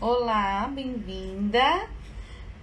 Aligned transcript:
Olá, 0.00 0.68
bem-vinda. 0.74 1.88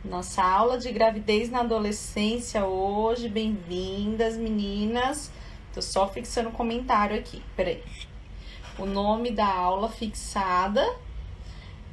Nossa 0.04 0.44
aula 0.44 0.78
de 0.78 0.92
gravidez 0.92 1.50
na 1.50 1.62
adolescência 1.62 2.66
hoje. 2.66 3.30
Bem-vindas, 3.30 4.38
meninas. 4.38 5.32
Tô 5.74 5.82
só 5.82 6.08
fixando 6.10 6.50
o 6.50 6.52
um 6.52 6.56
comentário 6.56 7.18
aqui. 7.18 7.42
Peraí. 7.56 7.82
O 8.78 8.86
nome 8.86 9.32
da 9.32 9.48
aula 9.48 9.90
fixada. 9.90 10.86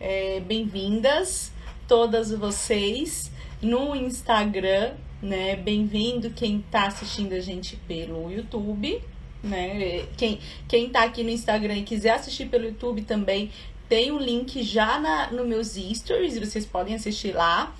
É, 0.00 0.40
bem-vindas, 0.40 1.52
todas 1.86 2.32
vocês, 2.32 3.30
no 3.62 3.94
Instagram, 3.94 4.94
né? 5.22 5.54
Bem-vindo 5.54 6.30
quem 6.30 6.60
tá 6.60 6.88
assistindo 6.88 7.32
a 7.32 7.40
gente 7.40 7.76
pelo 7.76 8.30
YouTube 8.30 9.00
né? 9.42 10.06
Quem, 10.16 10.40
quem 10.66 10.88
tá 10.88 11.04
aqui 11.04 11.22
no 11.22 11.30
Instagram 11.30 11.76
e 11.76 11.82
quiser 11.82 12.10
assistir 12.10 12.46
pelo 12.46 12.64
YouTube 12.64 13.02
também, 13.02 13.50
tem 13.88 14.12
um 14.12 14.18
link 14.18 14.62
já 14.62 14.98
na, 14.98 15.30
no 15.30 15.44
meus 15.44 15.74
stories, 15.74 16.38
vocês 16.38 16.66
podem 16.66 16.94
assistir 16.94 17.32
lá. 17.32 17.74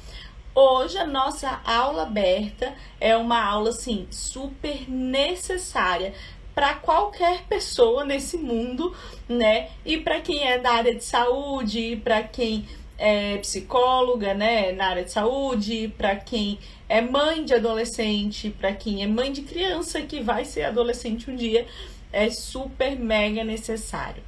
Hoje 0.55 0.99
a 0.99 1.07
nossa 1.07 1.61
aula 1.65 2.03
aberta 2.03 2.75
é 3.01 3.17
uma 3.17 3.41
aula 3.41 3.71
assim 3.71 4.07
super 4.11 4.91
necessária 4.91 6.15
para 6.55 6.75
qualquer 6.75 7.45
pessoa 7.45 8.05
nesse 8.05 8.37
mundo, 8.37 8.93
né? 9.29 9.69
E 9.85 9.99
para 9.99 10.21
quem 10.21 10.43
é 10.43 10.59
da 10.59 10.73
área 10.73 10.95
de 10.95 11.05
saúde, 11.05 12.01
para 12.03 12.23
quem 12.25 12.67
é 12.99 13.37
psicóloga, 13.37 14.35
né, 14.35 14.73
na 14.73 14.89
área 14.89 15.05
de 15.05 15.13
saúde, 15.13 15.95
para 15.97 16.17
quem 16.17 16.59
é 16.89 17.01
mãe 17.01 17.45
de 17.45 17.55
adolescente, 17.55 18.51
para 18.51 18.73
quem 18.73 19.05
é 19.05 19.07
mãe 19.07 19.31
de 19.31 19.43
criança 19.43 20.03
que 20.03 20.21
vai 20.21 20.45
ser 20.45 20.65
adolescente 20.65 21.31
um 21.31 21.37
dia, 21.37 21.65
é 22.13 22.29
super 22.29 22.99
mega 22.99 23.45
necessário. 23.45 24.23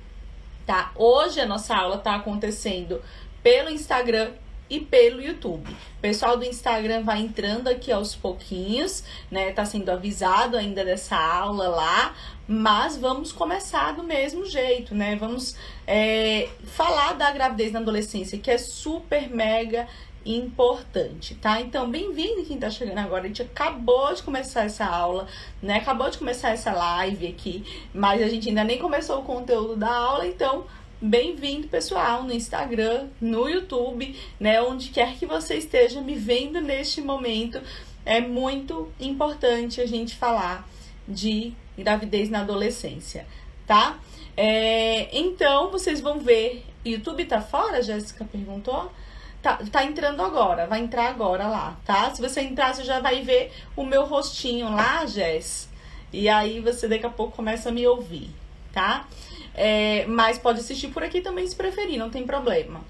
Tá? 0.71 0.93
Hoje 0.95 1.41
a 1.41 1.47
nossa 1.47 1.75
aula 1.75 1.97
está 1.97 2.15
acontecendo 2.15 3.03
pelo 3.43 3.71
Instagram 3.71 4.31
e 4.71 4.79
pelo 4.79 5.21
YouTube. 5.21 5.69
O 5.69 6.01
pessoal 6.01 6.37
do 6.37 6.45
Instagram 6.45 7.03
vai 7.03 7.21
entrando 7.21 7.69
aqui 7.69 7.91
aos 7.91 8.15
pouquinhos, 8.15 9.03
né? 9.29 9.51
Tá 9.51 9.65
sendo 9.65 9.91
avisado 9.91 10.57
ainda 10.57 10.85
dessa 10.85 11.17
aula 11.17 11.69
lá, 11.69 12.15
mas 12.47 12.97
vamos 12.97 13.33
começar 13.33 13.93
do 13.93 14.05
mesmo 14.05 14.47
jeito, 14.47 14.95
né? 14.95 15.17
Vamos 15.17 15.57
é, 15.87 16.49
falar 16.63 17.15
da 17.15 17.31
gravidez 17.33 17.73
na 17.73 17.81
adolescência, 17.81 18.39
que 18.39 18.51
é 18.51 18.57
super 18.57 19.29
mega 19.29 19.89
importante, 20.25 21.35
tá? 21.35 21.61
Então, 21.61 21.91
bem-vindo 21.91 22.45
quem 22.45 22.59
tá 22.59 22.71
chegando 22.71 22.99
agora. 22.99 23.25
A 23.25 23.27
gente 23.27 23.43
acabou 23.43 24.13
de 24.15 24.23
começar 24.23 24.65
essa 24.65 24.85
aula, 24.85 25.27
né? 25.63 25.79
Acabou 25.79 26.11
de 26.11 26.19
começar 26.19 26.51
essa 26.51 26.73
live 26.73 27.27
aqui, 27.27 27.65
mas 27.93 28.23
a 28.23 28.29
gente 28.29 28.49
ainda 28.49 28.63
nem 28.63 28.79
começou 28.79 29.21
o 29.21 29.25
conteúdo 29.25 29.77
da 29.77 29.91
aula, 29.91 30.27
então 30.27 30.67
Bem-vindo, 31.03 31.67
pessoal, 31.67 32.25
no 32.25 32.33
Instagram, 32.35 33.09
no 33.19 33.49
YouTube, 33.49 34.15
né? 34.39 34.61
Onde 34.61 34.91
quer 34.91 35.15
que 35.15 35.25
você 35.25 35.55
esteja 35.55 36.03
me 36.03 36.15
vendo 36.15 36.61
neste 36.61 37.01
momento, 37.01 37.59
é 38.05 38.21
muito 38.21 38.93
importante 39.01 39.81
a 39.81 39.87
gente 39.87 40.15
falar 40.15 40.69
de 41.09 41.55
gravidez 41.79 42.29
na 42.29 42.41
adolescência, 42.41 43.27
tá? 43.67 43.99
É, 44.37 45.09
então, 45.19 45.71
vocês 45.71 46.03
vão 46.03 46.19
ver. 46.21 46.67
YouTube 46.85 47.25
tá 47.25 47.41
fora? 47.41 47.83
Jéssica 47.83 48.27
perguntou. 48.31 48.93
Tá, 49.41 49.59
tá 49.73 49.83
entrando 49.83 50.21
agora, 50.21 50.67
vai 50.67 50.81
entrar 50.81 51.09
agora 51.09 51.49
lá, 51.49 51.81
tá? 51.83 52.15
Se 52.15 52.21
você 52.21 52.43
entrar, 52.43 52.75
você 52.75 52.85
já 52.85 53.01
vai 53.01 53.23
ver 53.23 53.53
o 53.75 53.87
meu 53.87 54.05
rostinho 54.05 54.71
lá, 54.71 55.07
Jess. 55.07 55.67
E 56.13 56.29
aí 56.29 56.61
você 56.61 56.87
daqui 56.87 57.07
a 57.07 57.11
pouco 57.11 57.37
começa 57.37 57.71
a 57.71 57.73
me 57.73 57.87
ouvir, 57.87 58.29
tá? 58.71 59.09
É, 59.55 60.07
mas 60.07 60.39
pode 60.39 60.61
assistir 60.61 60.89
por 60.89 61.03
aqui 61.03 61.21
também 61.21 61.47
se 61.47 61.57
preferir, 61.57 61.99
não 61.99 62.11
tem 62.11 62.25
problema. 62.25 62.81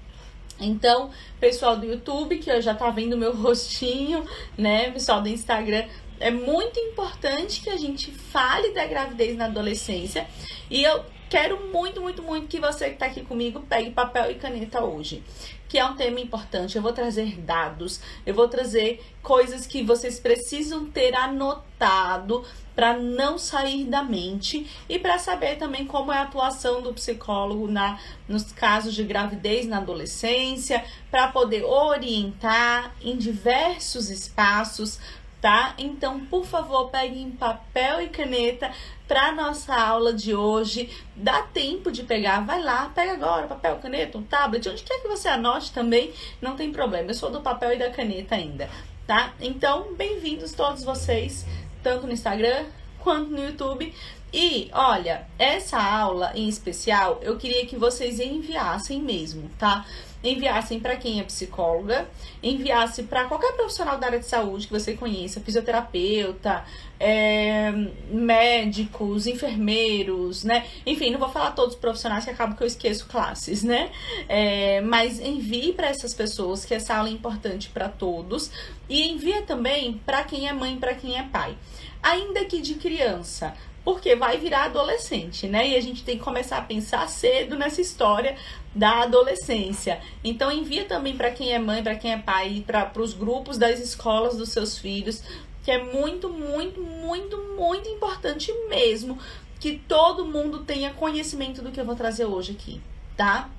Então, 0.59 1.09
pessoal 1.39 1.75
do 1.75 1.85
YouTube, 1.85 2.37
que 2.37 2.61
já 2.61 2.73
tá 2.73 2.89
vendo 2.91 3.17
meu 3.17 3.33
rostinho, 3.35 4.25
né? 4.57 4.91
Pessoal 4.91 5.21
do 5.21 5.27
Instagram, 5.27 5.85
é 6.19 6.29
muito 6.29 6.79
importante 6.79 7.61
que 7.61 7.69
a 7.69 7.77
gente 7.77 8.11
fale 8.11 8.71
da 8.73 8.85
gravidez 8.85 9.35
na 9.35 9.45
adolescência. 9.45 10.27
E 10.69 10.83
eu 10.83 11.03
quero 11.29 11.67
muito, 11.71 11.99
muito, 11.99 12.21
muito 12.21 12.47
que 12.47 12.59
você 12.59 12.85
que 12.89 12.93
está 12.93 13.07
aqui 13.07 13.21
comigo 13.21 13.61
pegue 13.67 13.89
papel 13.89 14.29
e 14.31 14.35
caneta 14.35 14.83
hoje 14.83 15.23
que 15.71 15.79
é 15.79 15.85
um 15.85 15.95
tema 15.95 16.19
importante. 16.19 16.75
Eu 16.75 16.81
vou 16.81 16.91
trazer 16.91 17.39
dados, 17.39 18.01
eu 18.25 18.33
vou 18.33 18.49
trazer 18.49 19.01
coisas 19.23 19.65
que 19.65 19.81
vocês 19.81 20.19
precisam 20.19 20.85
ter 20.87 21.15
anotado 21.15 22.43
para 22.75 22.97
não 22.97 23.37
sair 23.37 23.85
da 23.85 24.03
mente 24.03 24.69
e 24.89 24.99
para 24.99 25.17
saber 25.17 25.55
também 25.55 25.85
como 25.87 26.11
é 26.11 26.17
a 26.17 26.23
atuação 26.23 26.81
do 26.81 26.93
psicólogo 26.93 27.69
na 27.69 27.97
nos 28.27 28.51
casos 28.51 28.93
de 28.93 29.05
gravidez 29.05 29.65
na 29.65 29.77
adolescência, 29.77 30.83
para 31.09 31.29
poder 31.29 31.63
orientar 31.63 32.93
em 33.01 33.15
diversos 33.15 34.09
espaços 34.09 34.99
tá? 35.41 35.73
Então, 35.79 36.19
por 36.27 36.45
favor, 36.45 36.89
peguem 36.89 37.31
papel 37.31 38.01
e 38.01 38.09
caneta 38.09 38.71
para 39.11 39.33
nossa 39.33 39.75
aula 39.75 40.13
de 40.13 40.33
hoje. 40.33 40.89
Dá 41.13 41.41
tempo 41.41 41.91
de 41.91 42.01
pegar, 42.01 42.45
vai 42.45 42.63
lá, 42.63 42.89
pega 42.95 43.11
agora 43.11 43.45
papel, 43.45 43.75
caneta, 43.75 44.17
um 44.17 44.23
tablet, 44.23 44.69
onde 44.69 44.83
quer 44.83 45.01
que 45.01 45.07
você 45.09 45.27
anote 45.27 45.73
também, 45.73 46.13
não 46.41 46.55
tem 46.55 46.71
problema. 46.71 47.09
Eu 47.09 47.13
sou 47.13 47.29
do 47.29 47.41
papel 47.41 47.73
e 47.73 47.77
da 47.77 47.89
caneta 47.89 48.35
ainda, 48.35 48.69
tá? 49.05 49.33
Então, 49.41 49.93
bem-vindos 49.95 50.53
todos 50.53 50.85
vocês, 50.85 51.45
tanto 51.83 52.07
no 52.07 52.13
Instagram 52.13 52.67
quanto 52.99 53.31
no 53.31 53.43
YouTube. 53.43 53.93
E 54.31 54.69
olha, 54.71 55.27
essa 55.37 55.77
aula 55.77 56.31
em 56.33 56.47
especial, 56.47 57.19
eu 57.21 57.35
queria 57.35 57.65
que 57.65 57.75
vocês 57.75 58.17
enviassem 58.17 59.01
mesmo, 59.01 59.51
tá? 59.59 59.85
enviassem 60.23 60.79
para 60.79 60.95
quem 60.95 61.19
é 61.19 61.23
psicóloga, 61.23 62.07
enviasse 62.43 63.03
para 63.03 63.25
qualquer 63.25 63.53
profissional 63.53 63.97
da 63.97 64.07
área 64.07 64.19
de 64.19 64.25
saúde 64.25 64.67
que 64.67 64.73
você 64.73 64.93
conheça, 64.93 65.41
fisioterapeuta, 65.41 66.63
é, 67.03 67.73
médicos, 68.11 69.25
enfermeiros, 69.25 70.43
né? 70.43 70.67
Enfim, 70.85 71.09
não 71.09 71.19
vou 71.19 71.29
falar 71.29 71.51
todos 71.51 71.73
os 71.73 71.79
profissionais 71.79 72.23
que 72.23 72.29
acaba 72.29 72.55
que 72.55 72.61
eu 72.61 72.67
esqueço 72.67 73.07
classes, 73.07 73.63
né? 73.63 73.89
É, 74.29 74.81
mas 74.81 75.19
envie 75.19 75.73
para 75.73 75.87
essas 75.87 76.13
pessoas 76.13 76.63
que 76.63 76.75
essa 76.75 76.95
aula 76.95 77.09
é 77.09 77.11
importante 77.11 77.69
para 77.69 77.89
todos 77.89 78.51
e 78.87 79.09
envia 79.09 79.41
também 79.41 79.99
para 80.05 80.23
quem 80.23 80.47
é 80.47 80.53
mãe, 80.53 80.77
para 80.77 80.93
quem 80.93 81.17
é 81.17 81.23
pai. 81.23 81.57
Ainda 82.03 82.45
que 82.45 82.61
de 82.61 82.75
criança, 82.75 83.55
porque 83.83 84.15
vai 84.15 84.37
virar 84.37 84.65
adolescente, 84.65 85.47
né? 85.47 85.69
E 85.69 85.75
a 85.75 85.81
gente 85.81 86.03
tem 86.03 86.19
que 86.19 86.23
começar 86.23 86.57
a 86.57 86.61
pensar 86.61 87.09
cedo 87.09 87.57
nessa 87.57 87.81
história 87.81 88.35
da 88.75 89.01
adolescência. 89.01 89.99
Então 90.23 90.51
envia 90.51 90.85
também 90.85 91.17
para 91.17 91.31
quem 91.31 91.51
é 91.51 91.57
mãe, 91.57 91.81
para 91.81 91.95
quem 91.95 92.11
é 92.11 92.17
pai, 92.17 92.63
para 92.65 92.91
os 93.01 93.13
grupos 93.13 93.57
das 93.57 93.79
escolas 93.79 94.37
dos 94.37 94.49
seus 94.49 94.77
filhos, 94.77 95.23
que 95.63 95.71
é 95.71 95.83
muito, 95.83 96.29
muito, 96.29 96.81
muito, 96.81 97.37
muito 97.57 97.87
importante 97.89 98.51
mesmo 98.67 99.17
que 99.59 99.77
todo 99.77 100.25
mundo 100.25 100.63
tenha 100.63 100.91
conhecimento 100.91 101.61
do 101.61 101.71
que 101.71 101.79
eu 101.79 101.85
vou 101.85 101.95
trazer 101.95 102.25
hoje 102.25 102.53
aqui, 102.53 102.81
tá? 103.15 103.49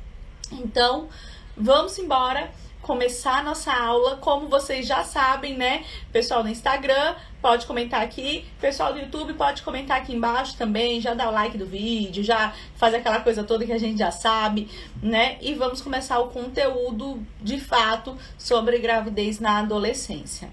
Então, 0.50 1.08
vamos 1.56 1.96
embora 1.98 2.52
começar 2.82 3.38
a 3.38 3.42
nossa 3.42 3.72
aula, 3.72 4.16
como 4.16 4.48
vocês 4.48 4.86
já 4.86 5.04
sabem, 5.04 5.56
né? 5.56 5.84
Pessoal 6.10 6.42
do 6.42 6.48
Instagram, 6.48 7.14
pode 7.42 7.66
comentar 7.66 8.00
aqui. 8.00 8.46
Pessoal 8.60 8.94
do 8.94 9.00
YouTube, 9.00 9.34
pode 9.34 9.62
comentar 9.62 9.98
aqui 9.98 10.14
embaixo 10.14 10.56
também. 10.56 11.00
Já 11.00 11.12
dá 11.12 11.28
o 11.28 11.32
like 11.32 11.58
do 11.58 11.66
vídeo, 11.66 12.22
já 12.22 12.54
faz 12.76 12.94
aquela 12.94 13.20
coisa 13.20 13.42
toda 13.42 13.66
que 13.66 13.72
a 13.72 13.78
gente 13.78 13.98
já 13.98 14.12
sabe, 14.12 14.68
né? 15.02 15.36
E 15.42 15.52
vamos 15.52 15.82
começar 15.82 16.20
o 16.20 16.28
conteúdo 16.28 17.20
de 17.42 17.58
fato 17.58 18.16
sobre 18.38 18.78
gravidez 18.78 19.40
na 19.40 19.58
adolescência. 19.58 20.48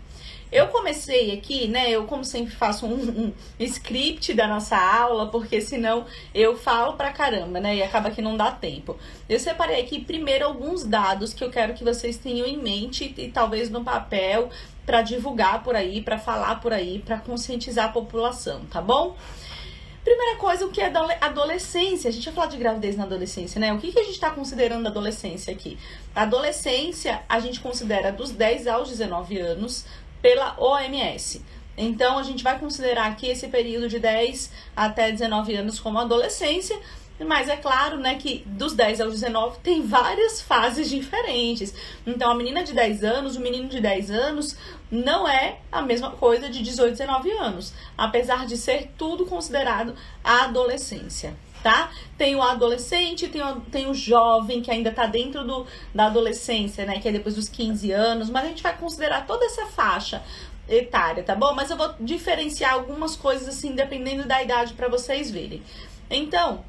Eu 0.51 0.67
comecei 0.69 1.31
aqui, 1.31 1.67
né? 1.67 1.91
Eu, 1.91 2.05
como 2.05 2.25
sempre, 2.25 2.55
faço 2.55 2.87
um, 2.87 2.93
um, 3.25 3.33
script 3.59 4.33
da 4.33 4.47
nossa 4.47 4.75
aula, 4.75 5.27
porque 5.27 5.61
senão 5.61 6.07
eu 6.33 6.57
falo 6.57 6.93
pra 6.93 7.11
caramba, 7.11 7.59
né? 7.59 7.75
E 7.75 7.83
acaba 7.83 8.09
que 8.09 8.19
não 8.19 8.35
dá 8.35 8.49
tempo. 8.51 8.97
Eu 9.27 9.39
separei 9.39 9.79
aqui 9.79 10.01
primeiro 10.03 10.45
alguns 10.45 10.83
dados 10.83 11.35
que 11.35 11.43
eu 11.43 11.51
quero 11.51 11.75
que 11.75 11.83
vocês 11.83 12.17
tenham 12.17 12.47
em 12.47 12.57
mente 12.57 13.13
e, 13.15 13.25
e 13.25 13.31
talvez 13.31 13.69
no 13.69 13.83
papel 13.83 14.49
para 14.85 15.01
divulgar 15.01 15.63
por 15.63 15.75
aí, 15.75 16.01
para 16.01 16.17
falar 16.17 16.59
por 16.61 16.73
aí, 16.73 16.99
para 16.99 17.17
conscientizar 17.19 17.85
a 17.85 17.89
população, 17.89 18.61
tá 18.65 18.81
bom? 18.81 19.15
Primeira 20.03 20.37
coisa, 20.37 20.65
o 20.65 20.71
que 20.71 20.81
é 20.81 20.91
adolescência? 21.21 22.09
A 22.09 22.11
gente 22.11 22.25
vai 22.25 22.33
falar 22.33 22.47
de 22.47 22.57
gravidez 22.57 22.95
na 22.95 23.03
adolescência, 23.03 23.59
né? 23.59 23.71
O 23.73 23.77
que, 23.77 23.91
que 23.91 23.99
a 23.99 24.03
gente 24.03 24.13
está 24.13 24.31
considerando 24.31 24.87
adolescência 24.87 25.53
aqui? 25.53 25.77
A 26.15 26.23
adolescência, 26.23 27.21
a 27.27 27.39
gente 27.39 27.59
considera 27.59 28.11
dos 28.11 28.31
10 28.31 28.65
aos 28.67 28.89
19 28.89 29.37
anos, 29.37 29.85
pela 30.21 30.55
OMS. 30.57 31.43
Então, 31.77 32.17
a 32.17 32.23
gente 32.23 32.43
vai 32.43 32.59
considerar 32.59 33.07
aqui 33.07 33.27
esse 33.27 33.47
período 33.47 33.87
de 33.87 33.99
10 33.99 34.51
até 34.75 35.11
19 35.11 35.55
anos 35.55 35.79
como 35.79 35.97
adolescência, 35.97 36.77
mas 37.25 37.49
é 37.49 37.57
claro, 37.57 37.97
né, 37.97 38.15
que 38.15 38.43
dos 38.45 38.73
10 38.73 39.01
aos 39.01 39.11
19 39.13 39.59
tem 39.59 39.85
várias 39.85 40.41
fases 40.41 40.89
diferentes. 40.89 41.73
Então, 42.05 42.31
a 42.31 42.35
menina 42.35 42.63
de 42.63 42.73
10 42.73 43.03
anos, 43.03 43.35
o 43.35 43.41
menino 43.41 43.67
de 43.67 43.81
10 43.81 44.11
anos, 44.11 44.55
não 44.91 45.27
é 45.27 45.59
a 45.71 45.81
mesma 45.81 46.11
coisa 46.11 46.49
de 46.49 46.63
18, 46.63 46.91
19 46.91 47.31
anos, 47.31 47.73
apesar 47.97 48.45
de 48.45 48.57
ser 48.57 48.91
tudo 48.97 49.25
considerado 49.25 49.95
a 50.23 50.45
adolescência, 50.45 51.35
tá? 51.61 51.91
Tem 52.17 52.35
o 52.35 52.41
adolescente, 52.41 53.27
tem 53.27 53.41
o, 53.41 53.59
tem 53.61 53.89
o 53.89 53.93
jovem 53.93 54.61
que 54.61 54.71
ainda 54.71 54.91
tá 54.91 55.05
dentro 55.05 55.45
do, 55.45 55.67
da 55.93 56.05
adolescência, 56.05 56.85
né? 56.85 56.99
Que 56.99 57.09
é 57.09 57.11
depois 57.11 57.35
dos 57.35 57.49
15 57.49 57.91
anos, 57.91 58.29
mas 58.29 58.45
a 58.45 58.47
gente 58.47 58.63
vai 58.63 58.75
considerar 58.75 59.27
toda 59.27 59.45
essa 59.45 59.65
faixa 59.67 60.23
etária, 60.67 61.23
tá 61.23 61.35
bom? 61.35 61.53
Mas 61.53 61.69
eu 61.69 61.77
vou 61.77 61.93
diferenciar 61.99 62.73
algumas 62.73 63.15
coisas 63.15 63.47
assim, 63.47 63.73
dependendo 63.73 64.25
da 64.25 64.41
idade 64.41 64.73
para 64.73 64.87
vocês 64.87 65.29
verem. 65.29 65.61
Então, 66.09 66.63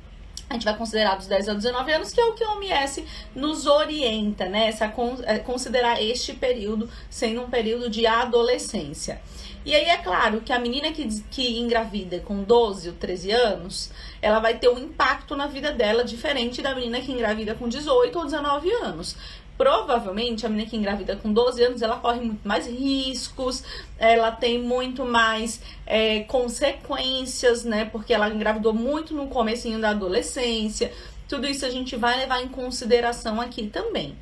a 0.50 0.54
gente 0.54 0.64
vai 0.64 0.76
considerar 0.76 1.14
dos 1.14 1.28
10 1.28 1.48
aos 1.48 1.58
19 1.58 1.92
anos, 1.92 2.12
que 2.12 2.20
é 2.20 2.24
o 2.24 2.32
que 2.32 2.42
a 2.42 2.52
OMS 2.54 3.04
nos 3.36 3.66
orienta, 3.66 4.46
né? 4.46 4.66
Essa, 4.66 4.92
é, 5.24 5.38
considerar 5.38 6.02
este 6.02 6.32
período 6.32 6.90
sendo 7.08 7.42
um 7.42 7.48
período 7.48 7.88
de 7.88 8.04
adolescência. 8.04 9.22
E 9.64 9.74
aí 9.74 9.84
é 9.84 9.98
claro 9.98 10.40
que 10.40 10.52
a 10.52 10.58
menina 10.58 10.90
que, 10.90 11.06
que 11.30 11.60
engravida 11.60 12.18
com 12.18 12.42
12 12.42 12.88
ou 12.88 12.94
13 12.96 13.30
anos, 13.30 13.92
ela 14.20 14.40
vai 14.40 14.58
ter 14.58 14.68
um 14.68 14.78
impacto 14.78 15.36
na 15.36 15.46
vida 15.46 15.70
dela 15.70 16.02
diferente 16.02 16.60
da 16.60 16.74
menina 16.74 17.00
que 17.00 17.12
engravida 17.12 17.54
com 17.54 17.68
18 17.68 18.18
ou 18.18 18.24
19 18.24 18.72
anos 18.72 19.16
provavelmente 19.60 20.46
a 20.46 20.48
menina 20.48 20.70
que 20.70 20.74
engravida 20.74 21.16
com 21.16 21.30
12 21.30 21.62
anos 21.62 21.82
ela 21.82 21.98
corre 21.98 22.18
muito 22.22 22.48
mais 22.48 22.66
riscos, 22.66 23.62
ela 23.98 24.32
tem 24.32 24.58
muito 24.58 25.04
mais 25.04 25.60
é, 25.84 26.20
consequências, 26.20 27.62
né? 27.62 27.84
Porque 27.84 28.14
ela 28.14 28.30
engravidou 28.30 28.72
muito 28.72 29.12
no 29.12 29.26
comecinho 29.26 29.78
da 29.78 29.90
adolescência. 29.90 30.90
Tudo 31.28 31.46
isso 31.46 31.66
a 31.66 31.68
gente 31.68 31.94
vai 31.94 32.16
levar 32.16 32.42
em 32.42 32.48
consideração 32.48 33.38
aqui 33.38 33.66
também, 33.66 34.16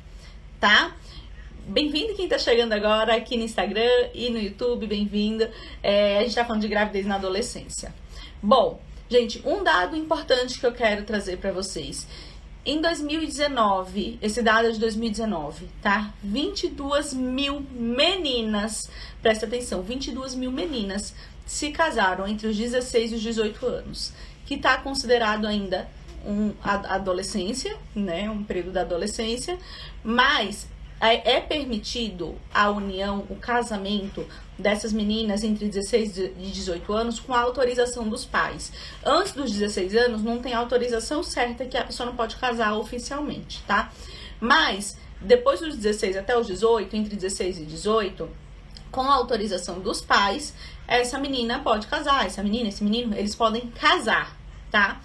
tá? 0.59 0.93
Bem-vindo 1.65 2.15
quem 2.15 2.25
está 2.25 2.37
chegando 2.37 2.73
agora 2.73 3.15
aqui 3.15 3.37
no 3.37 3.43
Instagram 3.45 4.09
e 4.13 4.29
no 4.29 4.41
YouTube, 4.41 4.87
bem-vinda. 4.87 5.49
É, 5.81 6.17
a 6.17 6.19
gente 6.19 6.31
está 6.31 6.43
falando 6.43 6.63
de 6.63 6.67
gravidez 6.67 7.05
na 7.05 7.15
adolescência. 7.15 7.95
Bom, 8.43 8.81
gente, 9.07 9.41
um 9.47 9.63
dado 9.63 9.95
importante 9.95 10.59
que 10.59 10.65
eu 10.65 10.73
quero 10.73 11.05
trazer 11.05 11.37
para 11.37 11.53
vocês. 11.53 12.05
Em 12.65 12.81
2019, 12.81 14.19
esse 14.21 14.41
dado 14.41 14.67
é 14.67 14.71
de 14.71 14.79
2019, 14.79 15.67
tá? 15.81 16.13
22 16.21 17.13
mil 17.13 17.65
meninas, 17.71 18.89
presta 19.21 19.45
atenção, 19.45 19.81
22 19.81 20.35
mil 20.35 20.51
meninas 20.51 21.15
se 21.45 21.71
casaram 21.71 22.27
entre 22.27 22.47
os 22.47 22.57
16 22.57 23.13
e 23.13 23.15
os 23.15 23.21
18 23.21 23.65
anos, 23.65 24.13
que 24.45 24.55
está 24.55 24.77
considerado 24.77 25.47
ainda 25.47 25.89
um, 26.25 26.53
a, 26.61 26.95
adolescência, 26.95 27.77
né? 27.95 28.29
Um 28.29 28.43
período 28.43 28.71
da 28.71 28.81
adolescência, 28.81 29.57
mas 30.03 30.67
é, 30.99 31.37
é 31.37 31.39
permitido 31.41 32.35
a 32.53 32.69
união, 32.69 33.25
o 33.29 33.37
casamento 33.37 34.27
dessas 34.59 34.91
meninas 34.93 35.43
entre 35.43 35.67
16 35.67 36.17
e 36.17 36.29
18 36.51 36.93
anos 36.93 37.19
com 37.19 37.33
a 37.33 37.39
autorização 37.39 38.07
dos 38.07 38.25
pais. 38.25 38.71
Antes 39.03 39.31
dos 39.31 39.51
16 39.51 39.95
anos, 39.95 40.21
não 40.21 40.39
tem 40.39 40.53
autorização 40.53 41.23
certa 41.23 41.65
que 41.65 41.77
a 41.77 41.85
pessoa 41.85 42.07
não 42.07 42.15
pode 42.15 42.35
casar 42.35 42.75
oficialmente, 42.75 43.63
tá? 43.65 43.91
Mas 44.39 44.97
depois 45.21 45.59
dos 45.59 45.75
16 45.75 46.17
até 46.17 46.37
os 46.37 46.47
18, 46.47 46.95
entre 46.95 47.15
16 47.15 47.59
e 47.59 47.65
18, 47.65 48.29
com 48.91 49.01
a 49.01 49.15
autorização 49.15 49.79
dos 49.79 50.01
pais, 50.01 50.53
essa 50.87 51.17
menina 51.19 51.59
pode 51.59 51.87
casar, 51.87 52.25
essa 52.25 52.43
menina, 52.43 52.69
esse 52.69 52.83
menino, 52.83 53.15
eles 53.15 53.35
podem 53.35 53.67
casar, 53.67 54.37
tá? 54.71 54.99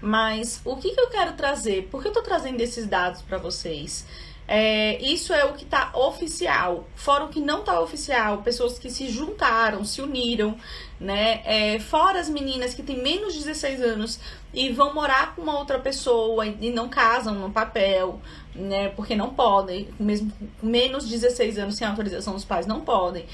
Mas 0.00 0.60
o 0.64 0.76
que, 0.76 0.94
que 0.94 1.00
eu 1.00 1.08
quero 1.08 1.34
trazer? 1.34 1.88
Por 1.90 2.02
que 2.02 2.08
eu 2.08 2.12
tô 2.12 2.22
trazendo 2.22 2.60
esses 2.60 2.86
dados 2.86 3.22
para 3.22 3.38
vocês? 3.38 4.06
É, 4.52 5.00
isso 5.00 5.32
é 5.32 5.44
o 5.44 5.52
que 5.52 5.62
está 5.62 5.92
oficial. 5.94 6.84
Fora 6.96 7.24
o 7.24 7.28
que 7.28 7.40
não 7.40 7.60
está 7.60 7.80
oficial, 7.80 8.38
pessoas 8.38 8.80
que 8.80 8.90
se 8.90 9.08
juntaram, 9.08 9.84
se 9.84 10.02
uniram, 10.02 10.56
né? 10.98 11.40
É, 11.44 11.78
fora 11.78 12.18
as 12.18 12.28
meninas 12.28 12.74
que 12.74 12.82
têm 12.82 13.00
menos 13.00 13.34
de 13.34 13.38
16 13.38 13.80
anos 13.80 14.18
e 14.52 14.70
vão 14.70 14.92
morar 14.92 15.36
com 15.36 15.42
uma 15.42 15.56
outra 15.56 15.78
pessoa 15.78 16.44
e 16.46 16.70
não 16.72 16.88
casam 16.88 17.34
no 17.34 17.52
papel, 17.52 18.20
né? 18.52 18.88
Porque 18.88 19.14
não 19.14 19.32
podem, 19.32 19.88
mesmo 20.00 20.32
com 20.60 20.66
menos 20.66 21.04
de 21.04 21.12
16 21.12 21.56
anos 21.56 21.76
sem 21.76 21.86
autorização 21.86 22.34
dos 22.34 22.44
pais, 22.44 22.66
não 22.66 22.80
podem. 22.80 23.26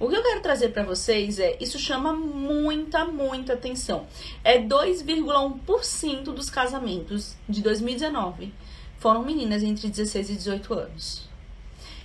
O 0.00 0.08
que 0.08 0.16
eu 0.16 0.22
quero 0.22 0.40
trazer 0.40 0.68
para 0.68 0.84
vocês 0.84 1.40
é, 1.40 1.56
isso 1.60 1.76
chama 1.76 2.12
muita, 2.12 3.04
muita 3.04 3.54
atenção. 3.54 4.06
É 4.44 4.60
2,1% 4.60 6.22
dos 6.24 6.48
casamentos 6.48 7.34
de 7.48 7.60
2019 7.62 8.54
foram 8.98 9.24
meninas 9.24 9.62
entre 9.62 9.88
16 9.88 10.30
e 10.30 10.34
18 10.34 10.74
anos. 10.74 11.28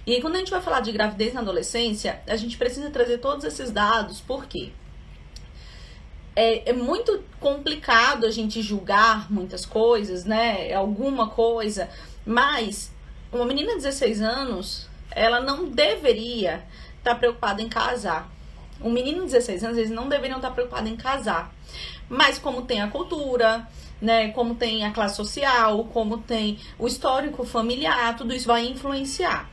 E 0.06 0.14
aí, 0.14 0.22
quando 0.22 0.36
a 0.36 0.40
gente 0.40 0.52
vai 0.52 0.62
falar 0.62 0.80
de 0.82 0.92
gravidez 0.92 1.34
na 1.34 1.42
adolescência, 1.42 2.22
a 2.28 2.36
gente 2.36 2.58
precisa 2.58 2.90
trazer 2.90 3.20
todos 3.20 3.46
esses 3.46 3.72
dados, 3.72 4.20
por 4.20 4.46
quê? 4.48 4.72
É, 6.36 6.72
é 6.72 6.74
muito 6.74 7.24
complicado 7.40 8.26
a 8.26 8.32
gente 8.32 8.62
julgar 8.62 9.32
muitas 9.32 9.66
coisas, 9.66 10.26
né? 10.26 10.74
Alguma 10.74 11.30
coisa, 11.30 11.90
mas 12.26 12.92
uma 13.32 13.46
menina 13.46 13.70
de 13.70 13.78
16 13.78 14.22
anos, 14.22 14.90
ela 15.12 15.40
não 15.40 15.70
deveria 15.70 16.64
estar 17.04 17.14
tá 17.14 17.16
preocupada 17.16 17.62
em 17.62 17.68
casar. 17.68 18.32
Um 18.82 18.90
menino 18.90 19.20
de 19.20 19.32
16 19.32 19.64
anos, 19.64 19.78
eles 19.78 19.92
não 19.92 20.08
deveriam 20.08 20.38
estar 20.38 20.50
tá 20.50 20.54
preocupados 20.54 20.90
em 20.90 20.96
casar. 20.96 21.54
Mas 22.10 22.40
como 22.40 22.64
tem 22.64 22.82
a 22.82 22.88
cultura, 22.88 23.68
né? 24.02 24.30
Como 24.30 24.56
tem 24.56 24.86
a 24.86 24.92
classe 24.92 25.16
social, 25.16 25.86
como 25.86 26.18
tem 26.18 26.60
o 26.80 26.88
histórico 26.88 27.44
familiar, 27.44 28.16
tudo 28.16 28.34
isso 28.34 28.48
vai 28.48 28.66
influenciar. 28.66 29.50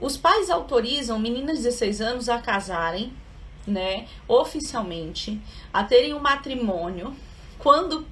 Os 0.00 0.16
pais 0.16 0.50
autorizam 0.50 1.18
meninas 1.18 1.58
de 1.58 1.64
16 1.64 2.00
anos 2.00 2.28
a 2.28 2.38
casarem, 2.38 3.12
né, 3.66 4.06
oficialmente, 4.28 5.40
a 5.72 5.82
terem 5.82 6.12
um 6.12 6.20
matrimônio, 6.20 7.16
quando 7.58 8.06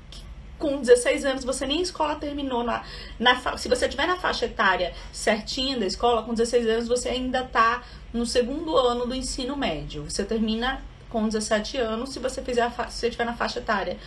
com 0.65 0.79
16 0.79 1.27
anos 1.27 1.45
você 1.45 1.67
nem 1.67 1.83
escola 1.83 2.15
terminou 2.15 2.65
na, 2.65 2.83
na 3.19 3.59
se 3.59 3.69
você 3.69 3.87
tiver 3.87 4.07
na 4.07 4.17
faixa 4.17 4.47
etária 4.47 4.95
certinha 5.13 5.79
da 5.79 5.85
escola, 5.85 6.23
com 6.23 6.33
16 6.33 6.67
anos 6.67 6.89
você 6.89 7.11
ainda 7.11 7.45
tá 7.45 7.83
no 8.15 8.25
segundo 8.25 8.75
ano 8.75 9.05
do 9.07 9.15
ensino 9.15 9.55
médio. 9.59 10.05
Você 10.05 10.25
termina 10.25 10.83
com 11.11 11.29
17 11.29 11.77
anos 11.77 12.15
se 12.15 12.19
você 12.19 12.41
fizer 12.41 12.63
a, 12.63 12.71
se 12.89 12.99
você 12.99 13.11
tiver 13.11 13.27
na 13.27 13.35
faixa 13.35 13.59
etária 13.59 13.99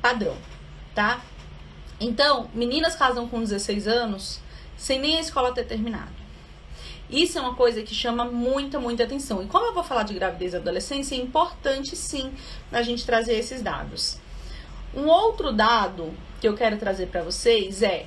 padrão, 0.00 0.34
tá? 0.94 1.20
Então, 2.00 2.48
meninas 2.54 2.96
casam 2.96 3.28
com 3.28 3.40
16 3.40 3.86
anos 3.86 4.40
sem 4.78 4.98
nem 4.98 5.18
a 5.18 5.20
escola 5.20 5.52
ter 5.52 5.64
terminado. 5.64 6.24
Isso 7.10 7.36
é 7.36 7.42
uma 7.42 7.54
coisa 7.54 7.82
que 7.82 7.94
chama 7.94 8.24
muita, 8.24 8.80
muita 8.80 9.04
atenção. 9.04 9.42
E 9.42 9.46
como 9.46 9.66
eu 9.66 9.74
vou 9.74 9.84
falar 9.84 10.04
de 10.04 10.14
gravidez 10.14 10.54
e 10.54 10.56
adolescência, 10.56 11.14
é 11.14 11.18
importante 11.18 11.94
sim 11.94 12.32
a 12.72 12.80
gente 12.80 13.04
trazer 13.04 13.34
esses 13.34 13.60
dados. 13.60 14.23
Um 14.96 15.08
outro 15.08 15.52
dado 15.52 16.14
que 16.40 16.48
eu 16.48 16.54
quero 16.54 16.76
trazer 16.76 17.06
para 17.06 17.22
vocês 17.22 17.82
é: 17.82 18.06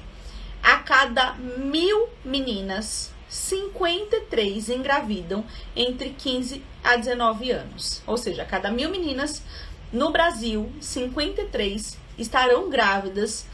a 0.63 0.77
cada 0.77 1.33
mil 1.33 2.09
meninas, 2.23 3.11
53 3.29 4.69
engravidam 4.69 5.43
entre 5.75 6.09
15 6.09 6.63
a 6.83 6.95
19 6.95 7.51
anos. 7.51 8.01
Ou 8.07 8.17
seja, 8.17 8.43
a 8.43 8.45
cada 8.45 8.71
mil 8.71 8.89
meninas, 8.89 9.43
no 9.91 10.11
Brasil, 10.11 10.71
53 10.79 11.97
estarão 12.17 12.69
grávidas 12.69 13.45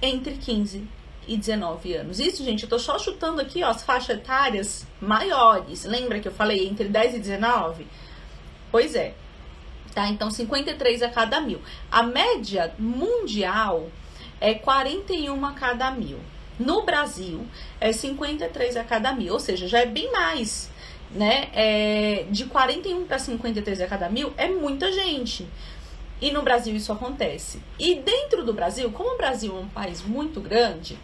entre 0.00 0.34
15 0.34 0.86
e 1.26 1.36
19 1.36 1.94
anos. 1.94 2.18
Isso, 2.18 2.42
gente, 2.42 2.62
eu 2.62 2.68
tô 2.68 2.78
só 2.78 2.98
chutando 2.98 3.40
aqui 3.40 3.62
ó, 3.62 3.68
as 3.68 3.82
faixas 3.82 4.16
etárias 4.16 4.86
maiores. 5.00 5.84
Lembra 5.84 6.20
que 6.20 6.28
eu 6.28 6.32
falei 6.32 6.66
entre 6.66 6.88
10 6.88 7.16
e 7.16 7.18
19? 7.18 7.86
Pois 8.70 8.94
é. 8.94 9.14
Tá? 9.98 10.06
Então, 10.06 10.30
53 10.30 11.02
a 11.02 11.08
cada 11.08 11.40
mil. 11.40 11.60
A 11.90 12.04
média 12.04 12.72
mundial 12.78 13.88
é 14.40 14.54
41 14.54 15.44
a 15.44 15.52
cada 15.54 15.90
mil. 15.90 16.20
No 16.56 16.84
Brasil, 16.84 17.44
é 17.80 17.90
53 17.90 18.76
a 18.76 18.84
cada 18.84 19.12
mil, 19.12 19.32
ou 19.32 19.40
seja, 19.40 19.66
já 19.66 19.80
é 19.80 19.86
bem 19.86 20.12
mais 20.12 20.70
né? 21.10 21.48
É, 21.52 22.26
de 22.30 22.44
41 22.44 23.06
para 23.06 23.18
53 23.18 23.80
a 23.80 23.88
cada 23.88 24.08
mil 24.08 24.32
é 24.36 24.46
muita 24.46 24.92
gente. 24.92 25.48
E 26.20 26.30
no 26.30 26.42
Brasil 26.42 26.76
isso 26.76 26.92
acontece. 26.92 27.60
E 27.76 27.96
dentro 27.96 28.44
do 28.44 28.52
Brasil, 28.52 28.92
como 28.92 29.14
o 29.14 29.16
Brasil 29.16 29.56
é 29.56 29.60
um 29.60 29.68
país 29.68 30.00
muito 30.02 30.40
grande, 30.40 30.96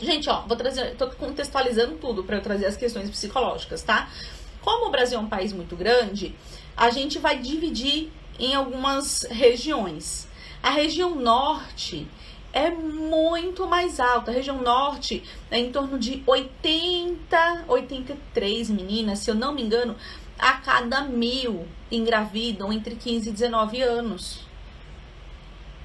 gente, 0.00 0.30
ó, 0.30 0.46
vou 0.46 0.56
trazer, 0.56 0.94
tô 0.96 1.08
contextualizando 1.08 1.96
tudo 1.96 2.24
para 2.24 2.36
eu 2.36 2.40
trazer 2.40 2.64
as 2.64 2.76
questões 2.76 3.10
psicológicas, 3.10 3.82
tá? 3.82 4.08
Como 4.62 4.86
o 4.86 4.90
Brasil 4.90 5.18
é 5.18 5.20
um 5.20 5.28
país 5.28 5.52
muito 5.52 5.76
grande, 5.76 6.34
a 6.76 6.90
gente 6.90 7.18
vai 7.18 7.38
dividir 7.38 8.10
em 8.38 8.54
algumas 8.54 9.22
regiões. 9.30 10.28
A 10.62 10.70
região 10.70 11.14
norte 11.14 12.08
é 12.52 12.70
muito 12.70 13.66
mais 13.66 14.00
alta. 14.00 14.30
A 14.30 14.34
região 14.34 14.62
norte 14.62 15.22
é 15.50 15.58
em 15.58 15.70
torno 15.70 15.98
de 15.98 16.22
80, 16.26 17.64
83 17.68 18.70
meninas, 18.70 19.18
se 19.20 19.30
eu 19.30 19.34
não 19.34 19.52
me 19.52 19.62
engano, 19.62 19.96
a 20.38 20.54
cada 20.54 21.02
mil 21.02 21.66
engravidam 21.90 22.72
entre 22.72 22.96
15 22.96 23.28
e 23.28 23.32
19 23.32 23.82
anos. 23.82 24.40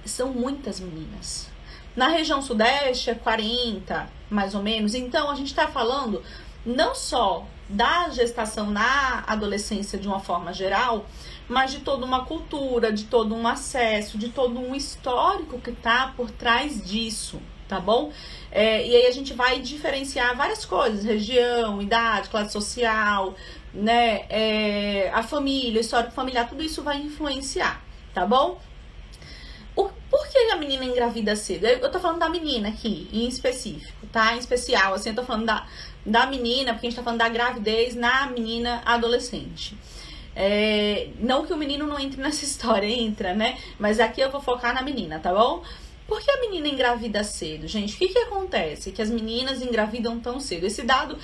São 0.05 0.33
muitas 0.33 0.79
meninas. 0.79 1.49
Na 1.95 2.07
região 2.07 2.41
sudeste 2.41 3.09
é 3.09 3.15
40, 3.15 4.09
mais 4.29 4.55
ou 4.55 4.63
menos. 4.63 4.95
Então 4.95 5.29
a 5.29 5.35
gente 5.35 5.47
está 5.47 5.67
falando 5.67 6.23
não 6.65 6.95
só 6.95 7.45
da 7.69 8.09
gestação 8.09 8.71
na 8.71 9.23
adolescência 9.27 9.99
de 9.99 10.07
uma 10.07 10.19
forma 10.19 10.51
geral, 10.51 11.05
mas 11.47 11.71
de 11.71 11.79
toda 11.79 12.03
uma 12.03 12.25
cultura, 12.25 12.91
de 12.91 13.05
todo 13.05 13.35
um 13.35 13.47
acesso, 13.47 14.17
de 14.17 14.29
todo 14.29 14.59
um 14.59 14.73
histórico 14.73 15.59
que 15.59 15.71
tá 15.71 16.13
por 16.17 16.31
trás 16.31 16.83
disso, 16.83 17.39
tá 17.67 17.79
bom? 17.79 18.11
É, 18.51 18.85
e 18.85 18.95
aí 18.95 19.05
a 19.05 19.11
gente 19.11 19.33
vai 19.33 19.59
diferenciar 19.59 20.35
várias 20.35 20.65
coisas, 20.65 21.03
região, 21.03 21.79
idade, 21.79 22.29
classe 22.29 22.51
social, 22.51 23.35
né, 23.71 24.25
é, 24.29 25.11
a 25.13 25.21
família, 25.21 25.79
histórico 25.79 26.11
familiar, 26.11 26.49
tudo 26.49 26.63
isso 26.63 26.81
vai 26.81 26.97
influenciar, 26.97 27.83
tá 28.13 28.25
bom? 28.25 28.59
Por 30.09 30.27
que 30.27 30.37
a 30.51 30.55
menina 30.55 30.83
engravida 30.83 31.35
cedo? 31.35 31.65
Eu 31.65 31.91
tô 31.91 31.99
falando 31.99 32.19
da 32.19 32.27
menina 32.27 32.69
aqui, 32.69 33.07
em 33.13 33.27
específico, 33.27 34.07
tá? 34.07 34.35
Em 34.35 34.39
especial, 34.39 34.95
assim, 34.95 35.09
eu 35.09 35.15
tô 35.15 35.23
falando 35.23 35.45
da, 35.45 35.67
da 36.05 36.25
menina, 36.25 36.73
porque 36.73 36.87
a 36.87 36.89
gente 36.89 36.97
tá 36.97 37.03
falando 37.03 37.19
da 37.19 37.29
gravidez 37.29 37.95
na 37.95 38.27
menina 38.27 38.81
adolescente. 38.85 39.75
É, 40.35 41.09
não 41.19 41.45
que 41.45 41.51
o 41.51 41.57
menino 41.57 41.85
não 41.85 41.99
entre 41.99 42.21
nessa 42.23 42.45
história, 42.45 42.87
entra, 42.87 43.33
né? 43.33 43.57
Mas 43.77 43.99
aqui 43.99 44.21
eu 44.21 44.31
vou 44.31 44.41
focar 44.41 44.73
na 44.73 44.81
menina, 44.81 45.19
tá 45.19 45.33
bom? 45.33 45.63
Por 46.09 46.19
que 46.21 46.31
a 46.31 46.41
menina 46.41 46.67
engravida 46.67 47.23
cedo, 47.23 47.67
gente? 47.67 47.93
O 47.93 47.97
que, 47.99 48.07
que 48.07 48.17
acontece? 48.17 48.91
Que 48.91 48.99
as 48.99 49.11
meninas 49.11 49.61
engravidam 49.61 50.19
tão 50.19 50.39
cedo. 50.39 50.65
Esse 50.65 50.81
dado, 50.81 51.15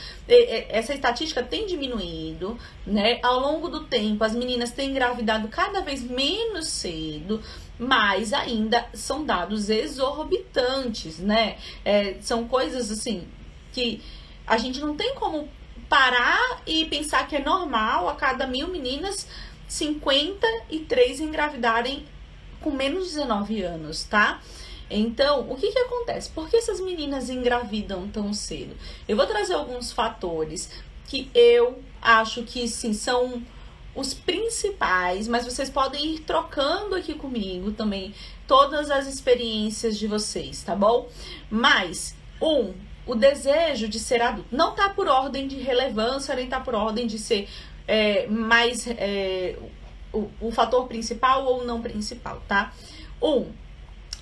essa 0.70 0.94
estatística 0.94 1.41
tem 1.41 1.65
diminuído, 1.65 2.55
né? 2.86 3.20
Ao 3.24 3.39
longo 3.39 3.67
do 3.67 3.86
tempo, 3.86 4.24
as 4.24 4.36
meninas 4.36 4.70
têm 4.72 4.91
engravidado 4.91 5.48
cada 5.48 5.82
vez 5.82 6.03
menos 6.03 6.67
cedo, 6.67 7.41
mas 7.79 8.32
ainda 8.32 8.88
são 8.94 9.25
dados 9.25 9.72
exorbitantes, 9.72 11.17
né? 11.17 11.58
É, 11.84 12.17
são 12.22 12.48
coisas 12.48 12.91
assim 12.91 13.27
que 13.74 14.03
a 14.45 14.57
gente 14.57 14.79
não 14.79 14.95
tem 14.95 15.15
como 15.15 15.49
parar 15.89 16.61
e 16.65 16.85
pensar 16.85 17.27
que 17.27 17.35
é 17.35 17.43
normal 17.43 18.09
a 18.09 18.15
cada 18.15 18.47
mil 18.47 18.67
meninas 18.67 19.27
53 19.67 21.19
engravidarem 21.19 22.05
com 22.61 22.71
menos 22.71 23.09
de 23.09 23.15
19 23.15 23.61
anos, 23.61 24.03
tá? 24.03 24.41
Então, 24.89 25.49
o 25.49 25.55
que 25.55 25.71
que 25.71 25.79
acontece? 25.79 26.29
Por 26.29 26.49
que 26.49 26.57
essas 26.57 26.79
meninas 26.79 27.29
engravidam 27.29 28.07
tão 28.07 28.33
cedo? 28.33 28.75
Eu 29.07 29.17
vou 29.17 29.25
trazer 29.25 29.53
alguns 29.53 29.91
fatores 29.91 30.69
que 31.07 31.29
eu 31.33 31.81
acho 32.01 32.43
que 32.43 32.67
sim 32.67 32.93
são 32.93 33.43
os 33.95 34.13
principais, 34.13 35.27
mas 35.27 35.45
vocês 35.45 35.69
podem 35.69 36.15
ir 36.15 36.19
trocando 36.19 36.95
aqui 36.95 37.13
comigo 37.13 37.71
também 37.71 38.13
todas 38.47 38.91
as 38.91 39.07
experiências 39.07 39.97
de 39.97 40.05
vocês, 40.05 40.61
tá 40.63 40.75
bom? 40.75 41.09
Mas, 41.49 42.15
um, 42.41 42.73
o 43.05 43.15
desejo 43.15 43.88
de 43.88 44.00
ser 44.00 44.21
adulto 44.21 44.55
não 44.55 44.74
tá 44.74 44.89
por 44.89 45.07
ordem 45.07 45.47
de 45.47 45.57
relevância, 45.57 46.35
nem 46.35 46.47
tá 46.47 46.59
por 46.59 46.74
ordem 46.74 47.05
de 47.05 47.19
ser 47.19 47.47
é, 47.88 48.25
mais 48.27 48.88
é, 48.88 49.57
o, 50.12 50.29
o 50.41 50.51
fator 50.51 50.88
principal 50.88 51.45
ou 51.45 51.63
não 51.63 51.81
principal, 51.81 52.41
tá? 52.47 52.74
Um, 53.21 53.51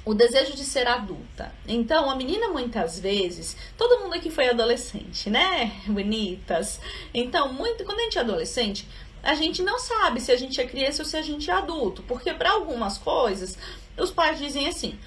o 0.06 0.13
desejo 0.13 0.54
de 0.54 0.66
ser 0.66 0.86
adulta. 0.86 1.54
Então, 1.66 2.10
a 2.10 2.16
menina 2.16 2.50
muitas 2.50 3.00
vezes, 3.00 3.56
todo 3.78 4.02
mundo 4.02 4.16
aqui 4.16 4.30
foi 4.30 4.50
adolescente, 4.50 5.30
né? 5.30 5.72
Bonitas. 5.88 6.80
Então, 7.13 7.54
muito 7.54 7.86
quando 7.86 8.00
a 8.00 8.04
gente 8.04 8.18
é 8.18 8.22
adolescente, 8.22 8.88
a 9.22 9.34
gente 9.36 9.62
não 9.62 9.80
sabe 9.80 10.20
se 10.20 10.32
a 10.32 10.36
gente 10.36 10.60
é 10.60 10.68
criança 10.68 11.04
ou 11.04 11.08
se 11.08 11.16
a 11.16 11.22
gente 11.22 11.50
é 11.50 11.54
adulto, 11.54 12.04
porque 12.04 12.34
para 12.34 12.52
algumas 12.52 12.98
coisas, 12.98 13.58
os 13.98 14.12
pais 14.12 14.38
dizem 14.38 14.68
assim: 14.68 15.00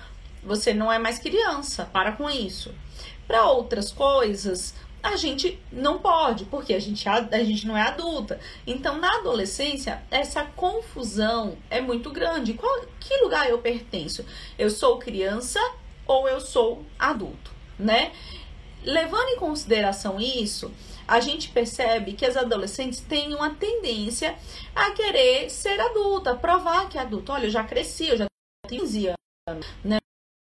"Você 0.42 0.72
não 0.72 0.90
é 0.90 0.98
mais 0.98 1.18
criança, 1.18 1.84
para 1.92 2.12
com 2.12 2.30
isso". 2.30 2.74
Para 3.26 3.50
outras 3.50 3.92
coisas, 3.92 4.74
a 5.02 5.16
gente 5.16 5.58
não 5.70 5.98
pode, 5.98 6.44
porque 6.46 6.74
a 6.74 6.80
gente, 6.80 7.08
a 7.08 7.44
gente 7.44 7.66
não 7.66 7.76
é 7.76 7.82
adulta. 7.82 8.40
Então, 8.66 8.98
na 8.98 9.18
adolescência, 9.18 10.02
essa 10.10 10.44
confusão 10.44 11.56
é 11.70 11.80
muito 11.80 12.10
grande. 12.10 12.54
Qual, 12.54 12.84
que 12.98 13.16
lugar 13.18 13.48
eu 13.48 13.58
pertenço? 13.58 14.24
Eu 14.58 14.68
sou 14.68 14.98
criança 14.98 15.60
ou 16.06 16.28
eu 16.28 16.40
sou 16.40 16.84
adulto, 16.98 17.52
né? 17.78 18.12
Levando 18.82 19.28
em 19.30 19.36
consideração 19.36 20.20
isso, 20.20 20.72
a 21.06 21.20
gente 21.20 21.48
percebe 21.50 22.12
que 22.12 22.26
as 22.26 22.36
adolescentes 22.36 23.00
têm 23.00 23.34
uma 23.34 23.54
tendência 23.54 24.36
a 24.74 24.90
querer 24.90 25.50
ser 25.50 25.80
adulta, 25.80 26.34
provar 26.34 26.88
que 26.88 26.98
é 26.98 27.00
adulto. 27.00 27.32
Olha, 27.32 27.46
eu 27.46 27.50
já 27.50 27.62
cresci, 27.64 28.08
eu 28.08 28.16
já 28.16 28.26
tenho 28.68 28.82
15 28.82 29.14
anos, 29.48 29.66
né? 29.84 29.98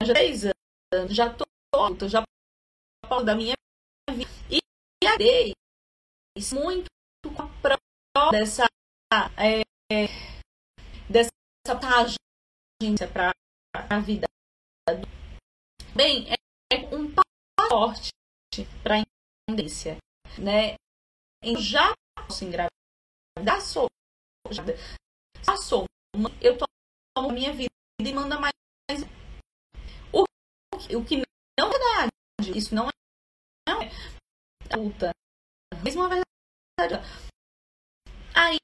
Já 0.04 0.14
10 0.14 0.46
anos, 0.94 1.16
já 1.16 1.30
tô 1.30 1.44
adulta, 1.74 2.08
já 2.08 2.24
da 3.20 3.36
minha 3.36 3.54
vida. 4.10 4.32
E 4.50 4.60
agradei 5.04 5.54
muito 6.54 6.88
com 7.36 7.42
a 7.42 7.48
prova 7.62 8.32
dessa, 8.32 8.66
é, 9.38 9.62
dessa 11.10 11.30
página 11.80 12.16
para 13.12 13.32
a 13.74 14.00
vida. 14.00 14.28
Bem, 15.94 16.28
é 16.32 16.96
um 16.96 17.14
passaporte 17.14 18.12
para 18.82 18.96
a 18.96 19.00
independência, 19.00 19.98
né? 20.40 20.76
Eu 21.44 21.58
já 21.60 21.94
posso 22.16 22.46
engravidar, 22.46 23.62
sou, 23.62 23.88
já, 24.50 24.64
sou 25.58 25.86
eu 26.40 26.58
tomo 27.16 27.32
minha 27.34 27.52
vida 27.54 27.70
e 28.00 28.14
manda 28.14 28.40
mais 28.40 28.54
o, 30.14 30.24
o 30.24 31.06
que 31.06 31.18
não 31.18 31.68
é 31.68 31.70
verdade, 31.70 32.58
isso 32.58 32.74
é, 32.74 32.76
não 32.76 32.88
é 32.88 33.01
adulta. 34.72 35.12
Mesmo 35.84 36.04
a 36.04 36.08
verdade. 36.08 37.06
Aí, 38.34 38.58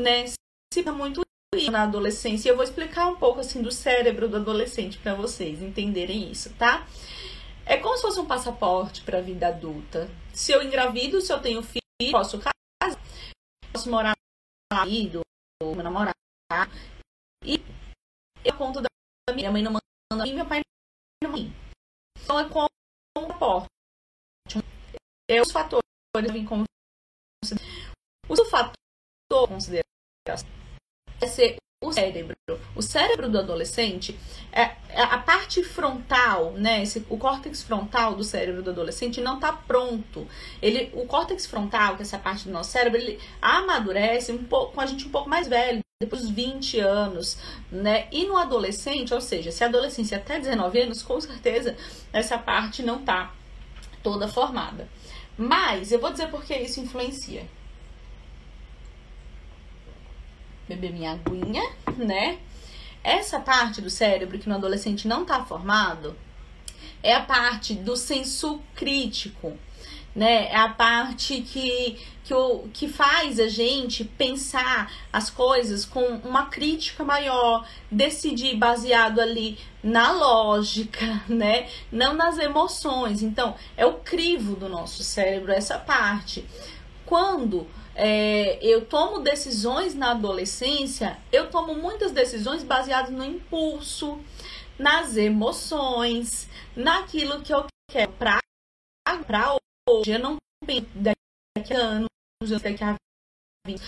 né, 0.00 0.26
se 0.26 0.92
muito 0.92 1.22
na 1.70 1.82
adolescência. 1.82 2.48
Eu 2.48 2.54
vou 2.54 2.64
explicar 2.64 3.08
um 3.08 3.16
pouco 3.16 3.40
assim 3.40 3.60
do 3.62 3.72
cérebro 3.72 4.28
do 4.28 4.36
adolescente 4.36 4.98
para 4.98 5.14
vocês 5.14 5.60
entenderem 5.62 6.30
isso, 6.30 6.54
tá? 6.54 6.86
É 7.66 7.76
como 7.76 7.96
se 7.96 8.02
fosse 8.02 8.20
um 8.20 8.26
passaporte 8.26 9.02
para 9.02 9.18
a 9.18 9.22
vida 9.22 9.48
adulta. 9.48 10.08
Se 10.32 10.52
eu 10.52 10.62
engravido, 10.62 11.20
se 11.20 11.32
eu 11.32 11.40
tenho 11.40 11.62
filho, 11.62 12.12
posso 12.12 12.38
casar, 12.38 13.00
posso 13.72 13.90
morar 13.90 14.14
com 14.14 14.74
meu 14.74 14.80
marido, 14.80 15.20
meu 15.62 15.84
namorado. 15.84 16.14
E 17.44 17.60
eu 18.44 18.54
conto 18.56 18.80
da 18.80 18.88
minha 19.34 19.50
mãe 19.50 19.62
não 19.62 19.72
manda 19.72 20.26
e 20.26 20.34
meu 20.34 20.46
pai 20.46 20.60
não 21.22 21.32
manda. 21.32 21.52
Então 22.22 22.40
é 22.40 22.48
como 22.48 22.68
um 23.18 23.26
passaporte 23.26 23.66
é, 25.30 25.40
os 25.40 25.52
fatores 25.52 25.84
em 26.34 26.44
consideração. 26.44 26.66
O 28.28 28.44
fator 28.46 29.48
consideração 29.48 29.84
é 31.20 31.26
ser 31.28 31.56
o 31.82 31.92
cérebro. 31.92 32.36
O 32.74 32.82
cérebro 32.82 33.28
do 33.28 33.38
adolescente, 33.38 34.18
é, 34.52 34.76
é 34.88 35.02
a 35.02 35.18
parte 35.18 35.62
frontal, 35.62 36.52
né, 36.52 36.82
esse, 36.82 37.06
o 37.08 37.16
córtex 37.16 37.62
frontal 37.62 38.14
do 38.14 38.24
cérebro 38.24 38.62
do 38.62 38.70
adolescente 38.70 39.20
não 39.20 39.36
está 39.36 39.52
pronto. 39.52 40.26
Ele, 40.60 40.90
o 40.94 41.06
córtex 41.06 41.46
frontal, 41.46 41.94
que 41.94 42.02
é 42.02 42.04
essa 42.04 42.18
parte 42.18 42.44
do 42.44 42.50
nosso 42.50 42.72
cérebro, 42.72 43.00
ele 43.00 43.18
amadurece 43.40 44.32
um 44.32 44.44
pouco, 44.44 44.74
com 44.74 44.80
a 44.80 44.86
gente 44.86 45.06
um 45.06 45.10
pouco 45.10 45.30
mais 45.30 45.46
velho, 45.48 45.80
depois 46.02 46.22
dos 46.22 46.30
20 46.30 46.80
anos, 46.80 47.38
né? 47.70 48.08
E 48.10 48.26
no 48.26 48.36
adolescente, 48.36 49.14
ou 49.14 49.20
seja, 49.20 49.52
se 49.52 49.62
a 49.62 49.66
adolescência 49.66 50.16
até 50.16 50.38
19 50.38 50.80
anos, 50.80 51.02
com 51.02 51.20
certeza 51.20 51.76
essa 52.12 52.36
parte 52.36 52.82
não 52.82 53.00
está 53.00 53.32
toda 54.02 54.26
formada. 54.26 54.88
Mas 55.40 55.90
eu 55.90 55.98
vou 55.98 56.12
dizer 56.12 56.26
por 56.26 56.44
que 56.44 56.54
isso 56.54 56.80
influencia. 56.80 57.48
Beber 60.68 60.92
minha 60.92 61.12
aguinha, 61.12 61.62
né? 61.96 62.38
Essa 63.02 63.40
parte 63.40 63.80
do 63.80 63.88
cérebro 63.88 64.38
que 64.38 64.50
no 64.50 64.56
adolescente 64.56 65.08
não 65.08 65.22
está 65.22 65.42
formado 65.42 66.14
é 67.02 67.14
a 67.14 67.22
parte 67.22 67.72
do 67.72 67.96
senso 67.96 68.60
crítico, 68.74 69.56
né? 70.14 70.48
É 70.48 70.56
a 70.56 70.68
parte 70.68 71.40
que, 71.40 71.98
que, 72.30 72.34
o, 72.34 72.68
que 72.72 72.86
faz 72.86 73.40
a 73.40 73.48
gente 73.48 74.04
pensar 74.04 74.92
as 75.12 75.28
coisas 75.28 75.84
com 75.84 76.00
uma 76.22 76.46
crítica 76.46 77.02
maior, 77.02 77.66
decidir 77.90 78.56
baseado 78.56 79.20
ali 79.20 79.58
na 79.82 80.12
lógica, 80.12 81.22
né? 81.28 81.68
Não 81.90 82.14
nas 82.14 82.38
emoções. 82.38 83.20
Então, 83.20 83.56
é 83.76 83.84
o 83.84 83.94
crivo 83.94 84.54
do 84.54 84.68
nosso 84.68 85.02
cérebro, 85.02 85.50
essa 85.50 85.76
parte. 85.76 86.46
Quando 87.04 87.66
é, 87.96 88.60
eu 88.62 88.86
tomo 88.86 89.18
decisões 89.18 89.96
na 89.96 90.12
adolescência, 90.12 91.18
eu 91.32 91.50
tomo 91.50 91.74
muitas 91.74 92.12
decisões 92.12 92.62
baseadas 92.62 93.10
no 93.10 93.24
impulso, 93.24 94.20
nas 94.78 95.16
emoções, 95.16 96.48
naquilo 96.76 97.42
que 97.42 97.52
eu 97.52 97.66
quero 97.90 98.12
para 98.12 98.38
hoje, 99.88 100.12
eu 100.12 100.20
não 100.20 100.36
penso 100.64 100.86
daqui 100.94 101.74
a 101.74 102.08
anos, 102.42 102.62
daqui 102.62 102.82
a 102.82 102.96
20. 103.66 103.80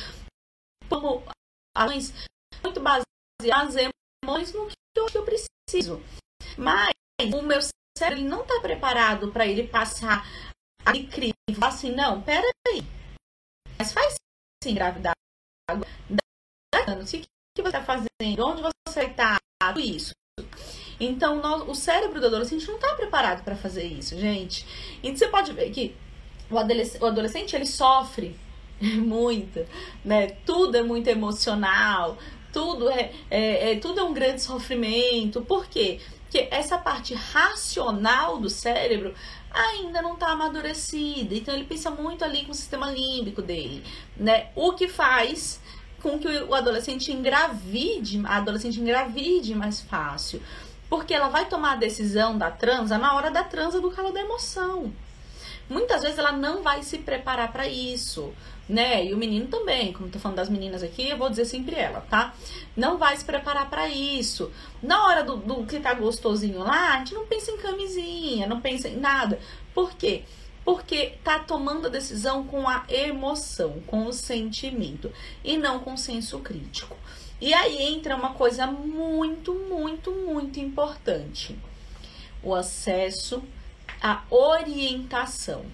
Como 0.89 1.23
ações 1.75 2.13
muito 2.63 2.81
baseadas 2.81 3.75
nas 3.75 3.93
emoções 4.25 4.53
no 4.53 4.69
que 4.69 5.19
eu 5.19 5.25
preciso. 5.25 6.01
Mas 6.59 6.93
o 7.35 7.43
meu 7.43 7.61
cérebro 7.97 8.21
ele 8.21 8.29
não 8.29 8.43
está 8.43 8.61
preparado 8.61 9.33
para 9.33 9.47
ele 9.47 9.67
passar 9.67 10.25
a 10.85 10.93
crivo 10.93 11.35
assim, 11.65 11.95
não, 11.95 12.23
peraí. 12.23 12.83
Mas 13.79 13.93
faz 13.93 14.15
sim 14.63 14.71
engravidar. 14.71 15.15
o 15.71 17.05
que, 17.07 17.21
que 17.21 17.63
você 17.63 17.69
está 17.69 17.83
fazendo, 17.83 18.47
onde 18.47 18.63
você 18.87 19.05
está, 19.05 19.39
tudo 19.63 19.81
isso. 19.81 20.13
Então, 21.01 21.41
nós, 21.41 21.63
o 21.69 21.75
cérebro 21.75 22.21
do 22.21 22.27
adolescente 22.27 22.67
não 22.67 22.77
está 22.77 22.95
preparado 22.95 23.43
para 23.43 23.57
fazer 23.57 23.85
isso, 23.85 24.17
gente. 24.19 24.65
Então, 25.03 25.17
você 25.17 25.29
pode 25.29 25.53
ver 25.53 25.71
que 25.71 25.97
o 26.53 26.59
adolescente, 26.59 27.03
o 27.03 27.07
adolescente 27.07 27.57
ele 27.57 27.67
sofre 27.67 28.37
muito, 28.81 29.67
né? 30.05 30.29
Tudo 30.45 30.77
é 30.77 30.83
muito 30.83 31.09
emocional, 31.09 32.19
tudo 32.53 32.91
é, 32.91 33.13
é, 33.31 33.73
é, 33.73 33.77
tudo 33.77 34.01
é 34.01 34.03
um 34.03 34.13
grande 34.13 34.43
sofrimento. 34.43 35.41
Por 35.41 35.67
quê? 35.67 36.01
Porque 36.23 36.49
essa 36.51 36.79
parte 36.79 37.15
racional 37.15 38.39
do 38.39 38.49
cérebro 38.49 39.15
ainda 39.51 40.01
não 40.01 40.15
está 40.15 40.29
amadurecida. 40.29 41.35
Então 41.35 41.55
ele 41.55 41.65
pensa 41.65 41.91
muito 41.91 42.25
ali 42.25 42.45
com 42.45 42.53
o 42.53 42.55
sistema 42.55 42.91
límbico 42.91 43.43
dele, 43.43 43.83
né? 44.17 44.49
O 44.55 44.73
que 44.73 44.89
faz 44.89 45.61
com 46.03 46.19
que 46.19 46.27
o 46.27 46.55
adolescente 46.55 47.13
engravide, 47.13 48.21
a 48.25 48.39
adolescente 48.39 48.81
engravide 48.81 49.55
mais 49.55 49.81
fácil. 49.81 50.43
Porque 50.91 51.15
ela 51.15 51.29
vai 51.29 51.47
tomar 51.47 51.73
a 51.73 51.77
decisão 51.77 52.37
da 52.37 52.51
transa 52.51 52.99
na 52.99 53.15
hora 53.15 53.31
da 53.31 53.45
transa 53.45 53.81
do 53.81 53.91
calor 53.91 54.13
da 54.13 54.21
emoção. 54.21 54.93
Muitas 55.73 56.03
vezes 56.03 56.19
ela 56.19 56.33
não 56.33 56.63
vai 56.63 56.83
se 56.83 56.99
preparar 56.99 57.51
para 57.51 57.67
isso, 57.67 58.33
né? 58.69 59.05
E 59.05 59.15
o 59.15 59.17
menino 59.17 59.47
também, 59.47 59.93
como 59.93 60.07
eu 60.07 60.13
tô 60.13 60.19
falando 60.19 60.37
das 60.37 60.51
meninas 60.51 60.83
aqui, 60.83 61.09
eu 61.09 61.17
vou 61.17 61.31
dizer 61.31 61.47
sempre 61.47 61.77
ela, 61.77 62.03
tá? 62.03 62.35
Não 62.77 62.99
vai 62.99 63.17
se 63.17 63.25
preparar 63.25 63.71
para 63.71 63.89
isso. 63.89 64.53
Na 64.83 65.07
hora 65.07 65.25
do, 65.25 65.37
do 65.37 65.65
que 65.65 65.81
tá 65.81 65.95
gostosinho 65.95 66.59
lá, 66.59 66.95
a 66.95 66.99
gente 66.99 67.15
não 67.15 67.27
pensa 67.27 67.51
em 67.51 67.57
camisinha, 67.57 68.47
não 68.47 68.61
pensa 68.61 68.89
em 68.89 68.99
nada. 68.99 69.41
Por 69.75 69.93
quê? 69.95 70.25
porque 70.65 71.15
tá 71.25 71.41
tomando 71.41 71.87
a 71.87 71.91
decisão 71.91 72.45
com 72.45 72.69
a 72.69 72.85
emoção, 72.89 73.83
com 73.87 74.07
o 74.07 74.13
sentimento 74.13 75.11
e 75.43 75.57
não 75.57 75.81
com 75.81 75.95
o 75.95 75.99
senso 75.99 76.39
crítico. 76.39 76.97
E 77.41 77.53
aí 77.53 77.83
entra 77.83 78.15
uma 78.15 78.35
coisa 78.35 78.67
muito, 78.67 79.53
muito, 79.53 80.13
muito 80.13 80.61
importante: 80.61 81.59
o 82.43 82.55
acesso 82.55 83.43
à 84.03 84.23
orientação. 84.31 85.65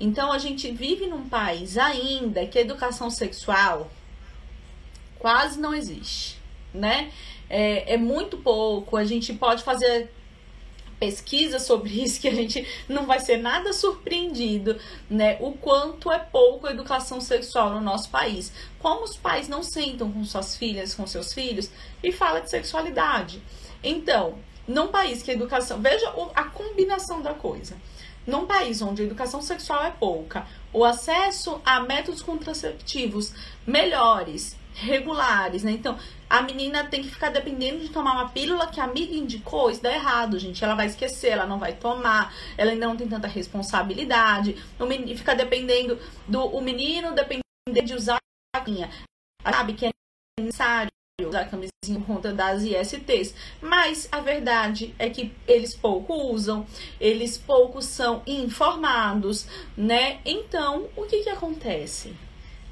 Então 0.00 0.30
a 0.30 0.38
gente 0.38 0.70
vive 0.70 1.06
num 1.06 1.28
país 1.28 1.76
ainda 1.76 2.46
que 2.46 2.58
a 2.58 2.60
educação 2.60 3.10
sexual 3.10 3.90
quase 5.18 5.58
não 5.58 5.74
existe, 5.74 6.38
né? 6.72 7.10
É, 7.50 7.94
é 7.94 7.96
muito 7.96 8.38
pouco. 8.38 8.96
A 8.96 9.04
gente 9.04 9.32
pode 9.32 9.62
fazer 9.64 10.10
pesquisa 10.98 11.58
sobre 11.58 11.90
isso 12.02 12.20
que 12.20 12.28
a 12.28 12.34
gente 12.34 12.66
não 12.88 13.06
vai 13.06 13.20
ser 13.20 13.38
nada 13.38 13.72
surpreendido, 13.72 14.78
né? 15.08 15.36
O 15.40 15.52
quanto 15.52 16.12
é 16.12 16.18
pouco 16.18 16.66
a 16.66 16.70
educação 16.70 17.20
sexual 17.20 17.70
no 17.70 17.80
nosso 17.80 18.10
país. 18.10 18.52
Como 18.78 19.04
os 19.04 19.16
pais 19.16 19.48
não 19.48 19.62
sentam 19.62 20.10
com 20.10 20.24
suas 20.24 20.56
filhas, 20.56 20.94
com 20.94 21.06
seus 21.06 21.32
filhos 21.32 21.70
e 22.02 22.12
fala 22.12 22.40
de 22.40 22.50
sexualidade. 22.50 23.42
Então, 23.82 24.38
num 24.68 24.88
país 24.88 25.22
que 25.22 25.30
a 25.30 25.34
educação, 25.34 25.80
veja 25.80 26.12
a 26.34 26.44
combinação 26.44 27.22
da 27.22 27.32
coisa. 27.32 27.76
Num 28.26 28.46
país 28.46 28.82
onde 28.82 29.00
a 29.00 29.06
educação 29.06 29.40
sexual 29.40 29.82
é 29.86 29.90
pouca, 29.90 30.46
o 30.70 30.84
acesso 30.84 31.62
a 31.64 31.80
métodos 31.80 32.20
contraceptivos 32.20 33.32
melhores, 33.66 34.54
regulares, 34.74 35.62
né? 35.62 35.72
Então, 35.72 35.98
a 36.28 36.42
menina 36.42 36.84
tem 36.84 37.02
que 37.02 37.08
ficar 37.08 37.30
dependendo 37.30 37.78
de 37.78 37.88
tomar 37.88 38.12
uma 38.12 38.28
pílula 38.28 38.66
que 38.66 38.78
a 38.78 38.84
amiga 38.84 39.14
indicou, 39.14 39.70
isso 39.70 39.82
dá 39.82 39.90
errado, 39.90 40.38
gente. 40.38 40.62
Ela 40.62 40.74
vai 40.74 40.86
esquecer, 40.86 41.28
ela 41.28 41.46
não 41.46 41.58
vai 41.58 41.72
tomar, 41.72 42.34
ela 42.58 42.70
ainda 42.70 42.86
não 42.86 42.96
tem 42.96 43.08
tanta 43.08 43.26
responsabilidade. 43.26 44.62
O 44.78 44.84
menino 44.84 45.16
fica 45.16 45.34
dependendo 45.34 45.98
do 46.28 46.44
o 46.44 46.60
menino 46.60 47.14
dependendo 47.14 47.42
de 47.82 47.94
usar 47.94 48.18
a. 48.54 48.62
Sabe 49.50 49.72
que 49.72 49.86
é 49.86 49.90
necessário 50.38 50.90
usar 51.26 51.46
camisinha 51.46 51.98
por 51.98 52.06
conta 52.06 52.32
das 52.32 52.62
ISTs. 52.62 53.34
Mas 53.60 54.08
a 54.12 54.20
verdade 54.20 54.94
é 54.98 55.10
que 55.10 55.32
eles 55.48 55.74
pouco 55.74 56.14
usam, 56.14 56.64
eles 57.00 57.36
pouco 57.36 57.82
são 57.82 58.22
informados, 58.24 59.46
né? 59.76 60.20
Então, 60.24 60.88
o 60.96 61.02
que 61.06 61.24
que 61.24 61.30
acontece? 61.30 62.14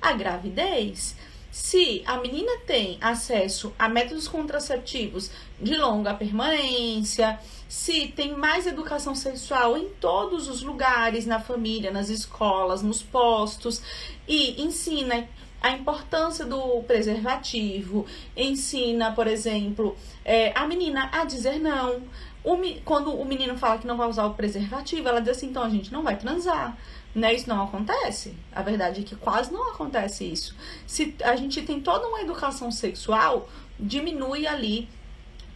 A 0.00 0.12
gravidez 0.12 1.16
se 1.56 2.02
a 2.04 2.18
menina 2.18 2.52
tem 2.66 2.98
acesso 3.00 3.72
a 3.78 3.88
métodos 3.88 4.28
contraceptivos 4.28 5.30
de 5.58 5.74
longa 5.74 6.12
permanência, 6.12 7.40
se 7.66 8.08
tem 8.08 8.36
mais 8.36 8.66
educação 8.66 9.14
sexual 9.14 9.74
em 9.74 9.88
todos 9.98 10.48
os 10.48 10.62
lugares, 10.62 11.24
na 11.24 11.40
família, 11.40 11.90
nas 11.90 12.10
escolas, 12.10 12.82
nos 12.82 13.02
postos, 13.02 13.80
e 14.28 14.62
ensina 14.62 15.26
a 15.66 15.72
importância 15.72 16.44
do 16.44 16.82
preservativo, 16.82 18.06
ensina, 18.36 19.12
por 19.12 19.26
exemplo, 19.26 19.96
é, 20.24 20.52
a 20.56 20.66
menina 20.66 21.10
a 21.12 21.24
dizer 21.24 21.58
não. 21.58 22.02
O, 22.44 22.56
quando 22.84 23.12
o 23.12 23.24
menino 23.24 23.58
fala 23.58 23.78
que 23.78 23.86
não 23.86 23.96
vai 23.96 24.08
usar 24.08 24.26
o 24.26 24.34
preservativo, 24.34 25.08
ela 25.08 25.20
diz 25.20 25.36
assim: 25.36 25.48
então 25.48 25.62
a 25.62 25.68
gente 25.68 25.92
não 25.92 26.02
vai 26.02 26.16
transar 26.16 26.76
né? 27.16 27.34
Isso 27.34 27.48
não 27.48 27.62
acontece. 27.62 28.34
A 28.52 28.60
verdade 28.60 29.00
é 29.00 29.04
que 29.04 29.16
quase 29.16 29.50
não 29.50 29.70
acontece 29.70 30.24
isso. 30.24 30.54
Se 30.86 31.16
a 31.24 31.34
gente 31.34 31.62
tem 31.62 31.80
toda 31.80 32.06
uma 32.06 32.20
educação 32.20 32.70
sexual, 32.70 33.48
diminui 33.80 34.46
ali 34.46 34.86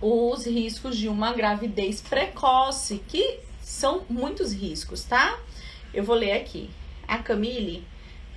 os 0.01 0.46
riscos 0.46 0.96
de 0.96 1.07
uma 1.07 1.35
gravidez 1.35 2.01
precoce, 2.01 3.03
que 3.07 3.40
são 3.61 4.05
muitos 4.09 4.55
riscos, 4.55 5.05
tá? 5.05 5.38
Eu 5.92 6.03
vou 6.03 6.16
ler 6.16 6.33
aqui. 6.33 6.70
A 7.07 7.18
Camille 7.18 7.87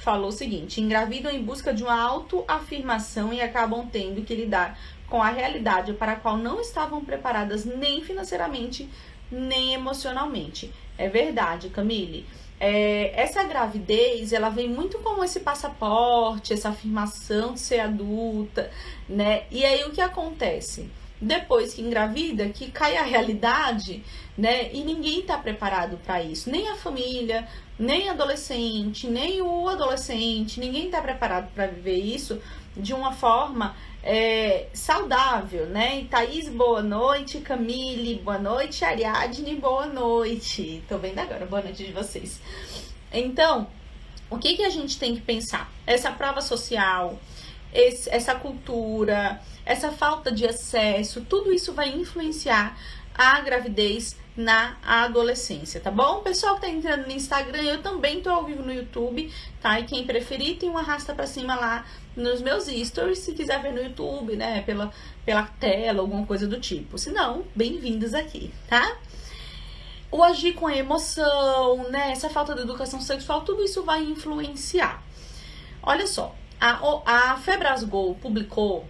falou 0.04 0.30
o 0.30 0.32
seguinte: 0.32 0.82
engravidam 0.82 1.32
em 1.32 1.42
busca 1.42 1.74
de 1.74 1.84
uma 1.84 2.00
autoafirmação 2.00 3.34
e 3.34 3.42
acabam 3.42 3.88
tendo 3.92 4.24
que 4.24 4.36
lidar 4.36 4.78
com 5.08 5.22
a 5.22 5.30
realidade 5.30 5.94
para 5.94 6.14
a 6.14 6.16
qual 6.16 6.38
não 6.38 6.60
estavam 6.60 7.04
preparadas 7.04 7.66
nem 7.66 8.02
financeiramente, 8.02 8.90
nem 9.32 9.74
emocionalmente. 9.74 10.72
É 10.98 11.10
verdade, 11.10 11.70
Camille 11.70 12.26
é, 12.66 13.12
essa 13.22 13.44
gravidez, 13.44 14.32
ela 14.32 14.48
vem 14.48 14.70
muito 14.70 14.98
como 15.00 15.22
esse 15.22 15.42
passaporte, 15.42 16.54
essa 16.54 16.70
afirmação 16.70 17.54
de 17.54 17.60
ser 17.60 17.82
adulta, 17.82 18.72
né? 19.10 19.44
E 19.52 19.66
aí 19.66 19.84
o 19.84 19.92
que 19.92 20.00
acontece? 20.00 20.90
Depois 21.24 21.74
que 21.74 21.82
engravida, 21.82 22.50
que 22.50 22.72
cai 22.72 22.98
a 22.98 23.04
realidade, 23.04 24.04
né? 24.38 24.72
E 24.74 24.84
ninguém 24.84 25.22
tá 25.22 25.38
preparado 25.38 25.98
para 26.04 26.22
isso, 26.22 26.50
nem 26.50 26.68
a 26.70 26.76
família, 26.76 27.48
nem 27.80 28.10
adolescente, 28.10 29.08
nem 29.08 29.42
o 29.42 29.68
adolescente, 29.68 30.60
ninguém 30.60 30.90
tá 30.90 31.02
preparado 31.02 31.52
para 31.54 31.68
viver 31.68 31.98
isso 31.98 32.42
de 32.76 32.94
uma 32.94 33.12
forma 33.14 33.76
é, 34.04 34.68
saudável, 34.74 35.68
né? 35.68 36.06
Thaís, 36.10 36.50
boa 36.50 36.82
noite. 36.82 37.40
Camille, 37.40 38.16
boa 38.16 38.38
noite. 38.38 38.84
Ariadne, 38.84 39.56
boa 39.56 39.86
noite. 39.86 40.84
Tô 40.90 40.98
vendo 40.98 41.20
agora, 41.20 41.46
boa 41.46 41.62
noite 41.62 41.86
de 41.86 41.92
vocês. 41.92 42.40
Então, 43.12 43.68
o 44.30 44.38
que, 44.38 44.56
que 44.56 44.64
a 44.64 44.70
gente 44.70 45.00
tem 45.00 45.16
que 45.16 45.22
pensar? 45.22 45.72
Essa 45.86 46.12
prova 46.12 46.42
social, 46.42 47.18
esse, 47.74 48.10
essa 48.10 48.36
cultura, 48.36 49.40
essa 49.66 49.92
falta 49.92 50.32
de 50.32 50.46
acesso, 50.46 51.22
tudo 51.22 51.54
isso 51.54 51.74
vai 51.74 51.90
influenciar 51.90 52.78
a 53.16 53.40
gravidez 53.42 54.16
na 54.36 54.78
adolescência, 54.84 55.80
tá 55.80 55.92
bom? 55.92 56.22
Pessoal 56.22 56.56
que 56.56 56.62
tá 56.62 56.70
entrando 56.70 57.06
no 57.06 57.12
Instagram, 57.12 57.62
eu 57.62 57.82
também 57.82 58.22
tô 58.22 58.32
ao 58.32 58.44
vivo 58.44 58.64
no 58.64 58.74
YouTube, 58.74 59.32
tá? 59.62 59.80
E 59.80 59.84
quem 59.84 60.06
preferir, 60.06 60.58
tem 60.58 60.70
um 60.70 60.78
arrasta 60.78 61.14
para 61.14 61.28
cima 61.28 61.56
lá 61.56 61.86
nos 62.16 62.42
meus 62.42 62.66
stories, 62.66 63.20
se 63.20 63.34
quiser 63.34 63.62
ver 63.62 63.72
no 63.72 63.82
YouTube, 63.82 64.36
né, 64.36 64.64
pela, 64.64 64.92
pela 65.24 65.44
tela, 65.44 66.02
alguma 66.02 66.26
coisa 66.26 66.48
do 66.48 66.60
tipo. 66.60 66.98
Se 66.98 67.12
não, 67.12 67.46
bem-vindos 67.56 68.14
aqui, 68.14 68.52
tá? 68.68 68.98
O 70.12 70.24
agir 70.24 70.54
com 70.54 70.68
a 70.68 70.76
emoção, 70.76 71.90
né, 71.90 72.12
essa 72.12 72.30
falta 72.30 72.56
de 72.56 72.62
educação 72.62 73.02
sexual, 73.02 73.42
tudo 73.42 73.64
isso 73.64 73.84
vai 73.84 74.02
influenciar. 74.02 75.04
Olha 75.82 76.08
só, 76.08 76.36
a, 76.60 76.80
a 77.06 77.38
Febrasgo 77.38 78.16
publicou 78.16 78.88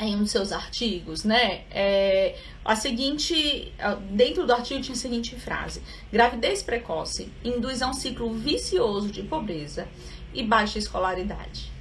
em 0.00 0.26
seus 0.26 0.52
artigos, 0.52 1.24
né, 1.24 1.64
é, 1.70 2.36
a 2.64 2.76
seguinte, 2.76 3.72
dentro 4.10 4.46
do 4.46 4.52
artigo 4.52 4.80
tinha 4.80 4.94
a 4.94 4.98
seguinte 4.98 5.34
frase: 5.36 5.82
gravidez 6.12 6.62
precoce 6.62 7.32
induz 7.42 7.82
a 7.82 7.88
um 7.88 7.92
ciclo 7.92 8.32
vicioso 8.32 9.08
de 9.08 9.22
pobreza 9.22 9.88
e 10.32 10.42
baixa 10.42 10.78
escolaridade. 10.78 11.72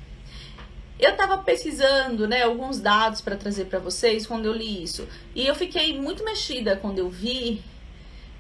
Eu 1.00 1.12
estava 1.12 1.38
pesquisando, 1.38 2.28
né, 2.28 2.42
alguns 2.44 2.80
dados 2.80 3.22
para 3.22 3.36
trazer 3.36 3.66
para 3.66 3.78
vocês 3.80 4.26
quando 4.26 4.46
eu 4.46 4.54
li 4.54 4.82
isso, 4.82 5.08
e 5.36 5.46
eu 5.46 5.54
fiquei 5.54 6.00
muito 6.00 6.24
mexida 6.24 6.76
quando 6.76 6.98
eu 6.98 7.10
vi, 7.10 7.62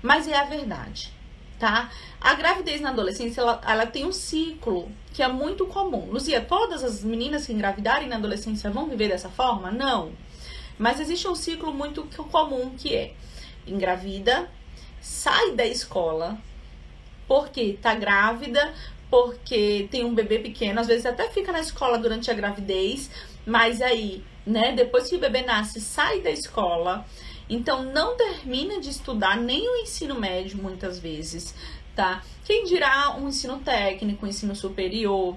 mas 0.01 0.27
é 0.27 0.35
a 0.35 0.45
verdade, 0.45 1.13
tá? 1.59 1.91
A 2.19 2.33
gravidez 2.33 2.81
na 2.81 2.89
adolescência, 2.89 3.41
ela, 3.41 3.61
ela 3.65 3.85
tem 3.85 4.05
um 4.05 4.11
ciclo 4.11 4.91
que 5.13 5.23
é 5.23 5.27
muito 5.27 5.65
comum. 5.65 6.09
Luzia, 6.11 6.41
todas 6.41 6.83
as 6.83 7.03
meninas 7.03 7.45
que 7.45 7.53
engravidarem 7.53 8.07
na 8.07 8.17
adolescência 8.17 8.69
vão 8.69 8.87
viver 8.87 9.09
dessa 9.09 9.29
forma? 9.29 9.71
Não. 9.71 10.11
Mas 10.77 10.99
existe 10.99 11.27
um 11.27 11.35
ciclo 11.35 11.73
muito 11.73 12.03
comum 12.29 12.71
que 12.77 12.95
é 12.95 13.13
engravida, 13.65 14.49
sai 15.01 15.53
da 15.53 15.65
escola, 15.65 16.37
porque 17.27 17.77
tá 17.81 17.95
grávida 17.95 18.73
porque 19.09 19.87
tem 19.89 20.03
um 20.03 20.13
bebê 20.13 20.39
pequeno, 20.39 20.79
às 20.79 20.87
vezes 20.87 21.05
até 21.05 21.29
fica 21.29 21.51
na 21.51 21.59
escola 21.59 21.97
durante 21.97 22.29
a 22.29 22.33
gravidez, 22.33 23.09
mas 23.45 23.81
aí, 23.81 24.23
né, 24.45 24.73
depois 24.73 25.07
que 25.09 25.15
o 25.15 25.19
bebê 25.19 25.41
nasce, 25.43 25.79
sai 25.79 26.19
da 26.19 26.29
escola, 26.29 27.05
então 27.49 27.83
não 27.83 28.17
termina 28.17 28.79
de 28.79 28.89
estudar 28.89 29.37
nem 29.37 29.67
o 29.67 29.75
ensino 29.77 30.15
médio 30.19 30.57
muitas 30.57 30.99
vezes, 30.99 31.53
tá? 31.95 32.23
Quem 32.45 32.65
dirá 32.65 33.15
um 33.17 33.29
ensino 33.29 33.59
técnico, 33.59 34.25
um 34.25 34.29
ensino 34.29 34.55
superior, 34.55 35.35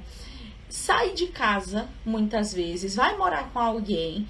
sai 0.69 1.11
de 1.11 1.27
casa 1.29 1.89
muitas 2.05 2.53
vezes, 2.53 2.95
vai 2.95 3.17
morar 3.17 3.51
com 3.53 3.59
alguém, 3.59 4.27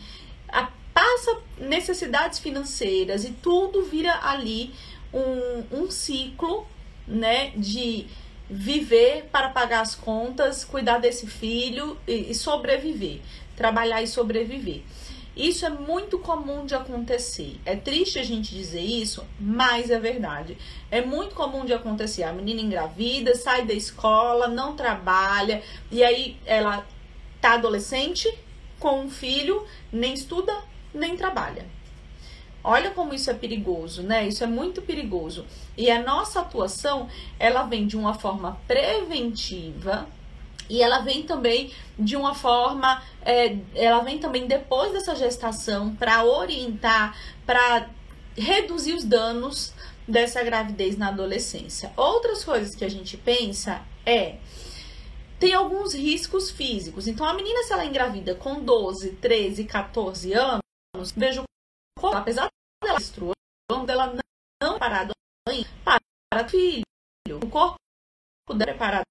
passa 1.01 1.39
necessidades 1.59 2.39
financeiras 2.39 3.25
e 3.25 3.33
tudo 3.33 3.85
vira 3.85 4.19
ali 4.23 4.75
um, 5.13 5.83
um 5.83 5.91
ciclo, 5.91 6.67
né, 7.07 7.51
de 7.57 8.07
viver 8.49 9.29
para 9.33 9.49
pagar 9.49 9.81
as 9.81 9.95
contas, 9.95 10.65
cuidar 10.65 10.99
desse 10.99 11.27
filho 11.27 11.97
e, 12.07 12.31
e 12.31 12.35
sobreviver, 12.35 13.21
trabalhar 13.57 14.03
e 14.03 14.07
sobreviver. 14.07 14.83
Isso 15.41 15.65
é 15.65 15.71
muito 15.71 16.19
comum 16.19 16.67
de 16.67 16.75
acontecer. 16.75 17.59
É 17.65 17.75
triste 17.75 18.19
a 18.19 18.23
gente 18.23 18.55
dizer 18.55 18.83
isso, 18.83 19.27
mas 19.41 19.91
é 19.91 19.99
verdade. 19.99 20.59
É 20.91 21.01
muito 21.01 21.35
comum 21.35 21.65
de 21.65 21.73
acontecer. 21.73 22.25
A 22.25 22.33
menina 22.33 22.61
engravida, 22.61 23.35
sai 23.35 23.65
da 23.65 23.73
escola, 23.73 24.49
não 24.49 24.77
trabalha, 24.77 25.63
e 25.91 26.05
aí 26.05 26.37
ela 26.45 26.87
tá 27.41 27.55
adolescente 27.55 28.29
com 28.79 29.01
um 29.01 29.09
filho, 29.09 29.67
nem 29.91 30.13
estuda, 30.13 30.55
nem 30.93 31.17
trabalha. 31.17 31.65
Olha 32.63 32.91
como 32.91 33.15
isso 33.15 33.31
é 33.31 33.35
perigoso, 33.35 34.03
né? 34.03 34.29
Isso 34.29 34.45
é 34.45 34.47
muito 34.47 34.83
perigoso. 34.83 35.47
E 35.75 35.91
a 35.91 36.03
nossa 36.03 36.41
atuação, 36.41 37.09
ela 37.39 37.63
vem 37.63 37.87
de 37.87 37.97
uma 37.97 38.13
forma 38.13 38.61
preventiva, 38.69 40.07
e 40.71 40.81
ela 40.83 41.01
vem 41.01 41.25
também 41.25 41.73
de 41.99 42.17
uma 42.17 42.33
forma, 42.33 43.03
é, 43.23 43.59
ela 43.75 44.03
vem 44.05 44.19
também 44.19 44.47
depois 44.47 44.93
dessa 44.93 45.17
gestação 45.17 45.95
para 45.97 46.25
orientar, 46.25 47.19
para 47.45 47.91
reduzir 48.37 48.95
os 48.95 49.05
danos 49.05 49.75
dessa 50.07 50.43
gravidez 50.45 50.97
na 50.97 51.09
adolescência. 51.09 51.93
Outras 51.97 52.45
coisas 52.45 52.77
que 52.77 52.85
a 52.85 52.89
gente 52.89 53.17
pensa 53.17 53.83
é 54.07 54.37
tem 55.41 55.55
alguns 55.55 55.93
riscos 55.93 56.51
físicos. 56.51 57.09
Então 57.09 57.27
a 57.27 57.35
menina 57.35 57.65
se 57.65 57.73
ela 57.73 57.85
engravida 57.85 58.37
com 58.37 58.63
12, 58.63 59.17
13, 59.17 59.65
14 59.65 60.33
anos, 60.35 61.13
vejo 61.17 61.43
como 61.99 62.17
apesar 62.17 62.49
dela 62.83 62.99
menstruando, 62.99 63.35
ela 63.89 64.07
não 64.63 64.77
é 64.77 64.79
preparada 64.79 65.13
para 66.33 66.49
filho. 66.49 66.85
O 67.43 67.49
corpo 67.49 67.77
dela 68.55 68.71
é 68.71 68.75
preparado 68.75 69.05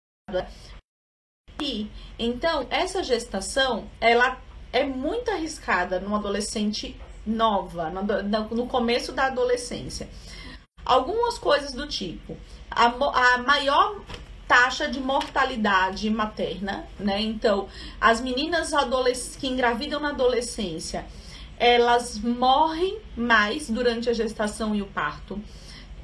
então 2.17 2.65
essa 2.69 3.03
gestação 3.03 3.85
ela 3.99 4.37
é 4.71 4.85
muito 4.85 5.31
arriscada 5.31 5.99
numa 5.99 6.17
adolescente 6.17 6.95
nova, 7.25 7.89
no 8.51 8.67
começo 8.67 9.11
da 9.11 9.25
adolescência. 9.25 10.09
Algumas 10.85 11.37
coisas 11.37 11.73
do 11.73 11.87
tipo, 11.87 12.37
a, 12.71 12.85
a 12.85 13.37
maior 13.39 13.99
taxa 14.47 14.87
de 14.87 14.99
mortalidade 14.99 16.09
materna, 16.09 16.87
né? 16.99 17.21
Então, 17.21 17.67
as 18.01 18.19
meninas 18.19 18.73
que 19.35 19.47
engravidam 19.47 19.99
na 19.99 20.09
adolescência, 20.09 21.05
elas 21.57 22.17
morrem 22.17 22.99
mais 23.15 23.69
durante 23.69 24.09
a 24.09 24.13
gestação 24.13 24.73
e 24.73 24.81
o 24.81 24.87
parto 24.87 25.39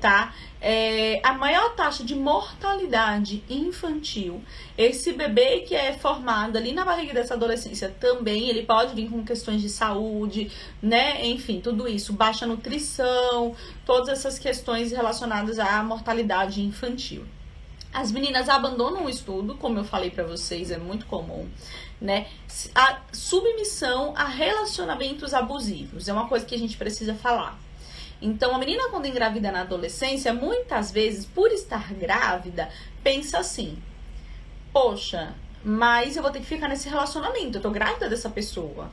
tá? 0.06 0.36
É, 0.62 1.20
a 1.24 1.34
maior 1.34 1.74
taxa 1.74 2.04
de 2.04 2.14
mortalidade 2.14 3.44
infantil, 3.50 4.40
esse 4.78 5.14
bebê 5.14 5.62
que 5.62 5.74
é 5.74 5.94
formado 5.94 6.58
ali 6.60 6.74
na 6.74 6.86
barriga 6.86 7.12
dessa 7.12 7.34
adolescência 7.34 7.90
também, 8.00 8.48
ele 8.48 8.62
pode 8.62 8.94
vir 8.94 9.10
com 9.10 9.26
questões 9.26 9.64
de 9.64 9.70
saúde, 9.70 10.52
né? 10.80 11.26
Enfim, 11.26 11.60
tudo 11.60 11.88
isso, 11.88 12.14
baixa 12.14 12.46
nutrição, 12.46 13.56
todas 13.84 14.10
essas 14.10 14.38
questões 14.38 14.92
relacionadas 14.92 15.58
à 15.58 15.82
mortalidade 15.82 16.62
infantil. 16.62 17.26
As 17.92 18.12
meninas 18.12 18.48
abandonam 18.48 19.06
o 19.06 19.10
estudo, 19.10 19.56
como 19.56 19.80
eu 19.80 19.84
falei 19.84 20.12
para 20.12 20.24
vocês, 20.24 20.70
é 20.70 20.78
muito 20.78 21.08
comum, 21.08 21.50
né? 22.00 22.28
A 22.76 23.02
submissão 23.12 24.14
a 24.16 24.26
relacionamentos 24.26 25.34
abusivos 25.34 26.08
é 26.08 26.14
uma 26.14 26.28
coisa 26.28 26.46
que 26.46 26.54
a 26.54 26.60
gente 26.60 26.78
precisa 26.78 27.16
falar. 27.16 27.65
Então, 28.22 28.56
a 28.56 28.58
menina, 28.58 28.90
quando 28.90 29.06
engravida 29.06 29.52
na 29.52 29.62
adolescência, 29.62 30.34
muitas 30.34 30.92
vezes, 30.92 31.26
por 31.26 31.52
estar 31.52 31.94
grávida, 31.94 32.70
pensa 33.04 33.40
assim: 33.40 33.78
poxa, 34.72 35.34
mas 35.64 36.16
eu 36.16 36.24
vou 36.24 36.32
ter 36.32 36.40
que 36.40 36.46
ficar 36.46 36.68
nesse 36.68 36.88
relacionamento, 36.90 37.58
eu 37.58 37.62
tô 37.62 37.72
grávida 37.72 38.10
dessa 38.10 38.30
pessoa. 38.30 38.92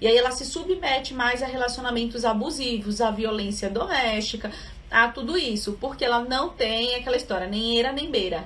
E 0.00 0.06
aí 0.06 0.16
ela 0.16 0.32
se 0.32 0.44
submete 0.44 1.14
mais 1.14 1.42
a 1.42 1.46
relacionamentos 1.46 2.24
abusivos, 2.24 3.00
a 3.00 3.10
violência 3.10 3.70
doméstica, 3.70 4.50
a 4.90 5.08
tudo 5.08 5.36
isso, 5.36 5.76
porque 5.80 6.04
ela 6.04 6.20
não 6.20 6.50
tem 6.50 6.94
aquela 6.94 7.16
história, 7.16 7.46
nem 7.46 7.76
eira 7.76 7.92
nem 7.92 8.10
beira, 8.10 8.44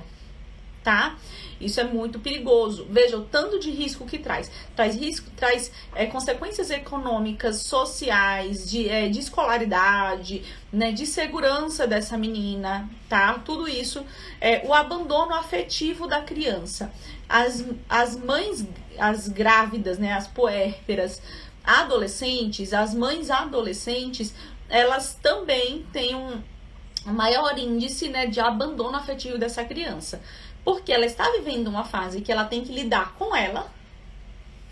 tá? 0.83 1.17
Isso 1.59 1.79
é 1.79 1.83
muito 1.83 2.19
perigoso. 2.19 2.87
Veja 2.89 3.17
o 3.17 3.25
tanto 3.25 3.59
de 3.59 3.69
risco 3.69 4.05
que 4.05 4.17
traz. 4.17 4.49
Traz 4.75 4.95
risco, 4.95 5.29
traz 5.35 5.71
é, 5.93 6.05
consequências 6.05 6.69
econômicas, 6.69 7.57
sociais, 7.57 8.69
de, 8.69 8.87
é, 8.87 9.09
de 9.09 9.19
escolaridade, 9.19 10.43
né, 10.71 10.91
de 10.91 11.05
segurança 11.05 11.85
dessa 11.85 12.17
menina, 12.17 12.89
tá? 13.09 13.33
Tudo 13.39 13.67
isso, 13.67 14.05
é, 14.39 14.65
o 14.65 14.73
abandono 14.73 15.33
afetivo 15.33 16.07
da 16.07 16.21
criança. 16.21 16.91
As, 17.27 17.65
as 17.89 18.15
mães, 18.15 18.65
as 18.97 19.27
grávidas, 19.27 19.99
né, 19.99 20.13
as 20.13 20.27
puérperas, 20.27 21.21
adolescentes, 21.63 22.73
as 22.73 22.93
mães 22.93 23.29
adolescentes, 23.29 24.33
elas 24.69 25.17
também 25.21 25.85
têm 25.91 26.15
um 26.15 26.41
maior 27.05 27.57
índice 27.57 28.09
né, 28.09 28.27
de 28.27 28.39
abandono 28.39 28.95
afetivo 28.97 29.37
dessa 29.37 29.63
criança. 29.63 30.21
Porque 30.69 30.93
ela 30.93 31.07
está 31.07 31.31
vivendo 31.31 31.67
uma 31.67 31.83
fase 31.83 32.21
que 32.21 32.31
ela 32.31 32.45
tem 32.45 32.63
que 32.63 32.71
lidar 32.71 33.15
com 33.15 33.35
ela, 33.35 33.71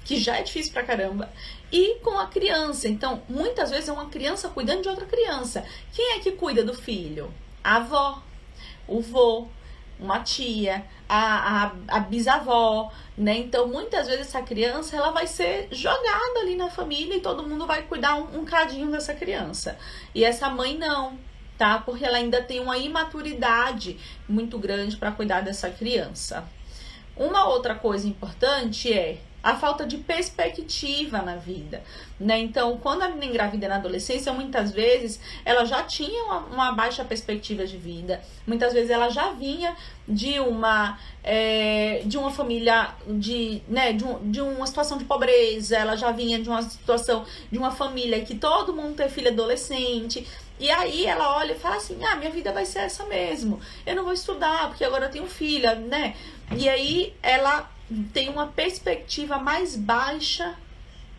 que 0.05 0.19
já 0.19 0.37
é 0.37 0.43
difícil 0.43 0.71
pra 0.71 0.83
caramba, 0.83 1.27
e 1.71 1.95
com 2.03 2.19
a 2.19 2.27
criança. 2.27 2.87
Então, 2.87 3.23
muitas 3.27 3.71
vezes 3.71 3.89
é 3.89 3.91
uma 3.91 4.05
criança 4.05 4.47
cuidando 4.47 4.83
de 4.83 4.89
outra 4.89 5.07
criança. 5.07 5.65
Quem 5.91 6.11
é 6.11 6.19
que 6.19 6.33
cuida 6.33 6.63
do 6.63 6.75
filho? 6.75 7.33
A 7.63 7.77
avó, 7.77 8.21
o 8.87 9.01
vô, 9.01 9.47
uma 9.99 10.19
tia, 10.19 10.85
a, 11.09 11.63
a, 11.63 11.71
a, 11.87 11.99
bisavó, 12.01 12.93
né? 13.17 13.35
Então, 13.35 13.67
muitas 13.67 14.05
vezes 14.05 14.27
essa 14.27 14.43
criança 14.43 14.95
ela 14.95 15.09
vai 15.09 15.25
ser 15.25 15.67
jogada 15.71 16.41
ali 16.41 16.55
na 16.55 16.69
família 16.69 17.15
e 17.15 17.21
todo 17.21 17.41
mundo 17.41 17.65
vai 17.65 17.81
cuidar 17.81 18.17
um, 18.17 18.41
um 18.41 18.45
cadinho 18.45 18.91
dessa 18.91 19.15
criança. 19.15 19.79
E 20.13 20.23
essa 20.23 20.47
mãe 20.47 20.77
não 20.77 21.17
tá? 21.57 21.79
Porque 21.79 22.05
ela 22.05 22.17
ainda 22.17 22.41
tem 22.41 22.59
uma 22.59 22.77
imaturidade 22.77 23.97
muito 24.27 24.57
grande 24.57 24.95
para 24.97 25.11
cuidar 25.11 25.41
dessa 25.41 25.69
criança. 25.69 26.47
Uma 27.15 27.47
outra 27.47 27.73
coisa 27.73 28.07
importante 28.07 28.93
é 28.93 29.17
a 29.41 29.55
falta 29.55 29.85
de 29.85 29.97
perspectiva 29.97 31.21
na 31.21 31.35
vida, 31.37 31.81
né? 32.19 32.37
Então, 32.37 32.77
quando 32.79 33.03
a 33.03 33.07
menina 33.07 33.27
engravida 33.27 33.67
na 33.67 33.75
adolescência, 33.75 34.33
muitas 34.33 34.71
vezes 34.71 35.21
ela 35.45 35.63
já 35.63 35.83
tinha 35.83 36.25
uma, 36.25 36.39
uma 36.39 36.71
baixa 36.73 37.05
perspectiva 37.05 37.65
de 37.65 37.77
vida, 37.77 38.21
muitas 38.45 38.73
vezes 38.73 38.89
ela 38.89 39.09
já 39.09 39.31
vinha 39.31 39.73
de 40.05 40.39
uma 40.39 40.99
é, 41.23 42.01
de 42.05 42.17
uma 42.17 42.29
família 42.29 42.89
de, 43.07 43.61
né, 43.69 43.93
de, 43.93 44.03
um, 44.03 44.31
de 44.31 44.41
uma 44.41 44.67
situação 44.67 44.97
de 44.97 45.05
pobreza, 45.05 45.77
ela 45.77 45.95
já 45.95 46.11
vinha 46.11 46.39
de 46.39 46.49
uma 46.49 46.61
situação 46.61 47.25
de 47.49 47.57
uma 47.57 47.71
família 47.71 48.19
que 48.25 48.35
todo 48.35 48.73
mundo 48.73 48.95
tem 48.95 49.07
filho 49.07 49.29
adolescente. 49.29 50.27
E 50.59 50.69
aí 50.71 51.05
ela 51.05 51.37
olha 51.37 51.53
e 51.53 51.59
fala 51.59 51.77
assim: 51.77 52.03
ah, 52.03 52.15
minha 52.15 52.31
vida 52.31 52.51
vai 52.51 52.65
ser 52.65 52.79
essa 52.79 53.05
mesmo. 53.05 53.59
Eu 53.85 53.95
não 53.95 54.03
vou 54.03 54.13
estudar, 54.13 54.69
porque 54.69 54.83
agora 54.83 55.05
eu 55.05 55.11
tenho 55.11 55.27
filha, 55.27 55.75
né? 55.75 56.15
E 56.55 56.67
aí 56.67 57.13
ela 57.21 57.69
tem 58.13 58.29
uma 58.29 58.47
perspectiva 58.47 59.37
mais 59.37 59.75
baixa 59.75 60.55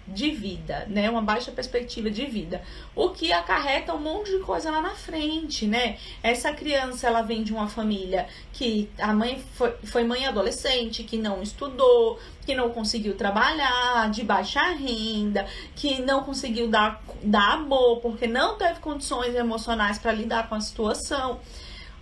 de 0.09 0.31
vida, 0.31 0.87
né? 0.89 1.09
Uma 1.11 1.23
baixa 1.23 1.53
perspectiva 1.53 2.11
de 2.11 2.25
vida, 2.27 2.63
o 2.95 3.11
que 3.11 3.33
acarreta 3.33 3.95
um 3.95 4.01
monte 4.01 4.31
de 4.31 4.39
coisa 4.39 4.71
lá 4.71 4.81
na 4.81 4.95
frente, 4.95 5.67
né? 5.67 5.99
Essa 6.23 6.53
criança, 6.53 7.07
ela 7.07 7.23
vem 7.23 7.43
de 7.43 7.53
uma 7.53 7.69
família 7.69 8.27
que 8.53 8.89
a 8.99 9.13
mãe 9.13 9.43
foi, 9.55 9.73
foi 9.85 10.05
mãe 10.05 10.27
adolescente, 10.27 11.05
que 11.05 11.19
não 11.19 11.43
estudou, 11.43 12.19
que 12.45 12.55
não 12.55 12.71
conseguiu 12.71 13.15
trabalhar, 13.15 14.11
de 14.11 14.25
baixa 14.25 14.63
renda, 14.73 15.47
que 15.77 16.01
não 16.01 16.23
conseguiu 16.23 16.69
dar, 16.69 17.03
dar 17.23 17.55
amor, 17.55 18.01
porque 18.01 18.27
não 18.27 18.57
teve 18.57 18.81
condições 18.81 19.35
emocionais 19.35 19.99
para 19.99 20.13
lidar 20.13 20.49
com 20.49 20.55
a 20.55 20.61
situação. 20.61 21.41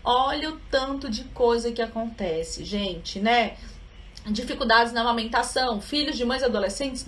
Olha 0.04 0.50
o 0.50 0.60
tanto 0.70 1.10
de 1.10 1.24
coisa 1.24 1.72
que 1.72 1.82
acontece, 1.82 2.64
gente, 2.64 3.18
né? 3.18 3.56
Dificuldades 4.26 4.92
na 4.92 5.00
amamentação. 5.00 5.80
Filhos 5.80 6.16
de 6.16 6.24
mães 6.24 6.42
adolescentes, 6.42 7.06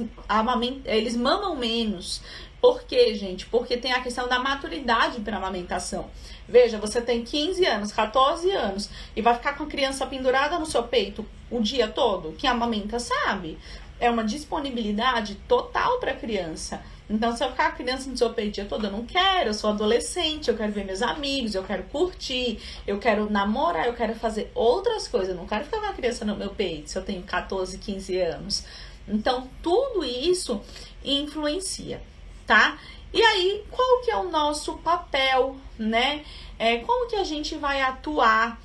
eles 0.84 1.16
mamam 1.16 1.56
menos. 1.56 2.20
Por 2.60 2.82
quê, 2.82 3.14
gente? 3.14 3.46
Porque 3.46 3.76
tem 3.76 3.92
a 3.92 4.00
questão 4.00 4.28
da 4.28 4.38
maturidade 4.38 5.20
para 5.20 5.36
amamentação. 5.36 6.10
Veja, 6.48 6.78
você 6.78 7.00
tem 7.00 7.22
15 7.22 7.64
anos, 7.66 7.92
14 7.92 8.50
anos 8.50 8.90
e 9.14 9.22
vai 9.22 9.34
ficar 9.34 9.56
com 9.56 9.64
a 9.64 9.68
criança 9.68 10.06
pendurada 10.06 10.58
no 10.58 10.66
seu 10.66 10.82
peito 10.82 11.24
o 11.50 11.60
dia 11.60 11.88
todo? 11.88 12.34
Quem 12.36 12.50
amamenta 12.50 12.98
sabe. 12.98 13.58
é 14.00 14.08
uma 14.08 14.22
disponibilidade 14.22 15.34
total 15.48 15.98
para 15.98 16.12
a 16.12 16.16
criança. 16.16 16.80
Então, 17.10 17.34
se 17.34 17.42
eu 17.42 17.50
ficar 17.50 17.74
criança 17.74 18.10
no 18.10 18.34
peito 18.34 18.50
o 18.50 18.52
dia 18.52 18.64
todo, 18.66 18.86
eu 18.86 18.90
não 18.90 19.06
quero, 19.06 19.48
eu 19.48 19.54
sou 19.54 19.70
adolescente, 19.70 20.48
eu 20.48 20.56
quero 20.56 20.72
ver 20.72 20.84
meus 20.84 21.00
amigos, 21.00 21.54
eu 21.54 21.64
quero 21.64 21.84
curtir, 21.84 22.60
eu 22.86 22.98
quero 22.98 23.30
namorar, 23.30 23.86
eu 23.86 23.94
quero 23.94 24.14
fazer 24.14 24.50
outras 24.54 25.08
coisas, 25.08 25.30
eu 25.30 25.34
não 25.34 25.46
quero 25.46 25.64
ficar 25.64 25.80
com 25.80 25.86
a 25.86 25.92
criança 25.94 26.24
no 26.26 26.36
meu 26.36 26.50
peito 26.50 26.90
se 26.90 26.98
eu 26.98 27.02
tenho 27.02 27.22
14, 27.22 27.78
15 27.78 28.20
anos. 28.20 28.64
Então, 29.06 29.48
tudo 29.62 30.04
isso 30.04 30.60
influencia, 31.02 32.02
tá? 32.46 32.78
E 33.12 33.22
aí, 33.22 33.64
qual 33.70 34.02
que 34.02 34.10
é 34.10 34.16
o 34.16 34.30
nosso 34.30 34.74
papel, 34.78 35.56
né? 35.78 36.24
É, 36.58 36.78
como 36.78 37.08
que 37.08 37.16
a 37.16 37.24
gente 37.24 37.54
vai 37.56 37.80
atuar 37.80 38.60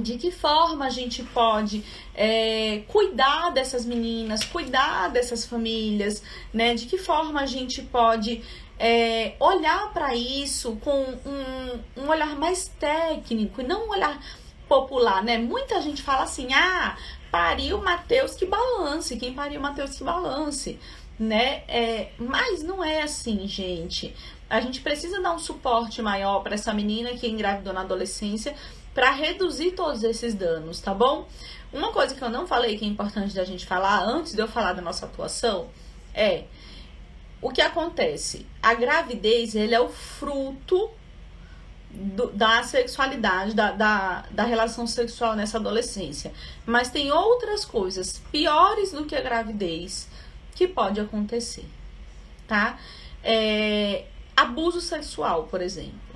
de 0.00 0.16
que 0.16 0.30
forma 0.30 0.86
a 0.86 0.90
gente 0.90 1.22
pode 1.22 1.84
é, 2.14 2.82
cuidar 2.88 3.50
dessas 3.50 3.84
meninas, 3.84 4.44
cuidar 4.44 5.08
dessas 5.10 5.44
famílias, 5.44 6.22
né? 6.52 6.74
De 6.74 6.86
que 6.86 6.98
forma 6.98 7.40
a 7.40 7.46
gente 7.46 7.82
pode 7.82 8.42
é, 8.78 9.34
olhar 9.40 9.92
para 9.92 10.14
isso 10.14 10.76
com 10.76 11.02
um, 11.26 12.02
um 12.02 12.08
olhar 12.08 12.36
mais 12.36 12.68
técnico 12.78 13.60
e 13.60 13.64
não 13.64 13.86
um 13.86 13.90
olhar 13.90 14.20
popular, 14.68 15.22
né? 15.24 15.38
Muita 15.38 15.80
gente 15.80 16.02
fala 16.02 16.24
assim, 16.24 16.52
ah, 16.52 16.96
pariu 17.30 17.78
Mateus 17.78 18.34
que 18.34 18.46
balance, 18.46 19.16
quem 19.16 19.32
pariu 19.32 19.60
Mateus 19.60 19.96
que 19.96 20.04
balance, 20.04 20.78
né? 21.18 21.62
É, 21.66 22.12
mas 22.18 22.62
não 22.62 22.84
é 22.84 23.02
assim, 23.02 23.46
gente. 23.48 24.14
A 24.48 24.60
gente 24.60 24.80
precisa 24.80 25.20
dar 25.20 25.34
um 25.34 25.38
suporte 25.38 26.00
maior 26.00 26.40
para 26.40 26.54
essa 26.54 26.72
menina 26.72 27.10
que 27.10 27.28
engravidou 27.28 27.72
na 27.72 27.82
adolescência 27.82 28.54
para 28.98 29.12
reduzir 29.12 29.76
todos 29.76 30.02
esses 30.02 30.34
danos, 30.34 30.80
tá 30.80 30.92
bom? 30.92 31.28
Uma 31.72 31.92
coisa 31.92 32.16
que 32.16 32.20
eu 32.20 32.28
não 32.28 32.48
falei 32.48 32.76
que 32.76 32.84
é 32.84 32.88
importante 32.88 33.32
da 33.32 33.44
gente 33.44 33.64
falar 33.64 34.02
antes 34.02 34.34
de 34.34 34.42
eu 34.42 34.48
falar 34.48 34.72
da 34.72 34.82
nossa 34.82 35.06
atuação 35.06 35.68
é 36.12 36.46
o 37.40 37.50
que 37.50 37.60
acontece. 37.60 38.44
A 38.60 38.74
gravidez 38.74 39.54
ele 39.54 39.72
é 39.72 39.80
o 39.80 39.88
fruto 39.88 40.90
do, 41.92 42.32
da 42.32 42.64
sexualidade, 42.64 43.54
da, 43.54 43.70
da, 43.70 44.24
da 44.32 44.42
relação 44.42 44.84
sexual 44.84 45.36
nessa 45.36 45.58
adolescência. 45.58 46.32
Mas 46.66 46.90
tem 46.90 47.12
outras 47.12 47.64
coisas 47.64 48.20
piores 48.32 48.90
do 48.90 49.04
que 49.04 49.14
a 49.14 49.20
gravidez 49.20 50.08
que 50.56 50.66
pode 50.66 50.98
acontecer, 50.98 51.66
tá? 52.48 52.80
É, 53.22 54.06
abuso 54.36 54.80
sexual, 54.80 55.44
por 55.44 55.62
exemplo. 55.62 56.07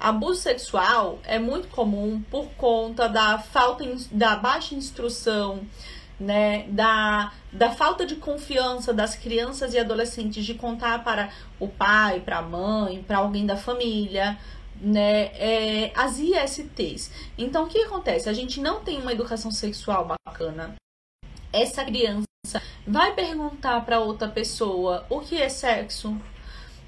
Abuso 0.00 0.40
sexual 0.40 1.18
é 1.24 1.38
muito 1.38 1.68
comum 1.68 2.22
por 2.30 2.46
conta 2.52 3.06
da 3.06 3.38
falta 3.38 3.84
da 4.10 4.34
baixa 4.34 4.74
instrução, 4.74 5.60
né, 6.18 6.64
da, 6.68 7.32
da 7.52 7.70
falta 7.70 8.06
de 8.06 8.16
confiança 8.16 8.94
das 8.94 9.14
crianças 9.14 9.74
e 9.74 9.78
adolescentes 9.78 10.46
de 10.46 10.54
contar 10.54 11.04
para 11.04 11.30
o 11.58 11.68
pai, 11.68 12.20
para 12.20 12.38
a 12.38 12.42
mãe, 12.42 13.02
para 13.02 13.18
alguém 13.18 13.44
da 13.44 13.58
família, 13.58 14.38
né, 14.80 15.26
é, 15.34 15.92
as 15.94 16.18
ISTs. 16.18 17.10
Então, 17.36 17.64
o 17.64 17.68
que 17.68 17.82
acontece? 17.82 18.26
A 18.26 18.32
gente 18.32 18.58
não 18.58 18.80
tem 18.80 18.98
uma 19.02 19.12
educação 19.12 19.50
sexual 19.50 20.16
bacana. 20.26 20.76
Essa 21.52 21.84
criança 21.84 22.26
vai 22.86 23.12
perguntar 23.14 23.84
para 23.84 24.00
outra 24.00 24.28
pessoa 24.28 25.04
o 25.10 25.20
que 25.20 25.36
é 25.40 25.50
sexo, 25.50 26.18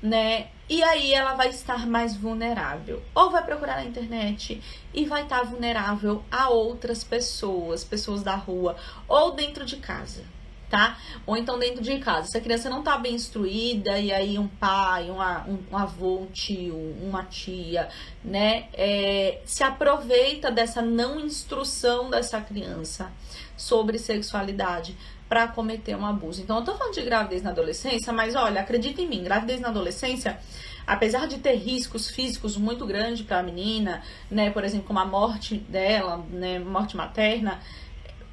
né? 0.03 0.49
E 0.69 0.83
aí 0.83 1.15
ela 1.15 1.35
vai 1.35 1.51
estar 1.51 1.87
mais 1.87 2.17
vulnerável. 2.17 3.03
Ou 3.15 3.31
vai 3.31 3.45
procurar 3.45 3.77
na 3.77 3.85
internet 3.85 4.61
e 4.93 5.05
vai 5.05 5.23
estar 5.23 5.45
vulnerável 5.45 6.25
a 6.31 6.49
outras 6.49 7.05
pessoas, 7.05 7.85
pessoas 7.85 8.23
da 8.23 8.35
rua, 8.35 8.77
ou 9.07 9.33
dentro 9.33 9.65
de 9.65 9.77
casa, 9.77 10.25
tá? 10.69 10.99
Ou 11.27 11.37
então 11.37 11.59
dentro 11.59 11.83
de 11.83 11.99
casa. 11.99 12.29
Se 12.29 12.39
a 12.39 12.41
criança 12.41 12.69
não 12.69 12.83
tá 12.83 12.97
bem 12.97 13.15
instruída, 13.15 13.99
e 13.99 14.11
aí 14.11 14.39
um 14.39 14.49
pai, 14.49 15.11
uma, 15.11 15.47
um, 15.47 15.59
um 15.71 15.77
avô, 15.77 16.21
um 16.21 16.27
tio, 16.27 16.75
uma 17.03 17.25
tia, 17.25 17.89
né? 18.25 18.69
É, 18.73 19.41
se 19.45 19.63
aproveita 19.63 20.51
dessa 20.51 20.81
não 20.81 21.21
instrução 21.21 22.11
dessa 22.11 22.41
criança 22.41 23.13
sobre 23.57 23.99
sexualidade 23.99 24.97
para 25.33 25.49
cometer 25.49 25.97
um 25.97 26.05
abuso. 26.05 26.43
Então, 26.43 26.59
eu 26.59 26.63
tô 26.63 26.77
falando 26.77 26.93
de 26.93 27.01
gravidez 27.01 27.43
na 27.43 27.53
adolescência, 27.53 28.13
mas 28.13 28.35
olha, 28.35 28.61
acredita 28.61 29.01
em 29.01 29.09
mim, 29.09 29.25
gravidez 29.25 29.63
na 29.63 29.69
adolescência, 29.69 30.39
apesar 30.87 31.27
de 31.27 31.39
ter 31.39 31.55
riscos 31.55 32.11
físicos 32.11 32.55
muito 32.59 32.85
grandes 32.85 33.23
para 33.23 33.39
a 33.39 33.43
menina, 33.43 34.03
né, 34.31 34.51
por 34.51 34.63
exemplo, 34.63 34.87
como 34.87 34.99
a 34.99 35.07
morte 35.07 35.57
dela, 35.57 36.19
né, 36.29 36.59
morte 36.59 36.99
materna, 36.99 37.63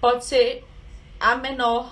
pode 0.01 0.25
ser 0.25 0.65
a 1.17 1.37
menor 1.37 1.89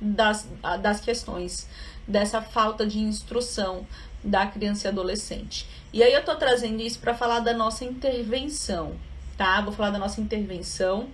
das, 0.00 0.48
das 0.80 0.98
questões 0.98 1.68
dessa 2.04 2.42
falta 2.42 2.84
de 2.84 2.98
instrução 2.98 3.86
da 4.24 4.44
criança 4.44 4.88
e 4.88 4.90
adolescente. 4.90 5.68
E 5.92 6.02
aí 6.02 6.12
eu 6.12 6.24
tô 6.24 6.34
trazendo 6.34 6.82
isso 6.82 6.98
para 6.98 7.14
falar 7.14 7.38
da 7.38 7.54
nossa 7.54 7.84
intervenção, 7.84 8.96
tá? 9.36 9.60
Vou 9.60 9.72
falar 9.72 9.90
da 9.90 10.00
nossa 10.00 10.20
intervenção. 10.20 11.08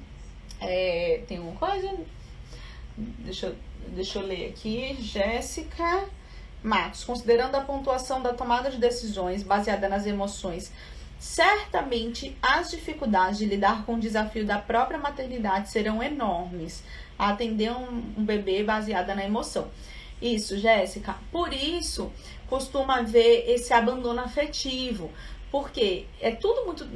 É, 0.62 1.22
tem 1.28 1.38
uma 1.38 1.52
coisa 1.52 1.94
Deixa 2.96 3.46
eu, 3.46 3.56
deixa 3.88 4.18
eu 4.18 4.26
ler 4.26 4.50
aqui. 4.50 4.96
Jéssica 5.00 6.04
Matos. 6.62 7.04
Considerando 7.04 7.56
a 7.56 7.60
pontuação 7.60 8.22
da 8.22 8.32
tomada 8.32 8.70
de 8.70 8.78
decisões 8.78 9.42
baseada 9.42 9.88
nas 9.88 10.06
emoções, 10.06 10.72
certamente 11.18 12.36
as 12.40 12.70
dificuldades 12.70 13.38
de 13.38 13.46
lidar 13.46 13.84
com 13.84 13.94
o 13.94 14.00
desafio 14.00 14.46
da 14.46 14.58
própria 14.58 14.98
maternidade 14.98 15.70
serão 15.70 16.02
enormes 16.02 16.82
a 17.18 17.30
atender 17.30 17.70
um, 17.70 18.02
um 18.18 18.24
bebê 18.24 18.62
baseada 18.62 19.14
na 19.14 19.24
emoção. 19.24 19.68
Isso, 20.20 20.56
Jéssica. 20.58 21.16
Por 21.30 21.52
isso, 21.52 22.10
costuma 22.48 23.02
ver 23.02 23.50
esse 23.50 23.72
abandono 23.72 24.20
afetivo, 24.20 25.10
porque 25.50 26.06
é 26.20 26.30
tudo 26.30 26.64
muito 26.64 26.88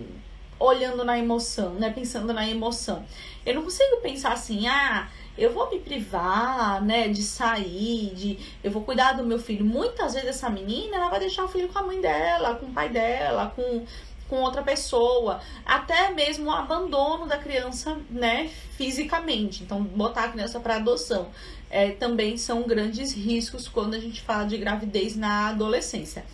olhando 0.59 1.05
na 1.05 1.19
emoção, 1.19 1.75
né? 1.75 1.91
Pensando 1.91 2.33
na 2.33 2.49
emoção. 2.49 3.05
Eu 3.45 3.55
não 3.55 3.63
consigo 3.63 3.99
pensar 3.99 4.33
assim, 4.33 4.67
ah, 4.67 5.09
eu 5.39 5.53
vou 5.53 5.71
me 5.71 5.79
privar, 5.79 6.85
né, 6.85 7.09
de 7.09 7.23
sair, 7.23 8.13
de 8.15 8.39
eu 8.63 8.71
vou 8.71 8.83
cuidar 8.83 9.13
do 9.13 9.25
meu 9.25 9.39
filho. 9.39 9.65
Muitas 9.65 10.15
vezes 10.15 10.31
essa 10.31 10.51
menina, 10.51 10.97
ela 10.97 11.09
vai 11.09 11.21
deixar 11.21 11.45
o 11.45 11.49
filho 11.49 11.69
com 11.69 11.79
a 11.79 11.83
mãe 11.83 12.01
dela, 12.01 12.57
com 12.57 12.67
o 12.67 12.73
pai 12.73 12.89
dela, 12.89 13.53
com 13.55 13.85
com 14.29 14.43
outra 14.43 14.63
pessoa, 14.63 15.41
até 15.65 16.11
mesmo 16.11 16.51
o 16.51 16.53
abandono 16.53 17.27
da 17.27 17.39
criança, 17.39 17.99
né, 18.11 18.51
fisicamente. 18.77 19.63
Então, 19.63 19.83
botar 19.83 20.25
a 20.25 20.29
criança 20.29 20.61
para 20.61 20.77
adoção 20.77 21.29
é, 21.71 21.91
também 21.93 22.37
são 22.37 22.63
grandes 22.63 23.13
riscos 23.13 23.67
quando 23.67 23.95
a 23.95 23.99
gente 23.99 24.21
fala 24.21 24.45
de 24.45 24.57
gravidez 24.59 25.17
na 25.17 25.49
adolescência. 25.49 26.25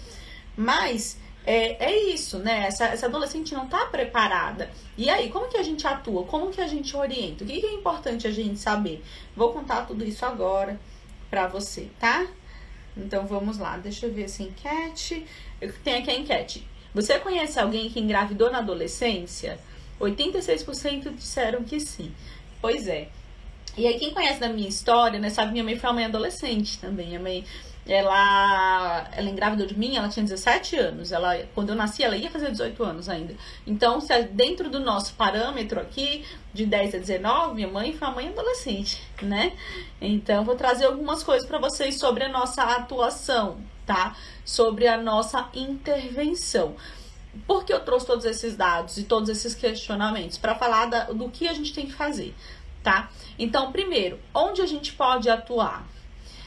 Mas 0.56 1.16
é, 1.46 1.84
é 1.84 2.12
isso, 2.12 2.38
né? 2.38 2.66
Essa, 2.66 2.86
essa 2.86 3.06
adolescente 3.06 3.54
não 3.54 3.64
está 3.64 3.86
preparada. 3.86 4.70
E 4.96 5.10
aí, 5.10 5.28
como 5.28 5.48
que 5.48 5.56
a 5.56 5.62
gente 5.62 5.86
atua? 5.86 6.24
Como 6.24 6.50
que 6.50 6.60
a 6.60 6.66
gente 6.66 6.96
orienta? 6.96 7.44
O 7.44 7.46
que, 7.46 7.60
que 7.60 7.66
é 7.66 7.72
importante 7.72 8.26
a 8.26 8.30
gente 8.30 8.58
saber? 8.58 9.02
Vou 9.36 9.52
contar 9.52 9.86
tudo 9.86 10.04
isso 10.04 10.24
agora 10.24 10.78
para 11.28 11.46
você, 11.46 11.90
tá? 11.98 12.26
Então 12.96 13.26
vamos 13.26 13.58
lá, 13.58 13.76
deixa 13.76 14.06
eu 14.06 14.12
ver 14.12 14.24
essa 14.24 14.42
enquete. 14.42 15.26
Tem 15.82 15.96
aqui 15.96 16.10
a 16.10 16.14
enquete. 16.14 16.66
Você 16.94 17.18
conhece 17.18 17.58
alguém 17.58 17.90
que 17.90 18.00
engravidou 18.00 18.50
na 18.50 18.58
adolescência? 18.58 19.58
86% 20.00 21.14
disseram 21.14 21.64
que 21.64 21.80
sim. 21.80 22.12
Pois 22.60 22.86
é. 22.86 23.08
E 23.76 23.86
aí, 23.86 23.98
quem 23.98 24.14
conhece 24.14 24.38
da 24.38 24.48
minha 24.48 24.68
história, 24.68 25.18
né, 25.18 25.28
sabe, 25.28 25.50
minha 25.50 25.64
mãe 25.64 25.76
foi 25.76 25.90
uma 25.90 25.94
mãe 25.94 26.04
adolescente 26.04 26.78
também. 26.78 27.08
Minha 27.08 27.20
mãe 27.20 27.44
ela, 27.86 29.08
ela 29.12 29.28
engravidou 29.28 29.66
de 29.66 29.78
mim, 29.78 29.96
ela 29.96 30.08
tinha 30.08 30.24
17 30.24 30.76
anos. 30.76 31.12
Ela, 31.12 31.36
quando 31.54 31.70
eu 31.70 31.74
nasci, 31.74 32.02
ela 32.02 32.16
ia 32.16 32.30
fazer 32.30 32.50
18 32.50 32.82
anos 32.82 33.08
ainda. 33.08 33.34
Então, 33.66 34.00
se 34.00 34.22
dentro 34.22 34.70
do 34.70 34.80
nosso 34.80 35.14
parâmetro 35.14 35.78
aqui, 35.78 36.24
de 36.52 36.64
10 36.64 36.94
a 36.94 36.98
19, 36.98 37.54
minha 37.54 37.68
mãe 37.68 37.92
foi 37.92 38.08
uma 38.08 38.14
mãe 38.14 38.28
adolescente, 38.28 39.02
né? 39.20 39.52
Então, 40.00 40.44
vou 40.44 40.54
trazer 40.54 40.86
algumas 40.86 41.22
coisas 41.22 41.46
para 41.46 41.58
vocês 41.58 41.98
sobre 41.98 42.24
a 42.24 42.28
nossa 42.28 42.62
atuação, 42.62 43.58
tá? 43.84 44.16
Sobre 44.44 44.86
a 44.86 44.96
nossa 44.96 45.48
intervenção. 45.52 46.76
Por 47.46 47.64
que 47.64 47.72
eu 47.72 47.80
trouxe 47.80 48.06
todos 48.06 48.24
esses 48.24 48.56
dados 48.56 48.96
e 48.96 49.02
todos 49.02 49.28
esses 49.28 49.54
questionamentos? 49.54 50.38
Para 50.38 50.54
falar 50.54 50.86
da, 50.86 51.04
do 51.06 51.28
que 51.28 51.48
a 51.48 51.52
gente 51.52 51.74
tem 51.74 51.84
que 51.84 51.92
fazer, 51.92 52.34
tá? 52.82 53.10
Então, 53.38 53.72
primeiro, 53.72 54.18
onde 54.32 54.62
a 54.62 54.66
gente 54.66 54.92
pode 54.92 55.28
atuar? 55.28 55.93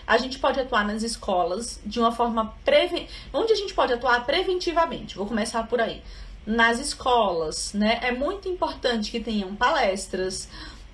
A 0.08 0.18
gente 0.18 0.40
pode 0.40 0.58
atuar 0.58 0.88
nas 0.88 1.04
escolas 1.04 1.82
de 1.86 2.00
uma 2.00 2.14
forma 2.14 2.56
preven... 2.64 3.08
onde 3.34 3.52
a 3.52 3.56
gente 3.56 3.74
pode 3.74 3.92
atuar 3.92 4.26
preventivamente. 4.26 5.18
Vou 5.18 5.28
começar 5.28 5.68
por 5.68 5.82
aí. 5.82 6.02
Nas 6.46 6.80
escolas, 6.80 7.74
né? 7.74 8.00
É 8.02 8.12
muito 8.12 8.48
importante 8.48 9.12
que 9.12 9.20
tenham 9.20 9.54
palestras, 9.54 10.48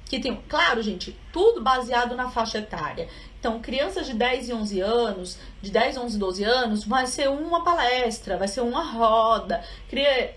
que 0.07 0.19
tenham, 0.19 0.39
claro, 0.49 0.81
gente, 0.81 1.15
tudo 1.31 1.61
baseado 1.61 2.15
na 2.15 2.29
faixa 2.29 2.57
etária. 2.57 3.07
Então, 3.43 3.59
crianças 3.59 4.07
de 4.07 4.13
10 4.13 4.47
e 4.47 4.53
11 4.53 4.79
anos, 4.79 5.37
de 5.61 5.69
10, 5.69 5.97
11, 5.97 6.17
12 6.17 6.43
anos, 6.45 6.85
vai 6.85 7.05
ser 7.05 7.29
uma 7.29 7.61
palestra, 7.61 8.37
vai 8.37 8.47
ser 8.47 8.61
uma 8.61 8.81
roda. 8.81 9.61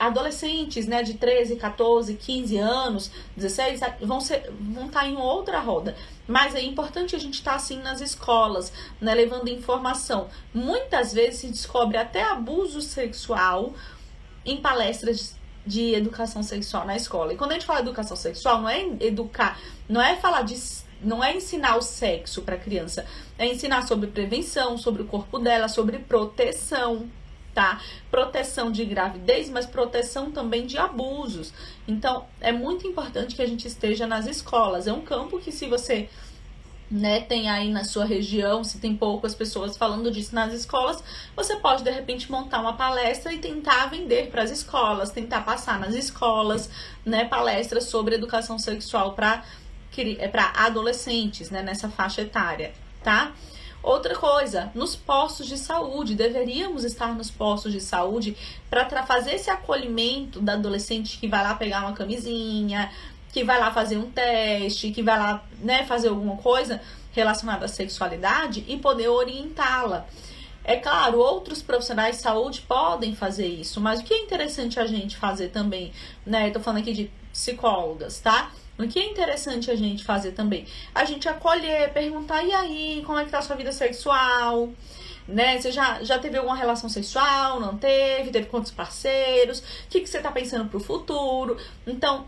Adolescentes, 0.00 0.88
né, 0.88 1.04
de 1.04 1.14
13, 1.14 1.54
14, 1.54 2.14
15 2.14 2.58
anos, 2.58 3.12
16, 3.36 3.80
vão 4.00 4.20
ser 4.20 4.52
vão 4.58 4.86
estar 4.86 5.02
tá 5.02 5.06
em 5.06 5.16
outra 5.16 5.60
roda. 5.60 5.94
Mas 6.26 6.56
é 6.56 6.60
importante 6.60 7.14
a 7.14 7.18
gente 7.20 7.34
estar 7.34 7.52
tá, 7.52 7.56
assim 7.58 7.78
nas 7.78 8.00
escolas, 8.00 8.72
né, 9.00 9.14
levando 9.14 9.46
informação. 9.46 10.26
Muitas 10.52 11.12
vezes 11.12 11.42
se 11.42 11.46
descobre 11.46 11.96
até 11.96 12.24
abuso 12.24 12.82
sexual 12.82 13.72
em 14.44 14.56
palestras 14.56 15.36
de 15.64 15.94
educação 15.94 16.42
sexual 16.42 16.84
na 16.84 16.96
escola. 16.96 17.32
E 17.32 17.36
quando 17.36 17.52
a 17.52 17.54
gente 17.54 17.66
fala 17.66 17.78
educação 17.78 18.16
sexual, 18.16 18.60
não 18.62 18.68
é 18.68 18.80
educar, 18.98 19.60
não 19.88 20.02
é 20.02 20.16
falar 20.16 20.42
de 20.42 20.56
não 21.00 21.22
é 21.22 21.36
ensinar 21.36 21.76
o 21.76 21.82
sexo 21.82 22.42
para 22.42 22.56
a 22.56 22.58
criança, 22.58 23.04
é 23.38 23.46
ensinar 23.46 23.86
sobre 23.86 24.08
prevenção, 24.08 24.78
sobre 24.78 25.02
o 25.02 25.06
corpo 25.06 25.38
dela, 25.38 25.68
sobre 25.68 25.98
proteção, 25.98 27.08
tá? 27.54 27.80
Proteção 28.10 28.70
de 28.70 28.84
gravidez, 28.84 29.48
mas 29.48 29.66
proteção 29.66 30.30
também 30.30 30.66
de 30.66 30.76
abusos. 30.78 31.52
Então, 31.88 32.26
é 32.40 32.52
muito 32.52 32.86
importante 32.86 33.34
que 33.34 33.42
a 33.42 33.46
gente 33.46 33.66
esteja 33.66 34.06
nas 34.06 34.26
escolas. 34.26 34.86
É 34.86 34.92
um 34.92 35.00
campo 35.00 35.38
que 35.38 35.50
se 35.50 35.66
você 35.66 36.08
né, 36.90 37.20
tem 37.20 37.48
aí 37.48 37.70
na 37.70 37.82
sua 37.82 38.04
região, 38.04 38.62
se 38.62 38.78
tem 38.78 38.96
poucas 38.96 39.34
pessoas 39.34 39.76
falando 39.76 40.10
disso 40.10 40.34
nas 40.34 40.52
escolas, 40.52 41.02
você 41.34 41.56
pode 41.56 41.82
de 41.82 41.90
repente 41.90 42.30
montar 42.30 42.60
uma 42.60 42.76
palestra 42.76 43.32
e 43.32 43.38
tentar 43.38 43.86
vender 43.86 44.30
para 44.30 44.42
as 44.42 44.50
escolas, 44.50 45.10
tentar 45.10 45.40
passar 45.40 45.80
nas 45.80 45.94
escolas, 45.94 46.70
né, 47.04 47.24
palestras 47.24 47.84
sobre 47.84 48.14
educação 48.14 48.58
sexual 48.58 49.14
para 49.14 49.44
é 50.18 50.28
para 50.28 50.52
adolescentes, 50.56 51.50
né, 51.50 51.62
nessa 51.62 51.88
faixa 51.88 52.22
etária, 52.22 52.72
tá? 53.02 53.32
Outra 53.82 54.16
coisa, 54.16 54.70
nos 54.74 54.96
postos 54.96 55.46
de 55.46 55.56
saúde, 55.56 56.14
deveríamos 56.14 56.82
estar 56.82 57.14
nos 57.14 57.30
postos 57.30 57.72
de 57.72 57.80
saúde 57.80 58.36
para 58.68 59.04
fazer 59.04 59.34
esse 59.34 59.48
acolhimento 59.48 60.40
da 60.40 60.54
adolescente 60.54 61.18
que 61.18 61.28
vai 61.28 61.42
lá 61.42 61.54
pegar 61.54 61.82
uma 61.82 61.92
camisinha, 61.92 62.90
que 63.32 63.44
vai 63.44 63.60
lá 63.60 63.70
fazer 63.70 63.96
um 63.96 64.10
teste, 64.10 64.90
que 64.90 65.02
vai 65.02 65.18
lá, 65.18 65.44
né, 65.60 65.84
fazer 65.84 66.08
alguma 66.08 66.36
coisa 66.36 66.80
relacionada 67.12 67.66
à 67.66 67.68
sexualidade 67.68 68.64
e 68.66 68.76
poder 68.76 69.08
orientá-la. 69.08 70.06
É 70.64 70.76
claro, 70.76 71.18
outros 71.18 71.62
profissionais 71.62 72.16
de 72.16 72.22
saúde 72.22 72.62
podem 72.62 73.14
fazer 73.14 73.46
isso, 73.46 73.80
mas 73.80 74.00
o 74.00 74.02
que 74.02 74.12
é 74.12 74.18
interessante 74.18 74.80
a 74.80 74.86
gente 74.86 75.16
fazer 75.16 75.50
também, 75.50 75.92
né? 76.26 76.48
Eu 76.48 76.52
tô 76.54 76.58
falando 76.58 76.80
aqui 76.80 76.92
de 76.92 77.10
psicólogas, 77.32 78.18
tá? 78.18 78.50
O 78.78 78.86
que 78.86 78.98
é 78.98 79.10
interessante 79.10 79.70
a 79.70 79.76
gente 79.76 80.04
fazer 80.04 80.32
também? 80.32 80.66
A 80.94 81.04
gente 81.04 81.28
acolher, 81.28 81.92
perguntar, 81.92 82.42
e 82.42 82.52
aí, 82.52 83.02
como 83.06 83.18
é 83.18 83.24
que 83.24 83.30
tá 83.30 83.38
a 83.38 83.42
sua 83.42 83.56
vida 83.56 83.72
sexual? 83.72 84.70
Né? 85.26 85.58
Você 85.58 85.72
já, 85.72 86.02
já 86.04 86.18
teve 86.18 86.36
alguma 86.36 86.54
relação 86.54 86.88
sexual? 86.88 87.58
Não 87.58 87.76
teve? 87.78 88.30
Teve 88.30 88.46
quantos 88.46 88.70
parceiros? 88.70 89.60
O 89.60 89.88
que, 89.88 90.00
que 90.00 90.08
você 90.08 90.20
tá 90.20 90.30
pensando 90.30 90.68
pro 90.68 90.78
futuro? 90.78 91.56
Então, 91.86 92.26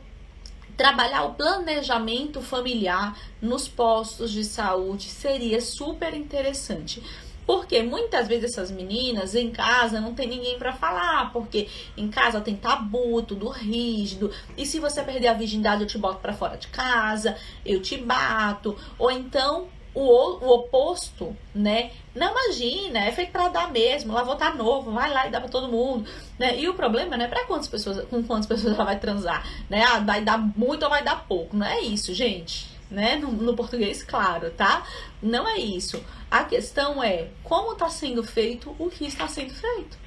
trabalhar 0.77 1.25
o 1.25 1.35
planejamento 1.35 2.41
familiar 2.41 3.19
nos 3.43 3.69
postos 3.69 4.31
de 4.31 4.45
saúde 4.45 5.09
seria 5.09 5.61
super 5.61 6.15
interessante. 6.15 7.03
Porque 7.49 7.83
muitas 7.83 8.29
vezes 8.29 8.53
essas 8.53 8.71
meninas 8.71 9.35
em 9.35 9.51
casa 9.51 10.03
não 10.03 10.13
tem 10.13 10.29
ninguém 10.29 10.59
para 10.59 10.71
falar, 10.71 11.33
porque 11.33 11.67
em 11.97 12.07
casa 12.07 12.43
tem 12.43 12.55
tabu, 12.55 13.23
tudo 13.23 13.49
rígido. 13.49 14.31
E 14.55 14.67
se 14.67 14.79
você 14.79 15.03
perder 15.03 15.29
a 15.29 15.33
virgindade, 15.33 15.81
eu 15.81 15.87
te 15.87 15.97
boto 15.97 16.21
para 16.21 16.35
fora 16.35 16.59
de 16.59 16.69
casa, 16.69 17.39
eu 17.65 17.81
te 17.81 17.97
bato. 17.97 18.77
Ou 18.99 19.11
então 19.11 19.67
o, 19.95 20.03
o 20.03 20.57
oposto, 20.57 21.35
né? 21.55 21.91
Não 22.15 22.33
imagina, 22.33 22.99
é 22.99 23.13
feito 23.13 23.33
para 23.33 23.49
dar 23.49 23.73
mesmo. 23.73 24.13
Lá 24.13 24.23
vou 24.23 24.35
estar 24.35 24.51
tá 24.51 24.55
novo, 24.55 24.93
vai 24.93 25.11
lá 25.11 25.27
e 25.27 25.31
dá 25.31 25.41
para 25.41 25.49
todo 25.49 25.73
mundo, 25.73 26.07
né? 26.39 26.61
E 26.61 26.69
o 26.69 26.75
problema, 26.75 27.17
né? 27.17 27.29
Para 27.29 27.47
quantas 27.47 27.67
pessoas, 27.67 28.05
com 28.11 28.23
quantas 28.25 28.45
pessoas 28.47 28.75
ela 28.75 28.85
vai 28.85 28.99
transar, 28.99 29.43
né? 29.71 29.83
Ah, 29.85 30.01
vai 30.01 30.21
dar 30.21 30.37
muito 30.37 30.83
ou 30.83 30.91
vai 30.91 31.03
dar 31.03 31.25
pouco? 31.27 31.57
Não 31.57 31.67
é 31.67 31.81
isso, 31.81 32.13
gente 32.13 32.77
né? 32.90 33.16
No, 33.16 33.31
no, 33.31 33.55
português, 33.55 34.03
claro, 34.03 34.51
tá? 34.51 34.87
Não 35.22 35.48
é 35.48 35.59
isso. 35.59 36.03
A 36.31 36.44
questão 36.44 37.03
é 37.03 37.29
como 37.42 37.72
está 37.72 37.88
sendo 37.88 38.22
feito 38.22 38.74
o 38.79 38.88
que 38.88 39.07
está 39.07 39.29
sendo 39.29 39.55
feito. 39.55 39.98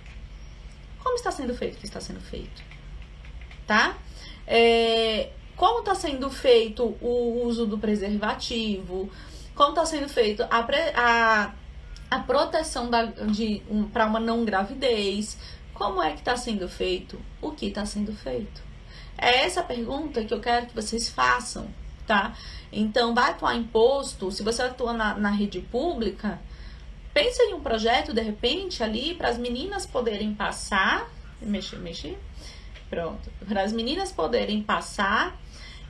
Como 1.00 1.16
está 1.16 1.32
sendo 1.32 1.54
feito 1.56 1.76
o 1.76 1.80
que 1.80 1.86
está 1.86 2.00
sendo 2.00 2.22
feito, 2.22 2.64
tá? 3.66 3.98
É, 4.46 5.32
como 5.56 5.80
está 5.80 5.96
sendo 5.96 6.30
feito 6.30 6.98
o 7.02 7.44
uso 7.46 7.66
do 7.66 7.78
preservativo? 7.78 9.10
Como 9.54 9.70
está 9.70 9.86
sendo 9.86 10.10
feito 10.10 10.44
a, 10.44 10.68
a, 10.96 11.54
a 12.10 12.20
proteção 12.20 12.90
um, 13.70 13.84
para 13.86 14.06
uma 14.06 14.20
não 14.20 14.44
gravidez? 14.44 15.38
Como 15.74 16.02
é 16.02 16.12
que 16.12 16.20
está 16.20 16.36
sendo 16.36 16.68
feito 16.68 17.20
o 17.42 17.52
que 17.52 17.68
está 17.68 17.86
sendo 17.86 18.14
feito? 18.14 18.62
É 19.18 19.46
essa 19.46 19.62
pergunta 19.62 20.24
que 20.24 20.34
eu 20.34 20.40
quero 20.40 20.66
que 20.68 20.76
vocês 20.76 21.10
façam, 21.10 21.68
tá? 22.08 22.36
Então, 22.72 23.14
vai 23.14 23.32
atuar 23.32 23.56
imposto, 23.56 24.32
se 24.32 24.44
você 24.44 24.62
atua 24.62 24.94
na, 24.94 25.16
na 25.16 25.30
rede 25.30 25.60
pública, 25.60 26.40
pensa 27.14 27.44
em 27.44 27.54
um 27.54 27.60
projeto, 27.60 28.14
de 28.14 28.22
repente, 28.22 28.84
ali, 28.84 29.14
para 29.16 29.30
as 29.30 29.38
meninas 29.38 29.86
poderem 29.86 30.34
passar. 30.34 31.10
Mexer, 31.42 31.80
mexer. 31.80 32.18
Pronto. 32.90 33.30
Para 33.48 33.64
as 33.64 33.74
meninas 33.74 34.12
poderem 34.12 34.62
passar 34.62 35.38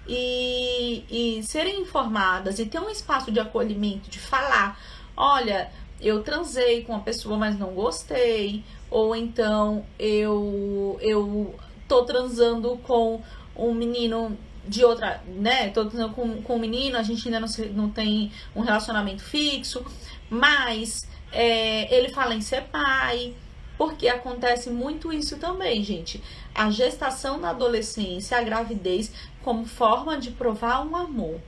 e, 0.07 1.03
e 1.09 1.43
serem 1.43 1.81
informadas 1.81 2.59
e 2.59 2.65
ter 2.65 2.79
um 2.79 2.89
espaço 2.89 3.31
de 3.31 3.39
acolhimento, 3.39 4.09
de 4.09 4.19
falar: 4.19 4.79
olha, 5.15 5.71
eu 5.99 6.23
transei 6.23 6.83
com 6.83 6.93
uma 6.93 7.01
pessoa, 7.01 7.37
mas 7.37 7.57
não 7.57 7.73
gostei. 7.73 8.63
Ou 8.89 9.15
então 9.15 9.85
eu, 9.97 10.97
eu 11.01 11.55
tô 11.87 12.03
transando 12.03 12.77
com 12.83 13.21
um 13.55 13.73
menino 13.73 14.37
de 14.67 14.83
outra, 14.85 15.21
né? 15.27 15.69
Tô 15.69 15.85
com, 16.09 16.41
com 16.41 16.55
um 16.55 16.59
menino, 16.59 16.97
a 16.97 17.03
gente 17.03 17.27
ainda 17.27 17.39
não, 17.39 17.47
se, 17.47 17.65
não 17.67 17.89
tem 17.89 18.31
um 18.55 18.61
relacionamento 18.61 19.23
fixo, 19.23 19.85
mas 20.29 21.07
é, 21.31 21.93
ele 21.95 22.09
fala 22.09 22.35
em 22.35 22.41
ser 22.41 22.63
pai, 22.63 23.33
porque 23.77 24.07
acontece 24.07 24.69
muito 24.69 25.11
isso 25.11 25.37
também, 25.37 25.83
gente. 25.83 26.21
A 26.53 26.69
gestação 26.69 27.37
na 27.39 27.49
adolescência, 27.49 28.37
a 28.37 28.43
gravidez, 28.43 29.11
como 29.43 29.65
forma 29.65 30.17
de 30.17 30.31
provar 30.31 30.85
um 30.85 30.95
amor. 30.95 31.39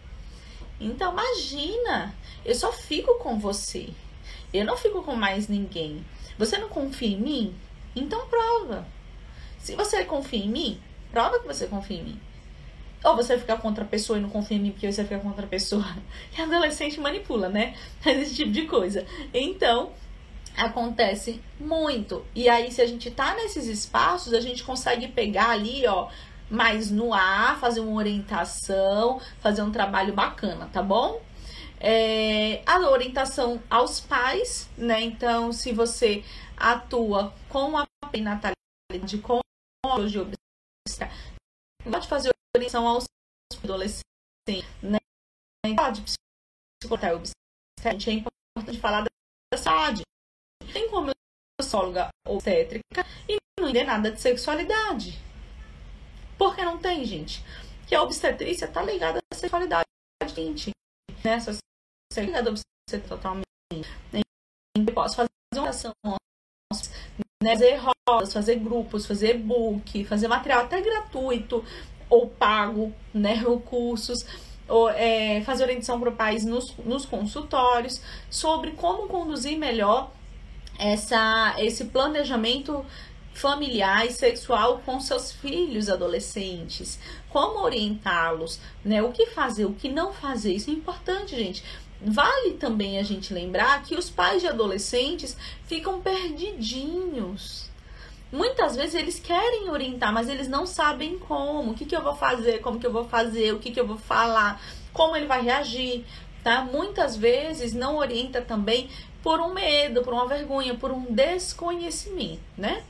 Então, 0.79 1.13
imagina, 1.13 2.13
eu 2.43 2.55
só 2.55 2.71
fico 2.71 3.15
com 3.19 3.39
você. 3.39 3.89
Eu 4.53 4.65
não 4.65 4.77
fico 4.77 5.03
com 5.03 5.15
mais 5.15 5.47
ninguém. 5.47 6.03
Você 6.37 6.57
não 6.57 6.69
confia 6.69 7.09
em 7.09 7.19
mim? 7.19 7.55
Então 7.95 8.27
prova. 8.27 8.85
Se 9.59 9.75
você 9.75 10.03
confia 10.03 10.43
em 10.43 10.49
mim, 10.49 10.79
prova 11.11 11.39
que 11.39 11.47
você 11.47 11.67
confia 11.67 11.97
em 11.97 12.03
mim. 12.03 12.21
Ou 13.03 13.15
você 13.15 13.37
fica 13.37 13.57
contra 13.57 13.83
a 13.83 13.87
pessoa 13.87 14.17
e 14.17 14.21
não 14.21 14.29
confia 14.29 14.57
em 14.57 14.61
mim 14.61 14.71
porque 14.71 14.91
você 14.91 15.03
fica 15.03 15.19
contra 15.19 15.45
a 15.45 15.49
pessoa. 15.49 15.85
E 16.37 16.41
adolescente 16.41 16.99
manipula, 16.99 17.49
né? 17.49 17.75
Esse 18.05 18.35
tipo 18.35 18.51
de 18.51 18.65
coisa. 18.65 19.05
Então, 19.33 19.91
acontece 20.55 21.41
muito. 21.59 22.25
E 22.33 22.47
aí, 22.47 22.71
se 22.71 22.81
a 22.81 22.85
gente 22.85 23.11
tá 23.11 23.35
nesses 23.35 23.67
espaços, 23.67 24.33
a 24.33 24.39
gente 24.39 24.63
consegue 24.63 25.07
pegar 25.07 25.49
ali, 25.49 25.85
ó, 25.87 26.09
mais 26.49 26.91
no 26.91 27.13
ar, 27.13 27.59
fazer 27.59 27.79
uma 27.79 27.97
orientação, 27.97 29.19
fazer 29.39 29.61
um 29.61 29.71
trabalho 29.71 30.13
bacana, 30.13 30.69
tá 30.71 30.81
bom? 30.81 31.21
É, 31.79 32.61
a 32.65 32.79
orientação 32.89 33.61
aos 33.69 33.99
pais, 33.99 34.69
né? 34.77 35.01
Então, 35.01 35.51
se 35.51 35.73
você 35.73 36.23
atua 36.55 37.33
com 37.49 37.77
a 37.77 37.85
natalidade, 38.13 39.17
com 39.21 39.39
a 39.85 39.99
de 39.99 40.23
pode 41.91 42.07
fazer 42.07 42.33
orientação 42.55 42.87
aos 42.87 43.05
adolescentes, 43.63 44.03
né? 44.81 44.99
De 45.65 46.01
psicologia 46.01 47.31
é 47.83 48.11
importante 48.11 48.79
falar 48.79 49.03
da 49.51 49.57
saúde. 49.57 50.03
Tem 50.71 50.89
como 50.89 51.09
eu 51.09 51.13
psicóloga 51.59 52.09
obstétrica 52.27 53.05
e 53.27 53.37
não 53.59 53.67
entender 53.67 53.85
nada 53.85 54.11
de 54.11 54.21
sexualidade. 54.21 55.19
Por 56.37 56.55
que 56.55 56.63
não 56.63 56.77
tem, 56.77 57.03
gente? 57.05 57.43
Que 57.87 57.95
a 57.95 58.03
obstetrícia 58.03 58.67
tá 58.67 58.83
ligada 58.83 59.19
à 59.31 59.35
sexualidade, 59.35 59.85
gente. 60.35 60.71
Né? 61.23 61.33
Essa 61.33 61.51
ligada 62.17 62.49
à 62.49 62.51
obstetrícia 62.51 63.07
totalmente. 63.07 63.47
Eu 64.75 64.93
posso 64.93 65.15
fazer 65.15 65.29
uma 65.55 65.69
ação, 65.69 65.93
né? 67.41 67.51
fazer 67.51 67.79
rodas, 68.07 68.33
fazer 68.33 68.55
grupos, 68.55 69.05
fazer 69.05 69.35
e-book, 69.35 70.05
fazer 70.05 70.27
material 70.27 70.65
até 70.65 70.81
gratuito 70.81 71.63
ou 72.09 72.27
pago, 72.27 72.93
né, 73.13 73.43
ou 73.45 73.59
cursos, 73.59 74.25
ou, 74.67 74.89
é, 74.89 75.41
fazer 75.41 75.63
orientação 75.63 75.99
para 75.99 76.11
pais 76.11 76.45
nos, 76.45 76.75
nos 76.77 77.05
consultórios 77.05 78.01
sobre 78.29 78.71
como 78.71 79.07
conduzir 79.07 79.57
melhor 79.57 80.11
essa, 80.79 81.55
esse 81.59 81.85
planejamento 81.85 82.85
familiar 83.33 84.05
e 84.05 84.11
sexual 84.11 84.81
com 84.85 84.99
seus 84.99 85.31
filhos 85.31 85.89
adolescentes, 85.89 86.99
como 87.29 87.59
orientá-los, 87.59 88.59
né? 88.85 89.01
O 89.01 89.11
que 89.11 89.25
fazer, 89.27 89.65
o 89.65 89.73
que 89.73 89.89
não 89.89 90.13
fazer, 90.13 90.53
isso 90.53 90.69
é 90.69 90.73
importante, 90.73 91.35
gente. 91.35 91.63
vale 92.05 92.53
também 92.53 92.99
a 92.99 93.03
gente 93.03 93.33
lembrar 93.33 93.81
que 93.83 93.95
os 93.95 94.09
pais 94.09 94.41
de 94.41 94.47
adolescentes 94.47 95.35
ficam 95.65 96.01
perdidinhos. 96.01 97.71
Muitas 98.33 98.75
vezes 98.75 98.95
eles 98.95 99.19
querem 99.19 99.69
orientar, 99.69 100.11
mas 100.11 100.27
eles 100.27 100.47
não 100.47 100.65
sabem 100.65 101.19
como, 101.19 101.69
o 101.69 101.73
que, 101.75 101.85
que 101.85 101.95
eu 101.95 102.01
vou 102.01 102.15
fazer, 102.15 102.61
como 102.61 102.79
que 102.79 102.87
eu 102.87 102.91
vou 102.91 103.05
fazer, 103.05 103.53
o 103.53 103.59
que, 103.59 103.69
que 103.69 103.79
eu 103.79 103.85
vou 103.85 103.99
falar, 103.99 104.59
como 104.91 105.15
ele 105.15 105.27
vai 105.27 105.43
reagir, 105.43 106.03
tá? 106.43 106.63
Muitas 106.63 107.15
vezes 107.15 107.75
não 107.75 107.97
orienta 107.97 108.41
também 108.41 108.89
por 109.21 109.39
um 109.39 109.53
medo, 109.53 110.01
por 110.01 110.15
uma 110.15 110.27
vergonha, 110.27 110.73
por 110.73 110.91
um 110.91 111.05
desconhecimento, 111.13 112.41
né? 112.57 112.81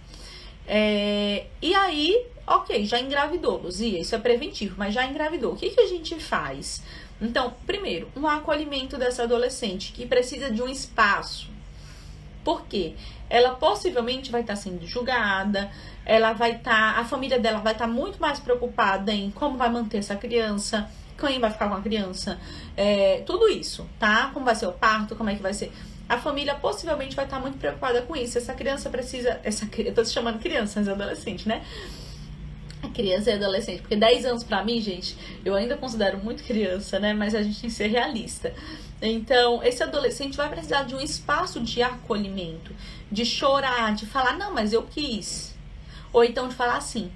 É, 0.65 1.47
e 1.61 1.75
aí, 1.75 2.25
ok, 2.47 2.85
já 2.85 2.97
engravidou, 2.97 3.57
Luzia, 3.57 3.99
isso 3.99 4.15
é 4.15 4.19
preventivo, 4.19 4.75
mas 4.77 4.93
já 4.93 5.05
engravidou. 5.05 5.51
O 5.51 5.55
que, 5.57 5.71
que 5.71 5.81
a 5.81 5.87
gente 5.87 6.17
faz? 6.21 6.81
Então, 7.21 7.53
primeiro, 7.65 8.07
um 8.15 8.25
acolhimento 8.25 8.97
dessa 8.97 9.23
adolescente 9.23 9.91
que 9.91 10.05
precisa 10.05 10.49
de 10.49 10.61
um 10.61 10.69
espaço. 10.69 11.51
Por 12.45 12.65
quê? 12.65 12.93
Ela 13.33 13.55
possivelmente 13.55 14.31
vai 14.31 14.41
estar 14.41 14.55
sendo 14.55 14.85
julgada, 14.85 15.71
ela 16.05 16.33
vai 16.33 16.57
estar, 16.57 16.99
a 16.99 17.03
família 17.03 17.39
dela 17.39 17.57
vai 17.57 17.73
estar 17.73 17.87
muito 17.87 18.21
mais 18.21 18.39
preocupada 18.39 19.11
em 19.11 19.31
como 19.31 19.57
vai 19.57 19.71
manter 19.71 19.97
essa 19.97 20.15
criança, 20.15 20.87
quem 21.17 21.39
vai 21.39 21.49
ficar 21.49 21.67
com 21.67 21.73
a 21.73 21.81
criança, 21.81 22.39
é, 22.77 23.23
tudo 23.25 23.49
isso, 23.49 23.89
tá? 23.97 24.29
Como 24.31 24.45
vai 24.45 24.53
ser 24.53 24.67
o 24.67 24.71
parto, 24.71 25.15
como 25.15 25.31
é 25.31 25.35
que 25.35 25.41
vai 25.41 25.51
ser. 25.51 25.73
A 26.07 26.19
família 26.19 26.53
possivelmente 26.53 27.15
vai 27.15 27.25
estar 27.25 27.39
muito 27.39 27.57
preocupada 27.57 28.03
com 28.03 28.15
isso. 28.15 28.37
Essa 28.37 28.53
criança 28.53 28.87
precisa. 28.87 29.39
Essa, 29.43 29.67
eu 29.79 29.95
tô 29.95 30.05
se 30.05 30.13
chamando 30.13 30.37
criança, 30.37 30.79
mas 30.79 30.87
adolescente, 30.87 31.47
né? 31.47 31.63
Criança 32.89 33.31
e 33.31 33.33
adolescente. 33.33 33.81
Porque 33.81 33.95
10 33.95 34.25
anos 34.25 34.43
para 34.43 34.63
mim, 34.63 34.79
gente, 34.81 35.15
eu 35.43 35.55
ainda 35.55 35.77
considero 35.77 36.17
muito 36.17 36.43
criança, 36.43 36.99
né? 36.99 37.13
Mas 37.13 37.35
a 37.35 37.41
gente 37.41 37.59
tem 37.61 37.69
que 37.69 37.75
ser 37.75 37.87
realista. 37.87 38.53
Então, 39.01 39.61
esse 39.63 39.83
adolescente 39.83 40.37
vai 40.37 40.49
precisar 40.49 40.83
de 40.83 40.95
um 40.95 40.99
espaço 40.99 41.59
de 41.59 41.81
acolhimento, 41.81 42.73
de 43.11 43.25
chorar, 43.25 43.93
de 43.93 44.05
falar, 44.05 44.37
não, 44.37 44.53
mas 44.53 44.71
eu 44.71 44.83
quis. 44.83 45.53
Ou 46.13 46.23
então 46.23 46.47
de 46.47 46.55
falar 46.55 46.77
assim, 46.77 47.11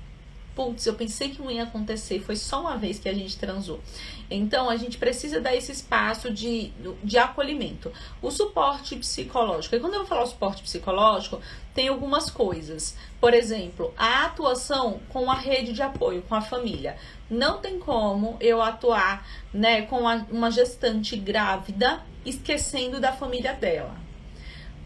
putz, 0.57 0.87
eu 0.87 0.95
pensei 0.95 1.29
que 1.29 1.39
não 1.39 1.51
ia 1.51 1.61
acontecer, 1.61 2.19
foi 2.19 2.35
só 2.35 2.61
uma 2.61 2.75
vez 2.75 2.97
que 2.97 3.07
a 3.07 3.13
gente 3.13 3.37
transou. 3.37 3.79
Então, 4.27 4.71
a 4.71 4.75
gente 4.75 4.97
precisa 4.97 5.39
dar 5.39 5.55
esse 5.55 5.71
espaço 5.71 6.33
de, 6.33 6.73
de 7.03 7.15
acolhimento. 7.19 7.93
O 8.23 8.31
suporte 8.31 8.95
psicológico. 8.95 9.75
E 9.75 9.79
quando 9.79 9.93
eu 9.93 9.99
vou 9.99 10.07
falar 10.07 10.25
suporte 10.25 10.63
psicológico, 10.63 11.39
tem 11.75 11.89
algumas 11.89 12.31
coisas. 12.31 12.97
Por 13.21 13.35
exemplo, 13.35 13.93
a 13.95 14.25
atuação 14.25 14.99
com 15.09 15.29
a 15.29 15.35
rede 15.35 15.73
de 15.73 15.83
apoio, 15.83 16.23
com 16.23 16.33
a 16.33 16.41
família. 16.41 16.97
Não 17.29 17.59
tem 17.59 17.77
como 17.77 18.35
eu 18.39 18.59
atuar 18.59 19.27
né, 19.53 19.83
com 19.83 20.07
a, 20.07 20.25
uma 20.31 20.49
gestante 20.49 21.15
grávida 21.15 22.01
esquecendo 22.25 22.99
da 22.99 23.13
família 23.13 23.53
dela. 23.53 23.95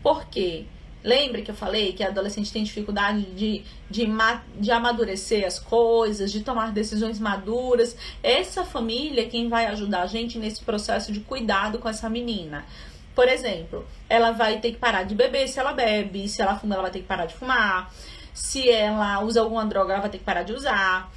Por 0.03 0.25
quê? 0.25 0.65
Lembra 1.03 1.41
que 1.41 1.49
eu 1.49 1.55
falei 1.55 1.93
que 1.93 2.03
a 2.03 2.07
adolescente 2.07 2.51
tem 2.51 2.63
dificuldade 2.63 3.23
de, 3.31 3.63
de, 3.89 4.05
de 4.59 4.71
amadurecer 4.71 5.45
as 5.45 5.57
coisas, 5.57 6.31
de 6.31 6.41
tomar 6.41 6.71
decisões 6.71 7.19
maduras? 7.19 7.95
Essa 8.21 8.63
família 8.63 9.23
é 9.23 9.25
quem 9.25 9.49
vai 9.49 9.65
ajudar 9.67 10.03
a 10.03 10.07
gente 10.07 10.37
nesse 10.37 10.63
processo 10.63 11.11
de 11.11 11.19
cuidado 11.21 11.79
com 11.79 11.89
essa 11.89 12.09
menina. 12.09 12.65
Por 13.15 13.27
exemplo, 13.27 13.85
ela 14.07 14.31
vai 14.31 14.59
ter 14.59 14.71
que 14.71 14.77
parar 14.77 15.03
de 15.03 15.15
beber 15.15 15.47
se 15.47 15.59
ela 15.59 15.73
bebe, 15.73 16.27
se 16.29 16.41
ela 16.41 16.57
fuma, 16.57 16.75
ela 16.75 16.83
vai 16.83 16.91
ter 16.91 16.99
que 16.99 17.07
parar 17.07 17.25
de 17.25 17.33
fumar, 17.33 17.91
se 18.33 18.69
ela 18.69 19.21
usa 19.23 19.41
alguma 19.41 19.65
droga, 19.65 19.93
ela 19.93 20.01
vai 20.01 20.09
ter 20.09 20.19
que 20.19 20.23
parar 20.23 20.43
de 20.43 20.53
usar 20.53 21.11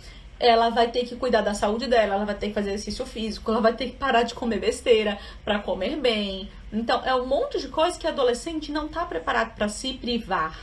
ela 0.44 0.68
vai 0.68 0.90
ter 0.90 1.06
que 1.06 1.16
cuidar 1.16 1.40
da 1.40 1.54
saúde 1.54 1.86
dela, 1.86 2.16
ela 2.16 2.24
vai 2.26 2.34
ter 2.34 2.48
que 2.48 2.54
fazer 2.54 2.70
exercício 2.70 3.06
físico, 3.06 3.50
ela 3.50 3.62
vai 3.62 3.72
ter 3.72 3.86
que 3.86 3.96
parar 3.96 4.24
de 4.24 4.34
comer 4.34 4.60
besteira 4.60 5.18
para 5.42 5.58
comer 5.58 5.96
bem. 5.96 6.50
Então, 6.70 7.02
é 7.04 7.14
um 7.14 7.26
monte 7.26 7.58
de 7.58 7.68
coisa 7.68 7.98
que 7.98 8.06
adolescente 8.06 8.70
não 8.70 8.86
tá 8.86 9.06
preparado 9.06 9.54
para 9.54 9.68
se 9.68 9.94
privar. 9.94 10.58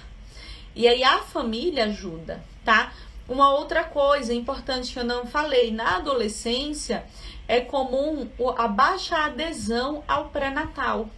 E 0.75 0.87
aí 0.87 1.03
a 1.03 1.19
família 1.19 1.85
ajuda, 1.85 2.43
tá? 2.63 2.93
Uma 3.27 3.53
outra 3.53 3.83
coisa 3.83 4.33
importante 4.33 4.93
que 4.93 4.99
eu 4.99 5.03
não 5.03 5.25
falei, 5.25 5.71
na 5.71 5.97
adolescência 5.97 7.03
é 7.47 7.59
comum 7.59 8.29
a 8.57 8.67
baixa 8.67 9.17
adesão 9.17 10.03
ao 10.07 10.29
pré-natal. 10.29 11.09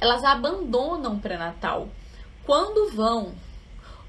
Elas 0.00 0.24
abandonam 0.24 1.14
o 1.14 1.20
pré-natal. 1.20 1.88
Quando 2.44 2.92
vão 2.92 3.32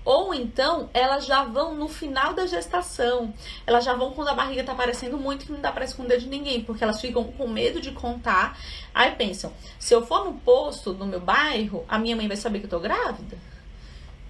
ou 0.07 0.33
então 0.33 0.89
elas 0.93 1.25
já 1.25 1.43
vão 1.43 1.75
no 1.75 1.89
final 1.89 2.33
da 2.33 2.45
gestação. 2.45 3.33
Elas 3.65 3.83
já 3.83 3.93
vão 3.93 4.13
quando 4.13 4.29
a 4.29 4.33
barriga 4.33 4.63
tá 4.63 4.71
aparecendo 4.71 5.17
muito 5.17 5.45
que 5.45 5.51
não 5.51 5.59
dá 5.59 5.69
para 5.69 5.83
esconder 5.83 6.17
de 6.17 6.27
ninguém, 6.27 6.63
porque 6.63 6.81
elas 6.81 7.01
ficam 7.01 7.25
com 7.25 7.45
medo 7.45 7.81
de 7.81 7.91
contar. 7.91 8.57
Aí 8.95 9.11
pensam: 9.11 9.51
se 9.77 9.93
eu 9.93 10.07
for 10.07 10.23
no 10.23 10.35
posto 10.35 10.93
do 10.93 11.05
meu 11.05 11.19
bairro, 11.19 11.83
a 11.89 11.99
minha 11.99 12.15
mãe 12.15 12.25
vai 12.25 12.37
saber 12.37 12.59
que 12.59 12.67
eu 12.67 12.69
tô 12.69 12.79
grávida? 12.79 13.37